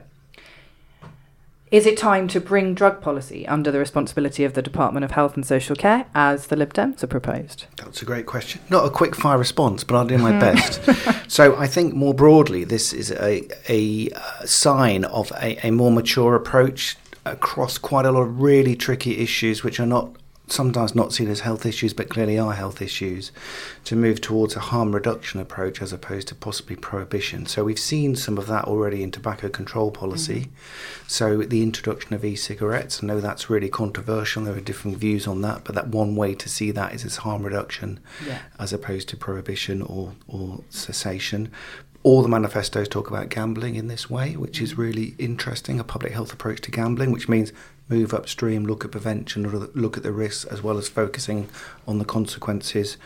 is 1.71 1.85
it 1.85 1.97
time 1.97 2.27
to 2.29 2.41
bring 2.41 2.73
drug 2.73 2.99
policy 2.99 3.47
under 3.47 3.71
the 3.71 3.77
responsibility 3.77 4.43
of 4.43 4.53
the 4.53 4.61
Department 4.61 5.03
of 5.03 5.11
Health 5.11 5.35
and 5.35 5.45
Social 5.45 5.75
Care, 5.75 6.07
as 6.15 6.47
the 6.47 6.55
Lib 6.55 6.73
Dems 6.73 7.01
have 7.01 7.11
proposed? 7.11 7.65
That's 7.77 8.01
a 8.01 8.05
great 8.05 8.25
question. 8.25 8.61
Not 8.69 8.85
a 8.85 8.89
quick 8.89 9.15
fire 9.15 9.37
response, 9.37 9.83
but 9.83 9.95
I'll 9.95 10.05
do 10.05 10.17
my 10.17 10.31
best. 10.39 10.81
so 11.31 11.55
I 11.57 11.67
think 11.67 11.93
more 11.93 12.15
broadly, 12.15 12.63
this 12.63 12.91
is 12.91 13.11
a, 13.11 13.47
a 13.69 14.09
uh, 14.09 14.45
sign 14.45 15.05
of 15.05 15.31
a, 15.33 15.67
a 15.67 15.71
more 15.71 15.91
mature 15.91 16.33
approach 16.33 16.97
across 17.23 17.77
quite 17.77 18.05
a 18.05 18.11
lot 18.11 18.21
of 18.21 18.41
really 18.41 18.75
tricky 18.75 19.19
issues, 19.19 19.63
which 19.63 19.79
are 19.79 19.85
not 19.85 20.15
sometimes 20.51 20.95
not 20.95 21.13
seen 21.13 21.29
as 21.29 21.41
health 21.41 21.65
issues, 21.65 21.93
but 21.93 22.09
clearly 22.09 22.37
are 22.37 22.53
health 22.53 22.81
issues, 22.81 23.31
to 23.85 23.95
move 23.95 24.21
towards 24.21 24.55
a 24.55 24.59
harm 24.59 24.93
reduction 24.93 25.39
approach 25.39 25.81
as 25.81 25.93
opposed 25.93 26.27
to 26.29 26.35
possibly 26.35 26.75
prohibition. 26.75 27.45
So 27.45 27.63
we've 27.63 27.79
seen 27.79 28.15
some 28.15 28.37
of 28.37 28.47
that 28.47 28.65
already 28.65 29.03
in 29.03 29.11
tobacco 29.11 29.49
control 29.49 29.91
policy. 29.91 30.41
Mm-hmm. 30.41 31.07
So 31.07 31.37
the 31.37 31.63
introduction 31.63 32.13
of 32.13 32.25
e-cigarettes, 32.25 33.03
I 33.03 33.07
know 33.07 33.19
that's 33.19 33.49
really 33.49 33.69
controversial. 33.69 34.43
There 34.43 34.55
are 34.55 34.61
different 34.61 34.97
views 34.97 35.27
on 35.27 35.41
that, 35.41 35.63
but 35.63 35.75
that 35.75 35.89
one 35.89 36.15
way 36.15 36.35
to 36.35 36.49
see 36.49 36.71
that 36.71 36.93
is 36.93 37.05
as 37.05 37.17
harm 37.17 37.43
reduction 37.43 37.99
yeah. 38.25 38.39
as 38.59 38.73
opposed 38.73 39.09
to 39.09 39.17
prohibition 39.17 39.81
or, 39.81 40.13
or 40.27 40.61
cessation 40.69 41.51
all 42.01 42.21
the 42.21 42.29
manifestos 42.29 42.87
talk 42.87 43.09
about 43.09 43.29
gambling 43.29 43.75
in 43.75 43.87
this 43.87 44.09
way, 44.09 44.35
which 44.37 44.61
is 44.61 44.71
mm-hmm. 44.71 44.81
really 44.81 45.15
interesting 45.17 45.79
a 45.79 45.83
public 45.83 46.13
health 46.13 46.31
approach 46.31 46.61
to 46.61 46.71
gambling, 46.71 47.11
which 47.11 47.27
means 47.27 47.51
move 47.89 48.13
upstream, 48.13 48.65
look 48.65 48.85
at 48.85 48.91
prevention, 48.91 49.49
look 49.73 49.97
at 49.97 50.03
the 50.03 50.11
risks, 50.11 50.45
as 50.45 50.61
well 50.61 50.77
as 50.77 50.87
focusing 50.87 51.49
on 51.87 51.97
the 51.97 52.05
consequences. 52.05 52.97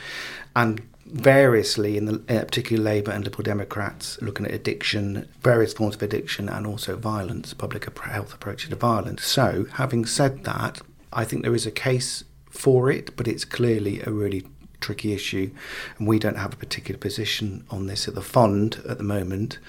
And 0.55 0.81
variously 1.05 1.97
in 1.97 2.05
the 2.05 2.13
uh, 2.29 2.43
particularly 2.45 2.83
Labour 2.83 3.11
and 3.11 3.23
Liberal 3.23 3.43
Democrats 3.43 4.21
looking 4.21 4.45
at 4.45 4.53
addiction, 4.53 5.27
various 5.41 5.73
forms 5.73 5.95
of 5.95 6.01
addiction, 6.01 6.49
and 6.49 6.65
also 6.65 6.95
violence, 6.95 7.53
public 7.53 7.85
health 7.99 8.33
approach 8.33 8.67
to 8.67 8.75
violence. 8.75 9.23
So, 9.23 9.65
having 9.73 10.05
said 10.05 10.43
that, 10.43 10.81
I 11.11 11.23
think 11.25 11.43
there 11.43 11.55
is 11.55 11.65
a 11.65 11.71
case 11.71 12.23
for 12.49 12.91
it, 12.91 13.15
but 13.15 13.27
it's 13.27 13.45
clearly 13.45 14.01
a 14.01 14.11
really 14.11 14.45
tricky 14.79 15.13
issue, 15.13 15.51
and 15.97 16.07
we 16.07 16.19
don't 16.19 16.37
have 16.37 16.53
a 16.53 16.57
particular 16.57 16.97
position 16.99 17.65
on 17.69 17.87
this 17.87 18.07
at 18.07 18.15
the 18.15 18.21
fund 18.21 18.81
at 18.87 18.97
the 18.97 19.03
moment. 19.03 19.59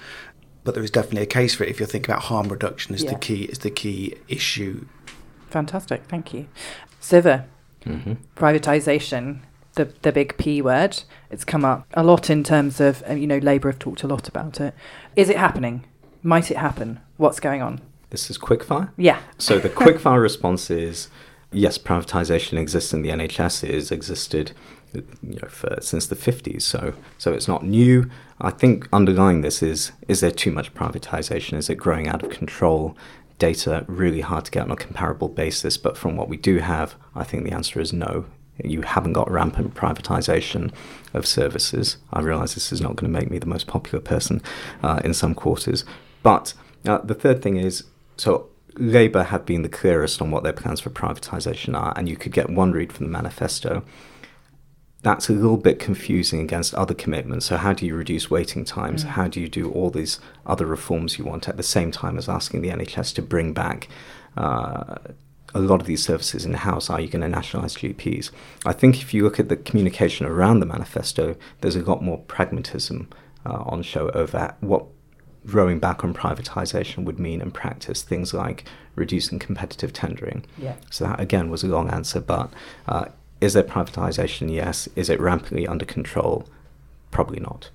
But 0.63 0.73
there 0.73 0.83
is 0.83 0.91
definitely 0.91 1.21
a 1.21 1.27
case 1.27 1.53
for 1.55 1.63
it 1.63 1.69
if 1.69 1.79
you're 1.79 1.87
thinking 1.87 2.11
about 2.11 2.23
harm 2.23 2.49
reduction 2.49 2.95
is 2.95 3.03
Yeah. 3.03 3.11
the 3.11 3.19
key 3.19 3.43
is 3.43 3.59
the 3.59 3.69
key 3.69 4.15
issue. 4.27 4.85
Fantastic, 5.55 6.03
thank 6.09 6.33
you. 6.33 6.47
Siva, 6.99 7.45
hmm 7.85 8.15
privatisation, 8.35 9.39
the 9.75 9.85
the 10.01 10.11
big 10.11 10.37
P 10.37 10.61
word. 10.61 11.01
It's 11.31 11.45
come 11.45 11.63
up 11.63 11.87
a 11.93 12.03
lot 12.03 12.29
in 12.29 12.43
terms 12.43 12.81
of 12.81 13.01
uh, 13.09 13.13
you 13.13 13.25
know 13.25 13.37
Labour 13.37 13.71
have 13.71 13.79
talked 13.79 14.03
a 14.03 14.07
lot 14.07 14.27
about 14.27 14.59
it. 14.59 14.73
Is 15.15 15.29
it 15.29 15.37
happening? 15.37 15.85
Might 16.23 16.51
it 16.51 16.57
happen? 16.57 16.99
What's 17.15 17.39
going 17.39 17.61
on? 17.61 17.79
This 18.09 18.29
is 18.29 18.37
quickfire. 18.37 18.91
Yeah. 18.97 19.21
So 19.37 19.57
the 19.57 19.69
quickfire 19.81 20.21
response 20.21 20.69
is 20.69 21.07
yes, 21.53 21.77
privatisation 21.77 22.59
exists 22.59 22.91
in 22.93 23.01
the 23.01 23.11
NHS. 23.11 23.63
It 23.63 23.75
has 23.75 23.91
existed 23.91 24.51
you 24.93 25.05
know, 25.41 25.47
for, 25.47 25.77
since 25.79 26.05
the 26.07 26.17
50s, 26.17 26.63
so 26.63 26.93
so 27.17 27.31
it's 27.31 27.47
not 27.47 27.63
new. 27.63 28.09
I 28.41 28.51
think 28.51 28.89
underlying 28.91 29.39
this 29.39 29.63
is 29.63 29.93
is 30.09 30.19
there 30.19 30.31
too 30.31 30.51
much 30.51 30.73
privatisation? 30.73 31.57
Is 31.57 31.69
it 31.69 31.75
growing 31.75 32.09
out 32.09 32.23
of 32.23 32.29
control? 32.29 32.97
Data 33.37 33.85
really 33.87 34.21
hard 34.21 34.45
to 34.45 34.51
get 34.51 34.63
on 34.63 34.71
a 34.71 34.75
comparable 34.75 35.29
basis, 35.29 35.77
but 35.77 35.97
from 35.97 36.15
what 36.15 36.29
we 36.29 36.37
do 36.37 36.59
have, 36.59 36.95
I 37.13 37.23
think 37.23 37.43
the 37.43 37.51
answer 37.51 37.79
is 37.79 37.91
no. 37.91 38.25
You 38.63 38.83
haven't 38.83 39.13
got 39.13 39.29
rampant 39.29 39.73
privatisation 39.73 40.71
of 41.13 41.27
services. 41.27 41.97
I 42.13 42.21
realise 42.21 42.53
this 42.53 42.71
is 42.71 42.79
not 42.79 42.95
going 42.95 43.11
to 43.11 43.19
make 43.19 43.29
me 43.29 43.37
the 43.37 43.45
most 43.45 43.67
popular 43.67 44.01
person 44.01 44.41
uh, 44.81 45.01
in 45.03 45.13
some 45.13 45.35
quarters, 45.35 45.83
but 46.23 46.53
uh, 46.85 46.99
the 46.99 47.15
third 47.15 47.41
thing 47.41 47.57
is 47.57 47.83
so 48.17 48.49
Labour 48.77 49.23
have 49.23 49.45
been 49.45 49.61
the 49.61 49.69
clearest 49.69 50.21
on 50.21 50.31
what 50.31 50.43
their 50.43 50.53
plans 50.53 50.81
for 50.81 50.89
privatisation 50.89 51.79
are, 51.79 51.93
and 51.95 52.09
you 52.09 52.17
could 52.17 52.33
get 52.33 52.49
one 52.49 52.71
read 52.71 52.91
from 52.91 53.05
the 53.05 53.11
manifesto. 53.11 53.83
That's 55.05 55.29
a 55.29 55.33
little 55.33 55.57
bit 55.57 55.77
confusing 55.77 56.39
against 56.39 56.73
other 56.73 56.95
commitments. 56.95 57.45
So, 57.45 57.57
how 57.57 57.73
do 57.73 57.85
you 57.85 57.93
reduce 57.95 58.31
waiting 58.31 58.65
times? 58.65 59.03
Mm. 59.03 59.09
How 59.09 59.27
do 59.27 59.39
you 59.39 59.47
do 59.47 59.69
all 59.69 59.91
these 59.91 60.19
other 60.47 60.65
reforms 60.65 61.19
you 61.19 61.25
want 61.25 61.47
at 61.47 61.57
the 61.57 61.63
same 61.63 61.91
time 61.91 62.17
as 62.17 62.27
asking 62.27 62.63
the 62.63 62.69
NHS 62.69 63.13
to 63.13 63.21
bring 63.21 63.53
back 63.53 63.87
uh, 64.35 64.95
a 65.53 65.59
lot 65.59 65.79
of 65.79 65.85
these 65.85 66.03
services 66.03 66.43
in 66.43 66.53
the 66.53 66.57
house? 66.57 66.89
Are 66.89 66.99
you 66.99 67.07
going 67.07 67.21
to 67.21 67.27
nationalise 67.27 67.75
GPs? 67.75 68.31
I 68.65 68.73
think 68.73 68.99
if 68.99 69.13
you 69.13 69.21
look 69.21 69.39
at 69.39 69.47
the 69.47 69.57
communication 69.57 70.25
around 70.25 70.59
the 70.59 70.65
manifesto, 70.65 71.35
there's 71.61 71.75
a 71.75 71.83
lot 71.83 72.01
more 72.01 72.17
pragmatism 72.21 73.07
uh, 73.45 73.61
on 73.63 73.83
show 73.83 74.09
over 74.09 74.55
what 74.61 74.87
rowing 75.43 75.77
back 75.77 76.03
on 76.03 76.15
privatisation 76.15 77.05
would 77.05 77.19
mean 77.19 77.41
in 77.41 77.51
practice. 77.51 78.01
Things 78.01 78.33
like 78.33 78.65
reducing 78.95 79.37
competitive 79.37 79.93
tendering. 79.93 80.47
Yeah. 80.57 80.77
So 80.89 81.03
that 81.03 81.19
again 81.19 81.51
was 81.51 81.63
a 81.63 81.67
long 81.67 81.91
answer, 81.91 82.19
but 82.19 82.51
uh, 82.87 83.05
is 83.41 83.53
there 83.53 83.63
privatisation? 83.63 84.53
Yes. 84.53 84.87
Is 84.95 85.09
it 85.09 85.19
rampantly 85.19 85.67
under 85.67 85.85
control? 85.85 86.47
Probably 87.11 87.39
not. 87.39 87.69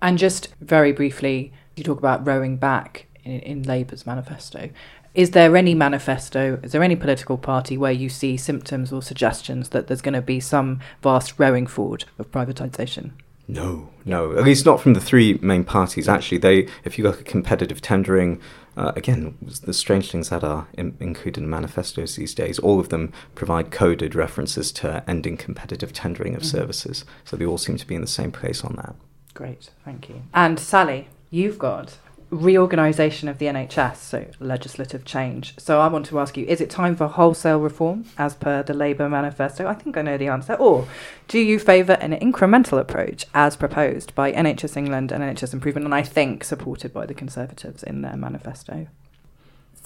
And 0.00 0.18
just 0.18 0.54
very 0.60 0.92
briefly, 0.92 1.52
you 1.74 1.84
talk 1.84 1.98
about 1.98 2.26
rowing 2.26 2.56
back 2.56 3.06
in, 3.24 3.40
in 3.40 3.62
Labour's 3.62 4.06
manifesto. 4.06 4.70
Is 5.14 5.30
there 5.30 5.56
any 5.56 5.74
manifesto, 5.74 6.60
is 6.62 6.72
there 6.72 6.82
any 6.82 6.94
political 6.96 7.38
party 7.38 7.78
where 7.78 7.92
you 7.92 8.10
see 8.10 8.36
symptoms 8.36 8.92
or 8.92 9.00
suggestions 9.00 9.70
that 9.70 9.86
there's 9.86 10.02
going 10.02 10.14
to 10.14 10.20
be 10.20 10.40
some 10.40 10.80
vast 11.02 11.38
rowing 11.38 11.66
forward 11.66 12.04
of 12.18 12.30
privatisation? 12.30 13.12
No, 13.48 13.88
no. 14.04 14.36
At 14.36 14.44
least 14.44 14.66
not 14.66 14.80
from 14.80 14.92
the 14.92 15.00
three 15.00 15.38
main 15.40 15.64
parties. 15.64 16.08
Actually, 16.08 16.38
they, 16.38 16.68
if 16.84 16.98
you 16.98 17.04
look 17.04 17.20
at 17.20 17.24
competitive 17.24 17.80
tendering, 17.80 18.40
uh, 18.76 18.92
again, 18.96 19.36
the 19.40 19.72
strange 19.72 20.10
things 20.10 20.28
that 20.28 20.44
are 20.44 20.68
in, 20.74 20.96
included 21.00 21.42
in 21.42 21.48
manifestos 21.48 22.16
these 22.16 22.34
days, 22.34 22.58
all 22.58 22.78
of 22.78 22.90
them 22.90 23.12
provide 23.34 23.70
coded 23.70 24.14
references 24.14 24.70
to 24.72 25.02
ending 25.08 25.36
competitive 25.36 25.92
tendering 25.92 26.34
of 26.34 26.42
Mhm. 26.42 26.46
services. 26.46 27.04
So 27.24 27.36
they 27.36 27.46
all 27.46 27.58
seem 27.58 27.76
to 27.78 27.86
be 27.86 27.94
in 27.94 28.00
the 28.02 28.06
same 28.06 28.32
place 28.32 28.62
on 28.64 28.76
that. 28.76 28.94
Great, 29.34 29.70
thank 29.84 30.08
you. 30.08 30.22
And 30.34 30.58
Sally, 30.58 31.08
you've 31.30 31.58
got 31.58 31.98
reorganisation 32.36 33.28
of 33.28 33.38
the 33.38 33.46
NHS, 33.46 33.96
so 33.96 34.26
legislative 34.38 35.04
change. 35.04 35.54
So 35.58 35.80
I 35.80 35.88
want 35.88 36.06
to 36.06 36.18
ask 36.18 36.36
you, 36.36 36.46
is 36.46 36.60
it 36.60 36.70
time 36.70 36.94
for 36.96 37.08
wholesale 37.08 37.60
reform 37.60 38.04
as 38.18 38.34
per 38.34 38.62
the 38.62 38.74
Labour 38.74 39.08
manifesto? 39.08 39.66
I 39.66 39.74
think 39.74 39.96
I 39.96 40.02
know 40.02 40.18
the 40.18 40.28
answer. 40.28 40.54
Or 40.54 40.86
do 41.28 41.38
you 41.38 41.58
favour 41.58 41.94
an 41.94 42.12
incremental 42.12 42.78
approach 42.78 43.26
as 43.34 43.56
proposed 43.56 44.14
by 44.14 44.32
NHS 44.32 44.76
England 44.76 45.12
and 45.12 45.22
NHS 45.22 45.52
Improvement, 45.52 45.84
and 45.84 45.94
I 45.94 46.02
think 46.02 46.44
supported 46.44 46.92
by 46.92 47.06
the 47.06 47.14
Conservatives 47.14 47.82
in 47.82 48.02
their 48.02 48.16
manifesto? 48.16 48.86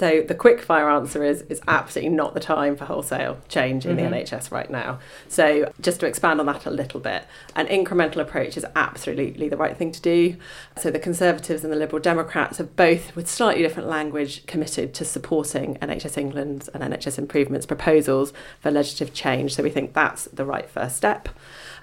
So 0.01 0.23
the 0.27 0.35
quick 0.35 0.63
fire 0.63 0.89
answer 0.89 1.23
is 1.23 1.43
is 1.51 1.61
absolutely 1.69 2.15
not 2.17 2.33
the 2.33 2.41
time 2.41 2.75
for 2.75 2.87
wholesale 2.87 3.37
change 3.49 3.85
in 3.85 3.93
Mhm. 3.93 3.97
the 3.97 4.03
NHS 4.05 4.51
right 4.51 4.71
now. 4.71 4.99
So 5.29 5.71
just 5.79 6.01
to 6.01 6.07
expand 6.07 6.41
on 6.41 6.47
that 6.47 6.65
a 6.65 6.71
little 6.71 7.01
bit, 7.01 7.25
an 7.55 7.67
incremental 7.67 8.17
approach 8.17 8.57
is 8.57 8.65
absolutely 8.75 9.51
the 9.51 9.59
right 9.59 9.77
thing 9.77 9.93
to 9.93 10.01
do. 10.01 10.37
So 10.79 10.91
the 10.91 10.99
Conservatives 10.99 11.65
and 11.65 11.71
the 11.71 11.77
Liberal 11.77 12.01
Democrats 12.01 12.57
have 12.57 12.75
both, 12.77 13.15
with 13.15 13.29
slightly 13.29 13.63
different 13.63 13.91
language, 13.91 14.47
committed 14.47 14.95
to 14.95 15.05
supporting 15.05 15.77
NHS 15.83 16.17
England's 16.17 16.69
and 16.69 16.83
NHS 16.83 17.19
Improvement's 17.19 17.67
proposals 17.67 18.33
for 18.61 18.71
legislative 18.71 19.13
change. 19.13 19.55
So 19.55 19.63
we 19.63 19.69
think 19.69 19.93
that's 19.93 20.25
the 20.33 20.47
right 20.47 20.71
first 20.71 20.97
step. 20.97 21.29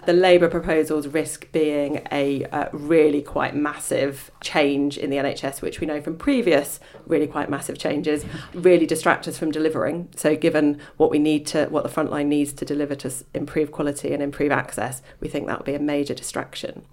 The 0.07 0.13
Labour 0.13 0.47
proposals 0.47 1.05
risk 1.05 1.51
being 1.51 2.07
a 2.13 2.45
uh, 2.45 2.69
really 2.71 3.21
quite 3.21 3.53
massive 3.53 4.31
change 4.39 4.97
in 4.97 5.09
the 5.09 5.17
NHS, 5.17 5.61
which 5.61 5.81
we 5.81 5.85
know 5.85 5.99
from 5.99 6.15
previous 6.15 6.79
really 7.07 7.27
quite 7.27 7.49
massive 7.49 7.77
changes, 7.77 8.23
really 8.53 8.85
distract 8.85 9.27
us 9.27 9.37
from 9.37 9.51
delivering. 9.51 10.07
So, 10.15 10.37
given 10.37 10.79
what 10.95 11.11
we 11.11 11.19
need 11.19 11.45
to, 11.47 11.65
what 11.65 11.83
the 11.83 11.89
frontline 11.89 12.27
needs 12.27 12.53
to 12.53 12.63
deliver 12.63 12.95
to 12.95 13.11
improve 13.33 13.73
quality 13.73 14.13
and 14.13 14.23
improve 14.23 14.49
access, 14.49 15.01
we 15.19 15.27
think 15.27 15.45
that 15.47 15.59
would 15.59 15.65
be 15.65 15.75
a 15.75 15.79
major 15.79 16.13
distraction. 16.13 16.85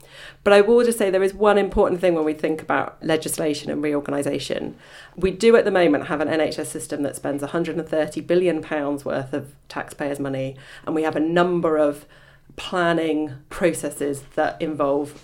But 0.43 0.53
I 0.53 0.61
will 0.61 0.83
just 0.85 0.99
say 0.99 1.09
there 1.09 1.23
is 1.23 1.35
one 1.35 1.57
important 1.57 2.01
thing 2.01 2.15
when 2.17 2.25
we 2.25 2.35
think 2.35 2.63
about 2.63 2.99
legislation 3.01 3.71
and 3.71 3.81
reorganisation. 3.81 4.77
We 5.15 5.31
do 5.31 5.55
at 5.55 5.65
the 5.65 5.71
moment 5.71 6.09
have 6.09 6.21
an 6.21 6.27
NHS 6.27 6.67
system 6.67 7.05
that 7.05 7.15
spends 7.15 7.43
130 7.43 8.21
billion 8.23 8.61
pounds 8.61 9.05
worth 9.05 9.33
of 9.33 9.55
taxpayers' 9.69 10.19
money, 10.19 10.57
and 10.85 10.97
we 10.97 11.05
have 11.05 11.15
a 11.15 11.21
number 11.21 11.77
of 11.79 12.07
planning 12.57 13.35
processes 13.51 14.23
that 14.35 14.61
involve 14.61 15.23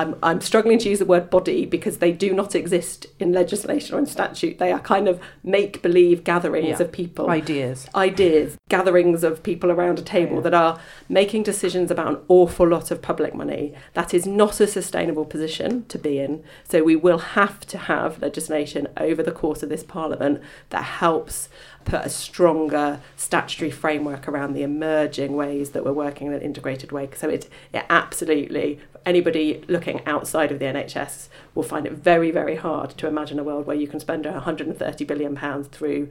I'm, 0.00 0.16
I'm 0.22 0.40
struggling 0.40 0.78
to 0.78 0.88
use 0.88 0.98
the 0.98 1.04
word 1.04 1.30
body 1.30 1.66
because 1.66 1.98
they 1.98 2.12
do 2.12 2.32
not 2.32 2.54
exist 2.54 3.06
in 3.18 3.32
legislation 3.32 3.94
or 3.94 3.98
in 3.98 4.06
statute. 4.06 4.58
They 4.58 4.72
are 4.72 4.78
kind 4.78 5.06
of 5.08 5.20
make 5.44 5.82
believe 5.82 6.24
gatherings 6.24 6.78
Yeah. 6.78 6.82
of 6.86 6.92
people 6.92 7.28
Ideas. 7.30 7.86
ideas, 7.94 8.56
gatherings 8.68 9.22
of 9.24 9.42
people 9.42 9.70
around 9.70 9.98
a 9.98 10.02
table 10.02 10.36
Yeah. 10.36 10.42
that 10.42 10.54
are 10.54 10.80
making 11.08 11.42
decisions 11.42 11.90
about 11.90 12.08
an 12.08 12.18
awful 12.28 12.66
lot 12.66 12.90
of 12.90 13.02
public 13.02 13.34
money. 13.34 13.74
That 13.94 14.14
is 14.14 14.26
not 14.26 14.60
a 14.60 14.66
sustainable 14.66 15.24
position 15.24 15.84
to 15.88 15.98
be 15.98 16.18
in. 16.18 16.42
So 16.68 16.82
we 16.82 16.96
will 16.96 17.18
have 17.18 17.60
to 17.66 17.78
have 17.78 18.20
legislation 18.22 18.88
over 18.96 19.22
the 19.22 19.32
course 19.32 19.62
of 19.62 19.68
this 19.68 19.82
parliament 19.84 20.40
that 20.70 20.82
helps 20.82 21.48
put 21.84 22.04
a 22.04 22.10
stronger 22.10 23.00
statutory 23.16 23.70
framework 23.70 24.28
around 24.28 24.52
the 24.52 24.62
emerging 24.62 25.34
ways 25.34 25.70
that 25.70 25.84
we're 25.84 25.92
working 25.92 26.26
in 26.26 26.32
an 26.34 26.42
integrated 26.42 26.92
way. 26.92 27.08
So 27.16 27.28
it, 27.28 27.48
it 27.72 27.84
absolutely 27.88 28.78
anybody 29.06 29.64
looking 29.68 30.04
outside 30.06 30.52
of 30.52 30.58
the 30.58 30.64
NHS 30.66 31.28
will 31.54 31.62
find 31.62 31.86
it 31.86 31.92
very, 31.92 32.30
very 32.30 32.56
hard 32.56 32.90
to 32.90 33.06
imagine 33.06 33.38
a 33.38 33.44
world 33.44 33.66
where 33.66 33.76
you 33.76 33.88
can 33.88 34.00
spend 34.00 34.24
130 34.24 35.04
billion 35.04 35.34
pounds 35.34 35.68
through 35.68 36.10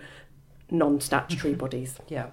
non-statutory 0.71 1.54
mm-hmm. 1.54 1.60
bodies. 1.60 1.99
Yeah. 2.08 2.28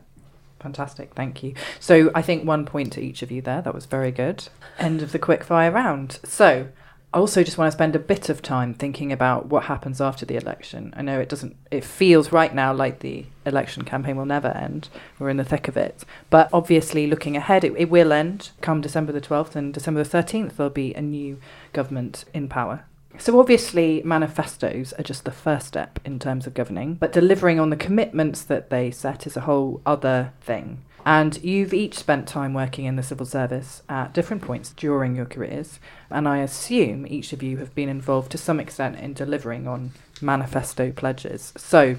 Fantastic, 0.61 1.15
thank 1.15 1.43
you. 1.43 1.55
So 1.79 2.11
I 2.15 2.23
think 2.23 2.45
one 2.45 2.65
point 2.65 2.93
to 2.95 3.01
each 3.01 3.23
of 3.23 3.31
you 3.31 3.43
there. 3.43 3.61
That 3.63 3.75
was 3.75 3.87
very 3.87 4.11
good. 4.11 4.49
End 4.79 5.03
of 5.03 5.13
the 5.13 5.19
quick 5.19 5.45
fire 5.45 5.71
round. 5.71 6.19
So 6.25 6.69
I 7.15 7.19
also 7.19 7.43
just 7.43 7.57
want 7.57 7.69
to 7.69 7.77
spend 7.77 7.97
a 7.97 8.01
bit 8.01 8.29
of 8.29 8.43
time 8.43 8.75
thinking 8.75 9.11
about 9.11 9.47
what 9.47 9.65
happens 9.65 10.01
after 10.01 10.27
the 10.27 10.37
election. 10.37 10.93
I 10.97 11.03
know 11.03 11.19
it 11.19 11.29
doesn't 11.29 11.57
it 11.71 11.85
feels 11.85 12.33
right 12.33 12.55
now 12.55 12.75
like 12.75 12.99
the 12.99 13.25
election 13.47 13.85
campaign 13.85 14.17
will 14.17 14.27
never 14.27 14.49
end. 14.49 14.89
We're 15.19 15.31
in 15.31 15.39
the 15.39 15.45
thick 15.45 15.69
of 15.69 15.77
it. 15.77 16.05
But 16.29 16.51
obviously 16.53 17.07
looking 17.07 17.37
ahead 17.37 17.65
it, 17.65 17.73
it 17.77 17.89
will 17.89 18.13
end 18.13 18.51
come 18.61 18.81
December 18.81 19.13
the 19.13 19.21
12th 19.21 19.57
and 19.57 19.73
December 19.73 20.05
the 20.05 20.19
13th 20.19 20.57
there'll 20.57 20.71
be 20.71 20.95
a 20.95 21.01
new 21.01 21.39
government 21.73 22.27
in 22.35 22.49
power. 22.49 22.85
So 23.19 23.41
obviously 23.41 24.03
manifestos 24.05 24.93
are 24.95 25.03
just 25.03 25.25
the 25.25 25.31
first 25.31 25.69
step 25.69 25.99
in 26.05 26.19
terms 26.19 26.47
of 26.47 26.53
governing, 26.53 26.95
but 26.95 27.13
delivering 27.13 27.59
on 27.59 27.71
the 27.71 27.77
commitments 27.77 28.43
that 28.43 28.69
they 28.69 28.91
set 28.91 29.27
is 29.27 29.37
a 29.37 29.43
whole 29.43 29.81
other 29.87 30.33
thing. 30.43 30.83
And 31.07 31.43
you've 31.45 31.73
each 31.73 31.97
spent 31.97 32.27
time 32.27 32.53
working 32.53 32.85
in 32.85 32.97
the 32.97 33.03
civil 33.05 33.27
service 33.27 33.81
at 33.89 34.13
different 34.13 34.43
points 34.43 34.73
during 34.73 35.15
your 35.15 35.25
careers, 35.25 35.79
and 36.11 36.27
I 36.27 36.39
assume 36.39 37.07
each 37.07 37.33
of 37.33 37.45
you 37.45 37.59
have 37.59 37.73
been 37.77 37.89
involved 37.89 38.33
to 38.33 38.39
some 38.39 38.59
extent 38.59 38.99
in 38.99 39.13
delivering 39.13 39.69
on 39.69 39.93
manifesto 40.21 40.91
pledges. 40.91 41.53
So 41.57 41.95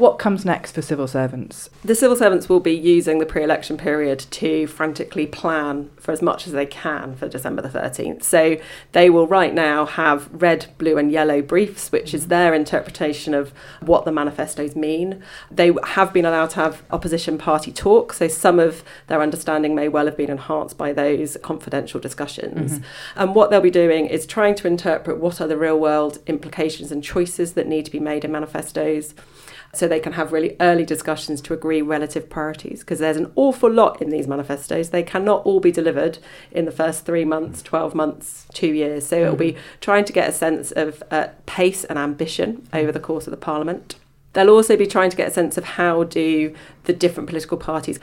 What 0.00 0.18
comes 0.18 0.46
next 0.46 0.72
for 0.72 0.80
civil 0.80 1.06
servants? 1.06 1.68
The 1.84 1.94
civil 1.94 2.16
servants 2.16 2.48
will 2.48 2.60
be 2.60 2.74
using 2.74 3.18
the 3.18 3.26
pre 3.26 3.44
election 3.44 3.76
period 3.76 4.18
to 4.30 4.66
frantically 4.66 5.26
plan 5.26 5.90
for 5.98 6.10
as 6.10 6.22
much 6.22 6.46
as 6.46 6.54
they 6.54 6.64
can 6.64 7.14
for 7.16 7.28
December 7.28 7.60
the 7.60 7.68
13th. 7.68 8.22
So 8.22 8.56
they 8.92 9.10
will 9.10 9.26
right 9.26 9.52
now 9.52 9.84
have 9.84 10.30
red, 10.32 10.68
blue, 10.78 10.96
and 10.96 11.12
yellow 11.12 11.42
briefs, 11.42 11.92
which 11.92 12.14
is 12.14 12.28
their 12.28 12.54
interpretation 12.54 13.34
of 13.34 13.52
what 13.82 14.06
the 14.06 14.10
manifestos 14.10 14.74
mean. 14.74 15.22
They 15.50 15.70
have 15.88 16.14
been 16.14 16.24
allowed 16.24 16.48
to 16.50 16.60
have 16.60 16.82
opposition 16.90 17.36
party 17.36 17.70
talk, 17.70 18.14
so 18.14 18.26
some 18.26 18.58
of 18.58 18.82
their 19.08 19.20
understanding 19.20 19.74
may 19.74 19.88
well 19.88 20.06
have 20.06 20.16
been 20.16 20.30
enhanced 20.30 20.78
by 20.78 20.94
those 20.94 21.36
confidential 21.42 22.00
discussions. 22.00 22.72
Mm-hmm. 22.72 23.20
And 23.20 23.34
what 23.34 23.50
they'll 23.50 23.60
be 23.60 23.70
doing 23.70 24.06
is 24.06 24.24
trying 24.24 24.54
to 24.54 24.66
interpret 24.66 25.18
what 25.18 25.42
are 25.42 25.46
the 25.46 25.58
real 25.58 25.78
world 25.78 26.20
implications 26.26 26.90
and 26.90 27.04
choices 27.04 27.52
that 27.52 27.66
need 27.68 27.84
to 27.84 27.90
be 27.90 28.00
made 28.00 28.24
in 28.24 28.32
manifestos 28.32 29.12
so 29.72 29.86
they 29.86 30.00
can 30.00 30.14
have 30.14 30.32
really 30.32 30.56
early 30.60 30.84
discussions 30.84 31.40
to 31.42 31.54
agree 31.54 31.80
relative 31.80 32.28
priorities 32.28 32.80
because 32.80 32.98
there's 32.98 33.16
an 33.16 33.30
awful 33.36 33.70
lot 33.70 34.02
in 34.02 34.10
these 34.10 34.26
manifestos. 34.26 34.88
They 34.88 35.02
cannot 35.02 35.44
all 35.44 35.60
be 35.60 35.70
delivered 35.70 36.18
in 36.50 36.64
the 36.64 36.72
first 36.72 37.04
three 37.04 37.24
months, 37.24 37.62
12 37.62 37.94
months, 37.94 38.46
two 38.52 38.72
years. 38.72 39.06
So 39.06 39.20
it'll 39.20 39.36
be 39.36 39.56
trying 39.80 40.04
to 40.06 40.12
get 40.12 40.28
a 40.28 40.32
sense 40.32 40.72
of 40.72 41.02
uh, 41.10 41.28
pace 41.46 41.84
and 41.84 41.98
ambition 41.98 42.66
over 42.72 42.90
the 42.90 43.00
course 43.00 43.26
of 43.26 43.30
the 43.30 43.36
Parliament. 43.36 43.96
They'll 44.32 44.50
also 44.50 44.76
be 44.76 44.86
trying 44.86 45.10
to 45.10 45.16
get 45.16 45.28
a 45.28 45.32
sense 45.32 45.56
of 45.56 45.64
how 45.64 46.04
do 46.04 46.54
the 46.84 46.92
different 46.92 47.28
political 47.28 47.56
parties 47.56 47.98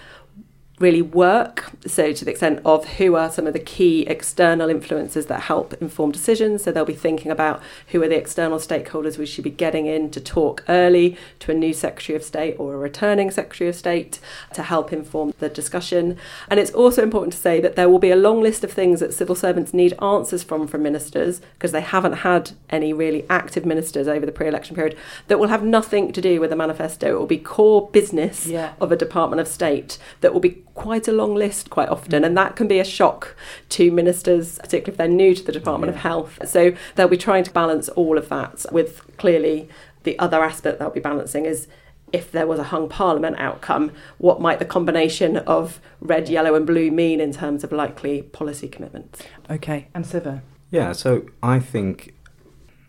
really 0.79 1.01
work. 1.01 1.71
So, 1.87 2.11
to 2.13 2.25
the 2.25 2.31
extent 2.31 2.61
of 2.63 2.85
who 2.85 3.15
are 3.15 3.31
some 3.31 3.47
of 3.47 3.53
the 3.53 3.59
key 3.59 4.01
external 4.07 4.69
influences 4.69 5.25
that 5.25 5.41
help 5.43 5.73
inform 5.81 6.11
decisions. 6.11 6.63
So, 6.63 6.71
they'll 6.71 6.85
be 6.85 6.93
thinking 6.93 7.31
about 7.31 7.61
who 7.87 8.01
are 8.03 8.07
the 8.07 8.17
external 8.17 8.59
stakeholders 8.59 9.17
we 9.17 9.25
should 9.25 9.43
be 9.43 9.49
getting 9.49 9.87
in 9.87 10.11
to 10.11 10.21
talk 10.21 10.63
early 10.67 11.17
to 11.39 11.51
a 11.51 11.55
new 11.55 11.73
Secretary 11.73 12.15
of 12.15 12.23
State 12.23 12.55
or 12.59 12.73
a 12.73 12.77
returning 12.77 13.31
Secretary 13.31 13.69
of 13.69 13.75
State 13.75 14.19
to 14.53 14.63
help 14.63 14.93
inform 14.93 15.33
the 15.39 15.49
discussion. 15.49 16.17
And 16.49 16.59
it's 16.59 16.71
also 16.71 17.01
important 17.01 17.33
to 17.33 17.39
say 17.39 17.59
that 17.61 17.75
there 17.75 17.89
will 17.89 17.99
be 17.99 18.11
a 18.11 18.15
long 18.15 18.41
list 18.41 18.63
of 18.63 18.71
things 18.71 18.99
that 18.99 19.13
civil 19.13 19.35
servants 19.35 19.73
need 19.73 19.93
answers 20.01 20.43
from 20.43 20.67
from 20.67 20.83
ministers 20.83 21.41
because 21.53 21.71
they 21.71 21.81
haven't 21.81 22.13
had 22.13 22.51
any 22.69 22.93
really 22.93 23.25
active 23.29 23.65
ministers 23.65 24.07
over 24.07 24.25
the 24.25 24.31
pre 24.31 24.47
election 24.47 24.75
period 24.75 24.97
that 25.27 25.39
will 25.39 25.47
have 25.47 25.63
nothing 25.63 26.11
to 26.11 26.21
do 26.21 26.39
with 26.39 26.49
the 26.49 26.55
manifesto. 26.55 27.15
It 27.15 27.19
will 27.19 27.25
be 27.25 27.37
core 27.37 27.89
business 27.89 28.47
yeah. 28.47 28.73
of 28.79 28.91
a 28.91 28.95
Department 28.95 29.39
of 29.39 29.47
State 29.47 29.97
that 30.21 30.33
will 30.33 30.39
be 30.39 30.63
quite 30.77 31.07
a 31.07 31.11
long 31.11 31.35
list 31.35 31.69
quite 31.69 31.89
often, 31.89 32.21
mm. 32.21 32.25
and 32.25 32.37
that 32.37 32.55
can 32.55 32.67
be 32.67 32.79
a 32.79 32.85
shock 32.85 33.35
to 33.69 33.91
ministers, 33.91 34.59
particularly 34.59 34.91
if 34.91 34.97
they're 34.97 35.07
new 35.07 35.35
to 35.35 35.43
the 35.43 35.51
Department 35.51 35.91
yeah. 35.91 35.97
of 35.97 36.01
Health. 36.01 36.39
So 36.47 36.73
they'll 36.95 37.09
be 37.09 37.17
trying 37.17 37.43
to 37.43 37.51
balance 37.51 37.89
all 37.89 38.17
of 38.17 38.29
that 38.29 38.65
with 38.71 39.01
clearly 39.17 39.67
the 40.03 40.17
other 40.19 40.41
aspect 40.41 40.79
they'll 40.79 40.89
be 40.89 41.01
balancing 41.01 41.45
is 41.45 41.67
if 42.13 42.31
there 42.31 42.47
was 42.47 42.59
a 42.59 42.63
hung 42.63 42.87
parliament 42.87 43.35
outcome, 43.39 43.91
what 44.19 44.39
might 44.39 44.59
the 44.59 44.65
combination 44.65 45.37
of 45.37 45.81
red, 45.99 46.29
yellow, 46.29 46.55
and 46.55 46.65
blue 46.65 46.89
mean 46.91 47.19
in 47.19 47.33
terms 47.33 47.63
of 47.65 47.71
likely 47.71 48.21
policy 48.21 48.69
commitments? 48.69 49.23
Okay, 49.49 49.87
and 49.93 50.05
Siva? 50.05 50.41
Yeah, 50.71 50.91
so 50.93 51.25
I 51.41 51.59
think 51.59 52.13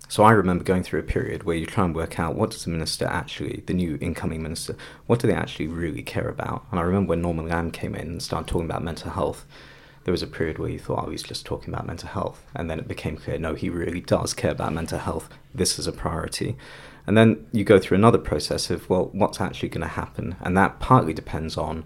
so 0.08 0.22
I 0.22 0.32
remember 0.32 0.64
going 0.64 0.82
through 0.82 1.00
a 1.00 1.04
period 1.04 1.42
where 1.44 1.56
you 1.56 1.66
try 1.66 1.84
and 1.84 1.94
work 1.94 2.18
out 2.18 2.34
what 2.34 2.50
does 2.50 2.64
the 2.64 2.70
minister 2.70 3.04
actually, 3.04 3.62
the 3.66 3.74
new 3.74 3.98
incoming 4.00 4.42
minister, 4.42 4.74
what 5.06 5.20
do 5.20 5.28
they 5.28 5.34
actually 5.34 5.66
really 5.66 6.02
care 6.02 6.28
about? 6.28 6.64
And 6.70 6.80
I 6.80 6.82
remember 6.82 7.10
when 7.10 7.20
Norman 7.20 7.48
Lamb 7.48 7.70
came 7.70 7.94
in 7.94 8.08
and 8.08 8.22
started 8.22 8.48
talking 8.48 8.64
about 8.64 8.82
mental 8.82 9.10
health, 9.10 9.44
there 10.04 10.12
was 10.12 10.22
a 10.22 10.26
period 10.26 10.58
where 10.58 10.70
you 10.70 10.78
thought, 10.78 11.04
oh, 11.06 11.10
he's 11.10 11.22
just 11.22 11.44
talking 11.44 11.72
about 11.72 11.86
mental 11.86 12.08
health. 12.08 12.42
And 12.54 12.70
then 12.70 12.78
it 12.78 12.88
became 12.88 13.18
clear, 13.18 13.36
no, 13.38 13.54
he 13.54 13.68
really 13.68 14.00
does 14.00 14.32
care 14.32 14.52
about 14.52 14.72
mental 14.72 14.98
health. 14.98 15.28
This 15.54 15.78
is 15.78 15.86
a 15.86 15.92
priority. 15.92 16.56
And 17.06 17.16
then 17.16 17.46
you 17.52 17.62
go 17.62 17.78
through 17.78 17.96
another 17.96 18.16
process 18.16 18.70
of, 18.70 18.88
well, 18.88 19.10
what's 19.12 19.40
actually 19.40 19.68
going 19.68 19.82
to 19.82 19.88
happen? 19.88 20.36
And 20.40 20.56
that 20.56 20.80
partly 20.80 21.12
depends 21.12 21.58
on 21.58 21.84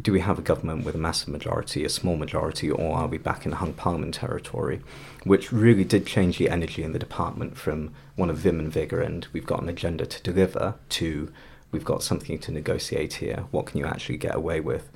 do 0.00 0.12
we 0.12 0.20
have 0.20 0.38
a 0.38 0.42
government 0.42 0.84
with 0.84 0.94
a 0.94 0.98
massive 0.98 1.28
majority, 1.28 1.84
a 1.84 1.88
small 1.88 2.16
majority, 2.16 2.70
or 2.70 2.96
are 2.96 3.06
we 3.06 3.18
back 3.18 3.46
in 3.46 3.52
hung 3.52 3.72
parliament 3.72 4.14
territory? 4.14 4.80
Which 5.24 5.52
really 5.52 5.84
did 5.84 6.06
change 6.06 6.38
the 6.38 6.50
energy 6.50 6.82
in 6.82 6.92
the 6.92 6.98
department 6.98 7.56
from 7.56 7.94
one 8.14 8.30
of 8.30 8.36
vim 8.36 8.58
and 8.58 8.72
vigour 8.72 9.00
and 9.00 9.26
we've 9.32 9.46
got 9.46 9.62
an 9.62 9.68
agenda 9.68 10.06
to 10.06 10.22
deliver 10.22 10.74
to 10.90 11.32
we've 11.72 11.84
got 11.84 12.02
something 12.02 12.38
to 12.38 12.52
negotiate 12.52 13.14
here. 13.14 13.44
What 13.50 13.66
can 13.66 13.78
you 13.78 13.86
actually 13.86 14.18
get 14.18 14.34
away 14.34 14.60
with? 14.60 14.90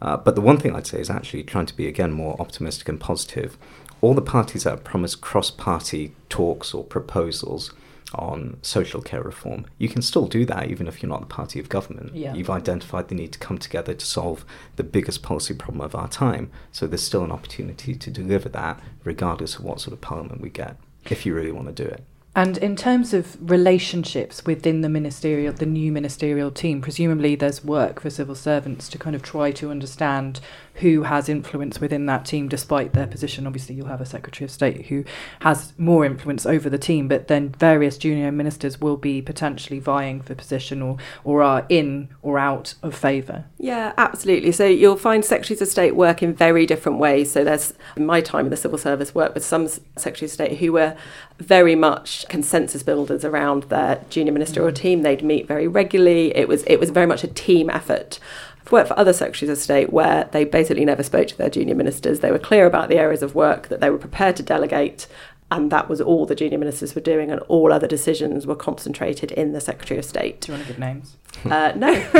Uh, 0.00 0.16
but 0.16 0.34
the 0.34 0.40
one 0.40 0.58
thing 0.58 0.74
I'd 0.74 0.86
say 0.86 1.00
is 1.00 1.10
actually 1.10 1.42
trying 1.42 1.66
to 1.66 1.76
be 1.76 1.88
again 1.88 2.12
more 2.12 2.40
optimistic 2.40 2.88
and 2.88 3.00
positive. 3.00 3.56
All 4.00 4.14
the 4.14 4.22
parties 4.22 4.64
that 4.64 4.70
have 4.70 4.84
promised 4.84 5.20
cross 5.20 5.50
party 5.50 6.14
talks 6.28 6.74
or 6.74 6.84
proposals 6.84 7.72
on 8.14 8.58
social 8.62 9.02
care 9.02 9.22
reform. 9.22 9.66
You 9.78 9.88
can 9.88 10.02
still 10.02 10.26
do 10.26 10.44
that 10.46 10.70
even 10.70 10.86
if 10.86 11.02
you're 11.02 11.10
not 11.10 11.20
the 11.20 11.26
party 11.26 11.58
of 11.58 11.68
government. 11.68 12.14
Yeah. 12.14 12.34
You've 12.34 12.50
identified 12.50 13.08
the 13.08 13.14
need 13.14 13.32
to 13.32 13.38
come 13.38 13.58
together 13.58 13.94
to 13.94 14.06
solve 14.06 14.44
the 14.76 14.84
biggest 14.84 15.22
policy 15.22 15.54
problem 15.54 15.80
of 15.80 15.94
our 15.94 16.08
time. 16.08 16.50
So 16.72 16.86
there's 16.86 17.02
still 17.02 17.24
an 17.24 17.32
opportunity 17.32 17.94
to 17.94 18.10
deliver 18.10 18.48
that 18.50 18.80
regardless 19.04 19.56
of 19.56 19.64
what 19.64 19.80
sort 19.80 19.92
of 19.92 20.00
parliament 20.00 20.40
we 20.40 20.50
get, 20.50 20.76
if 21.10 21.26
you 21.26 21.34
really 21.34 21.52
want 21.52 21.66
to 21.74 21.84
do 21.84 21.88
it. 21.88 22.04
And 22.36 22.58
in 22.58 22.76
terms 22.76 23.14
of 23.14 23.50
relationships 23.50 24.44
within 24.44 24.82
the 24.82 24.90
ministerial, 24.90 25.54
the 25.54 25.64
new 25.64 25.90
ministerial 25.90 26.50
team, 26.50 26.82
presumably 26.82 27.34
there's 27.34 27.64
work 27.64 27.98
for 27.98 28.10
civil 28.10 28.34
servants 28.34 28.90
to 28.90 28.98
kind 28.98 29.16
of 29.16 29.22
try 29.22 29.52
to 29.52 29.70
understand 29.70 30.40
who 30.76 31.02
has 31.02 31.28
influence 31.28 31.80
within 31.80 32.06
that 32.06 32.24
team 32.24 32.48
despite 32.48 32.92
their 32.92 33.06
position. 33.06 33.46
Obviously, 33.46 33.74
you'll 33.74 33.86
have 33.86 34.00
a 34.00 34.06
Secretary 34.06 34.44
of 34.44 34.50
State 34.50 34.86
who 34.86 35.04
has 35.40 35.72
more 35.78 36.04
influence 36.04 36.44
over 36.46 36.68
the 36.68 36.78
team, 36.78 37.08
but 37.08 37.28
then 37.28 37.50
various 37.50 37.96
junior 37.96 38.30
ministers 38.30 38.80
will 38.80 38.96
be 38.96 39.22
potentially 39.22 39.78
vying 39.78 40.20
for 40.20 40.34
position 40.34 40.82
or, 40.82 40.96
or 41.24 41.42
are 41.42 41.66
in 41.68 42.08
or 42.22 42.38
out 42.38 42.74
of 42.82 42.94
favour. 42.94 43.44
Yeah, 43.58 43.92
absolutely. 43.96 44.52
So 44.52 44.66
you'll 44.66 44.96
find 44.96 45.24
Secretaries 45.24 45.62
of 45.62 45.68
State 45.68 45.96
work 45.96 46.22
in 46.22 46.34
very 46.34 46.66
different 46.66 46.98
ways. 46.98 47.32
So 47.32 47.44
there's, 47.44 47.72
in 47.96 48.06
my 48.06 48.20
time 48.20 48.46
in 48.46 48.50
the 48.50 48.56
civil 48.56 48.78
service, 48.78 49.14
work 49.14 49.34
with 49.34 49.44
some 49.44 49.68
Secretaries 49.68 50.32
of 50.32 50.34
State 50.34 50.58
who 50.58 50.72
were 50.72 50.96
very 51.38 51.74
much 51.74 52.26
consensus 52.28 52.82
builders 52.82 53.24
around 53.24 53.64
their 53.64 54.02
junior 54.10 54.32
ministerial 54.32 54.72
mm. 54.72 54.76
team. 54.76 55.02
They'd 55.02 55.22
meet 55.22 55.46
very 55.46 55.68
regularly. 55.68 56.34
It 56.36 56.48
was 56.48 56.62
it 56.64 56.80
was 56.80 56.90
very 56.90 57.06
much 57.06 57.24
a 57.24 57.28
team 57.28 57.70
effort. 57.70 58.18
I've 58.66 58.72
worked 58.72 58.88
for 58.88 58.98
other 58.98 59.12
secretaries 59.12 59.50
of 59.50 59.58
state 59.58 59.92
where 59.92 60.28
they 60.32 60.44
basically 60.44 60.84
never 60.84 61.04
spoke 61.04 61.28
to 61.28 61.38
their 61.38 61.48
junior 61.48 61.76
ministers. 61.76 62.18
They 62.18 62.32
were 62.32 62.38
clear 62.40 62.66
about 62.66 62.88
the 62.88 62.98
areas 62.98 63.22
of 63.22 63.36
work 63.36 63.68
that 63.68 63.80
they 63.80 63.90
were 63.90 63.98
prepared 63.98 64.34
to 64.36 64.42
delegate, 64.42 65.06
and 65.50 65.70
that 65.70 65.88
was 65.88 66.00
all 66.00 66.26
the 66.26 66.34
junior 66.34 66.58
ministers 66.58 66.94
were 66.94 67.00
doing, 67.00 67.30
and 67.30 67.40
all 67.42 67.72
other 67.72 67.86
decisions 67.86 68.46
were 68.46 68.56
concentrated 68.56 69.30
in 69.32 69.52
the 69.52 69.60
Secretary 69.60 69.98
of 69.98 70.04
State. 70.04 70.40
Do 70.40 70.52
you 70.52 70.58
want 70.58 70.66
to 70.66 70.72
give 70.72 70.80
names? 70.80 71.16
Uh, 71.44 71.72
no, 71.76 71.88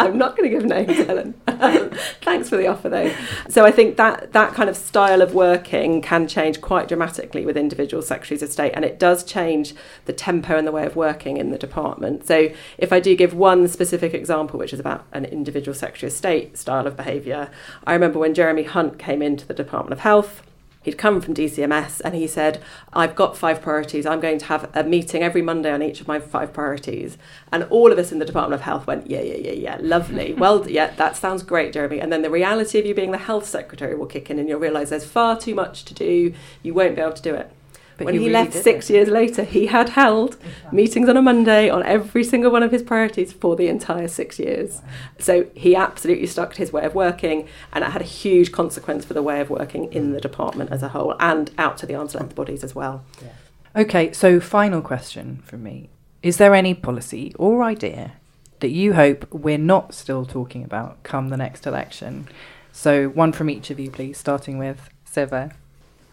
I'm 0.00 0.18
not 0.18 0.36
going 0.36 0.50
to 0.50 0.56
give 0.56 0.64
names, 0.64 1.06
Helen. 1.06 1.34
Thanks 2.22 2.48
for 2.48 2.56
the 2.56 2.66
offer, 2.66 2.88
though. 2.88 3.12
So 3.48 3.64
I 3.64 3.70
think 3.70 3.96
that 3.98 4.32
that 4.32 4.54
kind 4.54 4.68
of 4.68 4.76
style 4.76 5.22
of 5.22 5.34
working 5.34 6.02
can 6.02 6.26
change 6.26 6.60
quite 6.60 6.88
dramatically 6.88 7.46
with 7.46 7.56
individual 7.56 8.02
secretaries 8.02 8.42
of 8.42 8.50
state, 8.50 8.72
and 8.72 8.84
it 8.84 8.98
does 8.98 9.22
change 9.22 9.74
the 10.06 10.12
tempo 10.12 10.56
and 10.56 10.66
the 10.66 10.72
way 10.72 10.84
of 10.84 10.96
working 10.96 11.36
in 11.36 11.50
the 11.50 11.58
department. 11.58 12.26
So 12.26 12.50
if 12.78 12.92
I 12.92 12.98
do 12.98 13.14
give 13.14 13.34
one 13.34 13.68
specific 13.68 14.14
example, 14.14 14.58
which 14.58 14.72
is 14.72 14.80
about 14.80 15.06
an 15.12 15.26
individual 15.26 15.74
secretary 15.74 16.08
of 16.08 16.16
state 16.16 16.58
style 16.58 16.88
of 16.88 16.96
behaviour, 16.96 17.50
I 17.86 17.92
remember 17.92 18.18
when 18.18 18.34
Jeremy 18.34 18.64
Hunt 18.64 18.98
came 18.98 19.22
into 19.22 19.46
the 19.46 19.54
Department 19.54 19.92
of 19.92 20.00
Health 20.00 20.42
He'd 20.86 20.96
come 20.96 21.20
from 21.20 21.34
DCMS 21.34 22.00
and 22.04 22.14
he 22.14 22.28
said, 22.28 22.62
I've 22.92 23.16
got 23.16 23.36
five 23.36 23.60
priorities. 23.60 24.06
I'm 24.06 24.20
going 24.20 24.38
to 24.38 24.44
have 24.44 24.70
a 24.72 24.84
meeting 24.84 25.20
every 25.20 25.42
Monday 25.42 25.72
on 25.72 25.82
each 25.82 26.00
of 26.00 26.06
my 26.06 26.20
five 26.20 26.52
priorities. 26.52 27.18
And 27.50 27.64
all 27.64 27.90
of 27.90 27.98
us 27.98 28.12
in 28.12 28.20
the 28.20 28.24
Department 28.24 28.54
of 28.54 28.60
Health 28.60 28.86
went, 28.86 29.10
Yeah, 29.10 29.20
yeah, 29.20 29.34
yeah, 29.34 29.50
yeah, 29.50 29.78
lovely. 29.80 30.32
well, 30.38 30.70
yeah, 30.70 30.92
that 30.94 31.16
sounds 31.16 31.42
great, 31.42 31.72
Jeremy. 31.72 31.98
And 31.98 32.12
then 32.12 32.22
the 32.22 32.30
reality 32.30 32.78
of 32.78 32.86
you 32.86 32.94
being 32.94 33.10
the 33.10 33.18
health 33.18 33.48
secretary 33.48 33.96
will 33.96 34.06
kick 34.06 34.30
in 34.30 34.38
and 34.38 34.48
you'll 34.48 34.60
realise 34.60 34.90
there's 34.90 35.04
far 35.04 35.36
too 35.36 35.56
much 35.56 35.84
to 35.86 35.92
do. 35.92 36.32
You 36.62 36.72
won't 36.72 36.94
be 36.94 37.02
able 37.02 37.14
to 37.14 37.22
do 37.22 37.34
it. 37.34 37.50
But 37.96 38.06
when 38.06 38.14
he, 38.14 38.20
really 38.20 38.32
left 38.32 38.52
six 38.52 38.90
it. 38.90 38.94
years 38.94 39.08
later, 39.08 39.42
he 39.42 39.66
had 39.66 39.90
held 39.90 40.34
exactly. 40.34 40.76
meetings 40.76 41.08
on 41.08 41.16
a 41.16 41.22
Monday 41.22 41.70
on 41.70 41.82
every 41.84 42.24
single 42.24 42.50
one 42.50 42.62
of 42.62 42.70
his 42.70 42.82
priorities 42.82 43.32
for 43.32 43.56
the 43.56 43.68
entire 43.68 44.08
six 44.08 44.38
years. 44.38 44.82
So 45.18 45.46
he 45.54 45.74
absolutely 45.74 46.26
stuck 46.26 46.52
to 46.54 46.58
his 46.58 46.72
way 46.72 46.84
of 46.84 46.94
working, 46.94 47.48
and 47.72 47.82
it 47.84 47.90
had 47.90 48.02
a 48.02 48.06
huge 48.06 48.52
consequence 48.52 49.04
for 49.04 49.14
the 49.14 49.22
way 49.22 49.40
of 49.40 49.48
working 49.48 49.90
in 49.92 50.10
mm. 50.10 50.14
the 50.14 50.20
department 50.20 50.70
as 50.70 50.82
a 50.82 50.88
whole 50.88 51.16
and 51.20 51.50
out 51.56 51.78
to 51.78 51.86
the 51.86 51.94
arm's 51.94 52.14
length 52.14 52.34
bodies 52.34 52.62
as 52.62 52.74
well. 52.74 53.02
Yeah. 53.22 53.82
Okay, 53.82 54.12
so 54.12 54.40
final 54.40 54.82
question 54.82 55.42
from 55.44 55.62
me. 55.62 55.88
Is 56.22 56.38
there 56.38 56.54
any 56.54 56.74
policy 56.74 57.34
or 57.38 57.62
idea 57.62 58.14
that 58.60 58.70
you 58.70 58.94
hope 58.94 59.30
we're 59.32 59.58
not 59.58 59.94
still 59.94 60.24
talking 60.24 60.64
about 60.64 61.02
come 61.02 61.28
the 61.28 61.36
next 61.36 61.66
election? 61.66 62.28
So, 62.72 63.08
one 63.08 63.32
from 63.32 63.48
each 63.48 63.70
of 63.70 63.80
you, 63.80 63.90
please, 63.90 64.18
starting 64.18 64.58
with 64.58 64.90
Siva. 65.04 65.52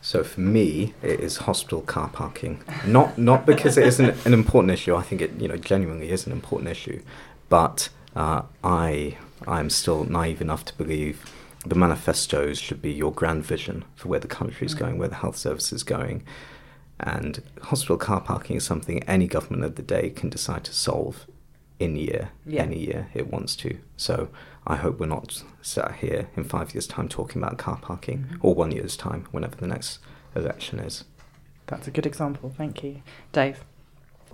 So 0.03 0.21
for 0.21 0.41
me, 0.41 0.93
it 1.01 1.21
is 1.21 1.37
hospital 1.37 1.81
car 1.81 2.09
parking. 2.09 2.61
Not 2.85 3.17
not 3.17 3.45
because 3.45 3.77
it 3.77 3.87
isn't 3.87 4.25
an 4.25 4.33
important 4.33 4.73
issue. 4.73 4.93
I 4.93 5.01
think 5.01 5.21
it 5.21 5.31
you 5.39 5.47
know 5.47 5.55
genuinely 5.55 6.11
is 6.11 6.27
an 6.27 6.33
important 6.33 6.69
issue, 6.69 7.01
but 7.47 7.87
uh, 8.13 8.41
I 8.63 9.17
I'm 9.47 9.69
still 9.69 10.03
naive 10.03 10.41
enough 10.41 10.65
to 10.65 10.73
believe 10.75 11.23
the 11.65 11.75
manifestos 11.75 12.59
should 12.59 12.81
be 12.81 12.91
your 12.91 13.13
grand 13.13 13.45
vision 13.45 13.85
for 13.95 14.09
where 14.09 14.19
the 14.19 14.27
country 14.27 14.67
is 14.67 14.75
mm. 14.75 14.79
going, 14.79 14.97
where 14.97 15.07
the 15.07 15.15
health 15.15 15.37
service 15.37 15.71
is 15.71 15.83
going, 15.83 16.25
and 16.99 17.41
hospital 17.61 17.95
car 17.95 18.19
parking 18.19 18.57
is 18.57 18.65
something 18.65 19.01
any 19.03 19.25
government 19.25 19.63
of 19.63 19.75
the 19.75 19.81
day 19.81 20.09
can 20.09 20.29
decide 20.29 20.65
to 20.65 20.73
solve 20.73 21.25
in 21.79 21.95
year, 21.95 22.31
Yeah. 22.45 22.63
any 22.63 22.79
year 22.79 23.07
it 23.13 23.31
wants 23.31 23.55
to. 23.57 23.77
So 23.95 24.27
I 24.65 24.77
hope 24.77 24.99
we're 24.99 25.05
not 25.07 25.43
sat 25.61 25.95
here 25.95 26.29
in 26.37 26.43
five 26.45 26.73
years' 26.73 26.87
time 26.87 27.09
talking 27.09 27.41
about 27.41 27.57
car 27.57 27.77
parking 27.81 28.27
Mhm. 28.33 28.37
or 28.41 28.55
one 28.55 28.71
year's 28.71 28.95
time, 28.95 29.25
whenever 29.31 29.55
the 29.55 29.67
next 29.67 29.99
election 30.35 30.79
is. 30.79 31.03
That's 31.67 31.87
a 31.87 31.91
good 31.91 32.05
example. 32.05 32.53
Thank 32.57 32.83
you. 32.83 33.01
Dave. 33.31 33.63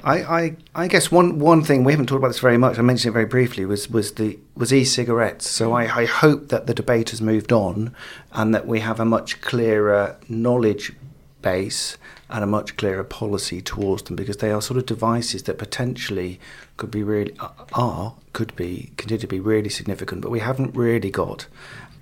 I, 0.02 0.18
I, 0.24 0.56
I 0.76 0.88
guess 0.88 1.12
one, 1.12 1.40
one 1.40 1.62
thing 1.62 1.84
we 1.84 1.92
haven't 1.92 2.06
talked 2.08 2.20
about 2.20 2.30
this 2.30 2.40
very 2.40 2.58
much. 2.58 2.80
I 2.80 2.82
mentioned 2.84 3.12
it 3.12 3.14
very 3.14 3.26
briefly. 3.26 3.66
Was 3.66 3.90
was 3.90 4.14
the 4.14 4.40
was 4.56 4.72
e-cigarettes. 4.72 5.46
So 5.50 5.74
I, 5.74 5.84
I 6.04 6.06
hope 6.06 6.48
that 6.50 6.68
the 6.68 6.74
debate 6.74 7.10
has 7.10 7.22
moved 7.22 7.52
on, 7.52 7.94
and 8.32 8.54
that 8.56 8.66
we 8.66 8.80
have 8.80 9.00
a 9.02 9.06
much 9.06 9.42
clearer 9.42 10.16
knowledge 10.30 10.94
base 11.42 11.98
and 12.30 12.44
a 12.44 12.48
much 12.48 12.78
clearer 12.78 13.04
policy 13.04 13.62
towards 13.62 14.04
them 14.04 14.16
because 14.16 14.38
they 14.38 14.52
are 14.52 14.62
sort 14.62 14.78
of 14.78 14.86
devices 14.86 15.44
that 15.44 15.58
potentially 15.58 16.40
could 16.78 16.92
be 16.92 17.02
really 17.04 17.34
are 17.74 18.16
could 18.34 18.56
be 18.56 18.92
continue 18.98 19.20
to 19.20 19.28
be 19.28 19.40
really 19.40 19.70
significant. 19.70 20.22
But 20.22 20.32
we 20.32 20.40
haven't 20.40 20.76
really 20.76 21.10
got 21.12 21.48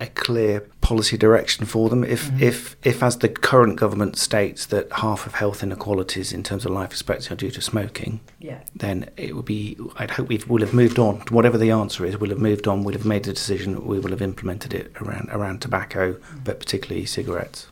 a 0.00 0.06
clear 0.06 0.60
policy 0.80 1.16
direction 1.16 1.66
for 1.66 1.88
them. 1.88 2.04
If, 2.04 2.30
Mhm. 2.30 2.40
if, 2.40 2.76
if, 2.84 3.02
as 3.02 3.16
the 3.18 3.28
current 3.28 3.74
government 3.80 4.16
states, 4.16 4.64
that 4.66 4.86
half 4.92 5.26
of 5.26 5.34
health 5.34 5.60
inequalities 5.62 6.32
in 6.32 6.44
terms 6.44 6.64
of 6.64 6.70
life 6.70 6.90
expectancy 6.92 7.32
are 7.32 7.36
due 7.36 7.50
to 7.50 7.60
smoking, 7.60 8.20
Yeah. 8.38 8.60
then 8.76 9.10
it 9.16 9.34
would 9.34 9.44
be. 9.44 9.76
I'd 9.96 10.12
hope 10.12 10.28
we 10.28 10.40
will 10.46 10.60
have 10.60 10.72
moved 10.72 11.00
on. 11.00 11.22
Whatever 11.30 11.58
the 11.58 11.72
answer 11.72 12.04
is, 12.04 12.16
we'll 12.16 12.30
have 12.30 12.38
moved 12.38 12.68
on. 12.68 12.84
We'll 12.84 12.94
have 12.94 13.04
made 13.04 13.26
a 13.26 13.32
decision. 13.32 13.84
We 13.86 13.98
will 13.98 14.10
have 14.10 14.22
implemented 14.22 14.72
it 14.72 14.92
around 15.00 15.30
around 15.32 15.62
tobacco, 15.62 16.16
but 16.44 16.60
particularly 16.60 17.04
cigarettes. 17.04 17.66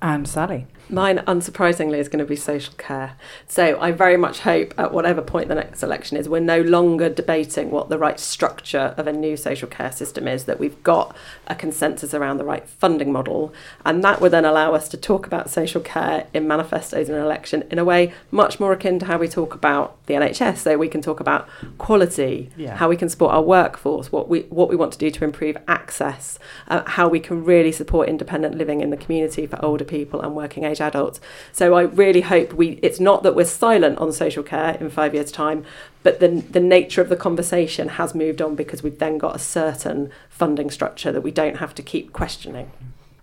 And 0.00 0.28
Sally. 0.28 0.66
Mine, 0.90 1.18
unsurprisingly, 1.18 1.98
is 1.98 2.08
going 2.08 2.18
to 2.18 2.24
be 2.28 2.34
social 2.34 2.74
care. 2.76 3.12
So 3.46 3.80
I 3.80 3.92
very 3.92 4.16
much 4.16 4.40
hope 4.40 4.74
at 4.76 4.92
whatever 4.92 5.22
point 5.22 5.46
the 5.46 5.54
next 5.54 5.82
election 5.84 6.16
is, 6.16 6.28
we're 6.28 6.40
no 6.40 6.60
longer 6.60 7.08
debating 7.08 7.70
what 7.70 7.88
the 7.90 7.98
right 7.98 8.18
structure 8.18 8.94
of 8.96 9.06
a 9.06 9.12
new 9.12 9.36
social 9.36 9.68
care 9.68 9.92
system 9.92 10.26
is, 10.26 10.44
that 10.44 10.58
we've 10.58 10.82
got 10.82 11.14
a 11.46 11.54
consensus 11.54 12.12
around 12.12 12.38
the 12.38 12.44
right 12.44 12.68
funding 12.68 13.12
model. 13.12 13.52
And 13.84 14.02
that 14.02 14.20
would 14.20 14.32
then 14.32 14.44
allow 14.44 14.74
us 14.74 14.88
to 14.88 14.96
talk 14.96 15.26
about 15.26 15.48
social 15.48 15.80
care 15.80 16.26
in 16.34 16.48
manifestos 16.48 17.08
in 17.08 17.14
an 17.14 17.22
election 17.22 17.62
in 17.70 17.78
a 17.78 17.84
way 17.84 18.12
much 18.32 18.58
more 18.58 18.72
akin 18.72 18.98
to 18.98 19.06
how 19.06 19.18
we 19.18 19.28
talk 19.28 19.54
about 19.54 19.96
the 20.06 20.14
NHS. 20.14 20.58
So 20.58 20.76
we 20.76 20.88
can 20.88 21.02
talk 21.02 21.20
about 21.20 21.48
quality, 21.78 22.50
Yeah. 22.56 22.76
how 22.76 22.88
we 22.88 22.96
can 22.96 23.08
support 23.08 23.32
our 23.32 23.42
workforce, 23.42 24.10
what 24.10 24.28
we, 24.28 24.40
what 24.50 24.68
we 24.68 24.74
want 24.74 24.92
to 24.94 24.98
do 24.98 25.10
to 25.12 25.24
improve 25.24 25.56
access, 25.68 26.38
uh, 26.66 26.82
how 26.84 27.06
we 27.08 27.20
can 27.20 27.44
really 27.44 27.70
support 27.70 28.08
independent 28.08 28.56
living 28.58 28.80
in 28.80 28.90
the 28.90 28.96
community 28.96 29.46
for 29.46 29.64
older 29.64 29.84
people 29.84 30.20
and 30.20 30.34
working 30.34 30.64
age 30.64 30.79
adults. 30.80 31.20
So 31.52 31.74
I 31.74 31.82
really 31.82 32.22
hope 32.22 32.52
we 32.54 32.78
it's 32.82 33.00
not 33.00 33.22
that 33.22 33.34
we're 33.34 33.44
silent 33.44 33.98
on 33.98 34.12
social 34.12 34.42
care 34.42 34.76
in 34.80 34.90
5 34.90 35.14
years 35.14 35.30
time 35.32 35.64
but 36.02 36.18
the 36.20 36.28
the 36.28 36.60
nature 36.60 37.02
of 37.02 37.08
the 37.08 37.16
conversation 37.16 37.88
has 37.90 38.14
moved 38.14 38.40
on 38.40 38.54
because 38.54 38.82
we've 38.82 38.98
then 38.98 39.18
got 39.18 39.36
a 39.36 39.38
certain 39.38 40.10
funding 40.28 40.70
structure 40.70 41.12
that 41.12 41.20
we 41.22 41.30
don't 41.30 41.56
have 41.58 41.74
to 41.74 41.82
keep 41.82 42.12
questioning. 42.12 42.70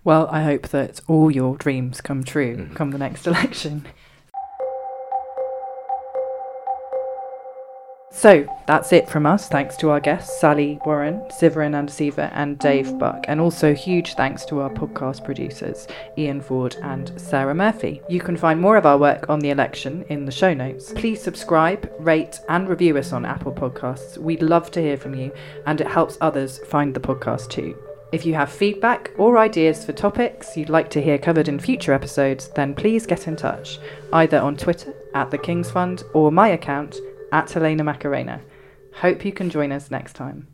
Well, 0.04 0.28
I 0.30 0.42
hope 0.44 0.68
that 0.68 1.00
all 1.08 1.30
your 1.30 1.56
dreams 1.56 2.00
come 2.00 2.22
true 2.24 2.56
Mhm. 2.56 2.74
come 2.76 2.90
the 2.92 2.98
next 2.98 3.26
election. 3.32 3.84
So 8.18 8.52
that's 8.66 8.92
it 8.92 9.08
from 9.08 9.26
us. 9.26 9.48
Thanks 9.48 9.76
to 9.76 9.90
our 9.90 10.00
guests, 10.00 10.40
Sally 10.40 10.80
Warren, 10.84 11.22
Siva 11.30 11.60
Anandaciva, 11.60 12.32
and 12.34 12.58
Dave 12.58 12.98
Buck. 12.98 13.24
And 13.28 13.40
also 13.40 13.72
huge 13.72 14.14
thanks 14.14 14.44
to 14.46 14.58
our 14.58 14.70
podcast 14.70 15.24
producers, 15.24 15.86
Ian 16.18 16.40
Ford 16.40 16.74
and 16.82 17.12
Sarah 17.16 17.54
Murphy. 17.54 18.02
You 18.08 18.18
can 18.18 18.36
find 18.36 18.60
more 18.60 18.76
of 18.76 18.86
our 18.86 18.98
work 18.98 19.30
on 19.30 19.38
the 19.38 19.50
election 19.50 20.04
in 20.08 20.24
the 20.24 20.32
show 20.32 20.52
notes. 20.52 20.92
Please 20.96 21.22
subscribe, 21.22 21.88
rate, 22.00 22.40
and 22.48 22.68
review 22.68 22.96
us 22.98 23.12
on 23.12 23.24
Apple 23.24 23.52
Podcasts. 23.52 24.18
We'd 24.18 24.42
love 24.42 24.72
to 24.72 24.82
hear 24.82 24.96
from 24.96 25.14
you, 25.14 25.30
and 25.64 25.80
it 25.80 25.86
helps 25.86 26.18
others 26.20 26.58
find 26.66 26.94
the 26.94 27.00
podcast 27.00 27.50
too. 27.50 27.78
If 28.10 28.26
you 28.26 28.34
have 28.34 28.50
feedback 28.50 29.12
or 29.16 29.38
ideas 29.38 29.84
for 29.84 29.92
topics 29.92 30.56
you'd 30.56 30.70
like 30.70 30.90
to 30.90 31.02
hear 31.02 31.18
covered 31.18 31.46
in 31.46 31.60
future 31.60 31.92
episodes, 31.92 32.48
then 32.48 32.74
please 32.74 33.06
get 33.06 33.28
in 33.28 33.36
touch, 33.36 33.78
either 34.12 34.40
on 34.40 34.56
Twitter 34.56 34.92
at 35.14 35.30
the 35.30 35.38
King's 35.38 35.70
Fund 35.70 36.02
or 36.14 36.32
my 36.32 36.48
account 36.48 36.98
at 37.32 37.50
Helen 37.50 37.84
McKenna. 37.84 38.40
Hope 38.94 39.24
you 39.24 39.32
can 39.32 39.50
join 39.50 39.72
us 39.72 39.90
next 39.90 40.14
time. 40.14 40.47